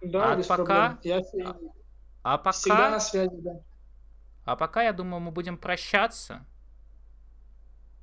[0.00, 0.98] Да, а без пока...
[1.02, 1.22] Я...
[1.44, 1.56] А,
[2.22, 2.52] а пока...
[2.52, 3.60] Всегда на связи, да.
[4.44, 6.46] А пока, я думаю, мы будем прощаться.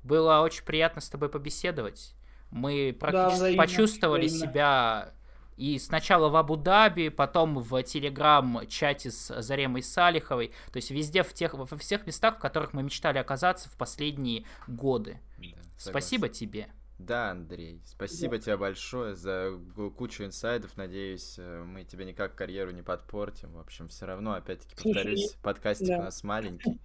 [0.04, 2.14] Было очень приятно с тобой побеседовать.
[2.50, 4.46] Мы практически да, взаимно, почувствовали взаимно.
[4.46, 5.12] себя
[5.58, 10.52] и сначала в Абу-Даби, потом в Телеграм-чате с Заремой Салиховой.
[10.72, 14.44] То есть везде, в тех, во всех местах, в которых мы мечтали оказаться в последние
[14.68, 15.18] годы.
[15.36, 16.68] Да, Спасибо тебе.
[16.98, 18.42] Да, Андрей, спасибо да.
[18.42, 19.52] тебе большое за
[19.96, 20.76] кучу инсайдов.
[20.76, 23.52] Надеюсь, э, мы тебе никак карьеру не подпортим.
[23.52, 25.98] В общем, все равно, опять-таки, повторюсь, подкастик да.
[25.98, 26.80] у нас маленький.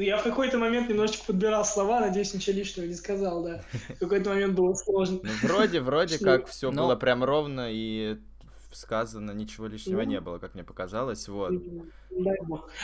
[0.00, 3.62] Я в какой-то момент немножечко подбирал слова, надеюсь, ничего лишнего не сказал, да.
[3.88, 5.20] В какой-то момент было сложно.
[5.22, 8.18] Ну, вроде, вроде как все было прям ровно и
[8.72, 11.52] сказано, ничего лишнего не было, как мне показалось, вот.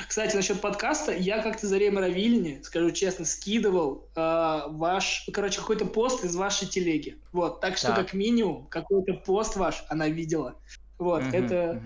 [0.09, 5.87] Кстати, насчет подкаста, я как-то за Рема Равильни, скажу честно, скидывал э, ваш, короче, какой-то
[5.87, 7.97] пост из вашей телеги, вот, так что, так.
[7.97, 10.57] как минимум, какой-то пост ваш она видела,
[10.99, 11.83] вот, это...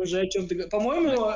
[0.00, 0.68] Уже о чем-то...
[0.68, 1.32] По-моему,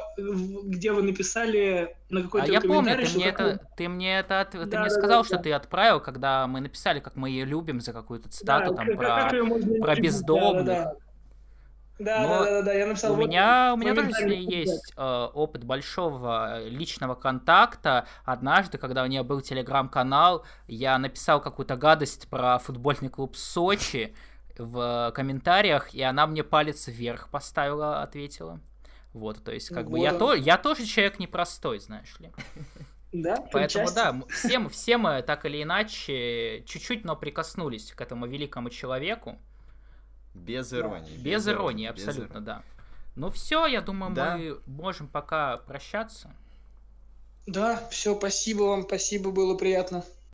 [0.65, 4.53] где вы написали на какой-то а я помню, ты мне, это, ты мне это от...
[4.53, 5.43] да, ты мне да, сказал, да, что да.
[5.43, 8.97] ты отправил, когда мы написали, как мы ее любим за какую-то цитату да, там как,
[8.97, 10.65] про, как про бездомных.
[10.65, 10.97] Да, да, да.
[11.99, 13.13] Да, Но да, да, да, я написал.
[13.13, 18.07] У вот меня, у меня тоже есть э, опыт большого э, личного контакта.
[18.25, 24.13] Однажды, когда у нее был телеграм-канал, я написал какую-то гадость про футбольный клуб Сочи
[24.59, 28.61] в комментариях, и она мне палец вверх поставила, ответила.
[29.13, 32.31] Вот, то есть, как вот бы, я, то, я тоже человек непростой, знаешь ли.
[33.17, 38.71] Да, Поэтому, да, все, все мы так или иначе чуть-чуть, но прикоснулись к этому великому
[38.71, 39.39] человеку.
[40.35, 41.13] Без иронии.
[41.13, 42.63] Без, без иронии, иронии, абсолютно, без да.
[43.15, 44.37] Ну все, я думаю, да.
[44.37, 46.35] мы можем пока прощаться.
[47.47, 50.05] Да, все, спасибо вам, спасибо, было приятно.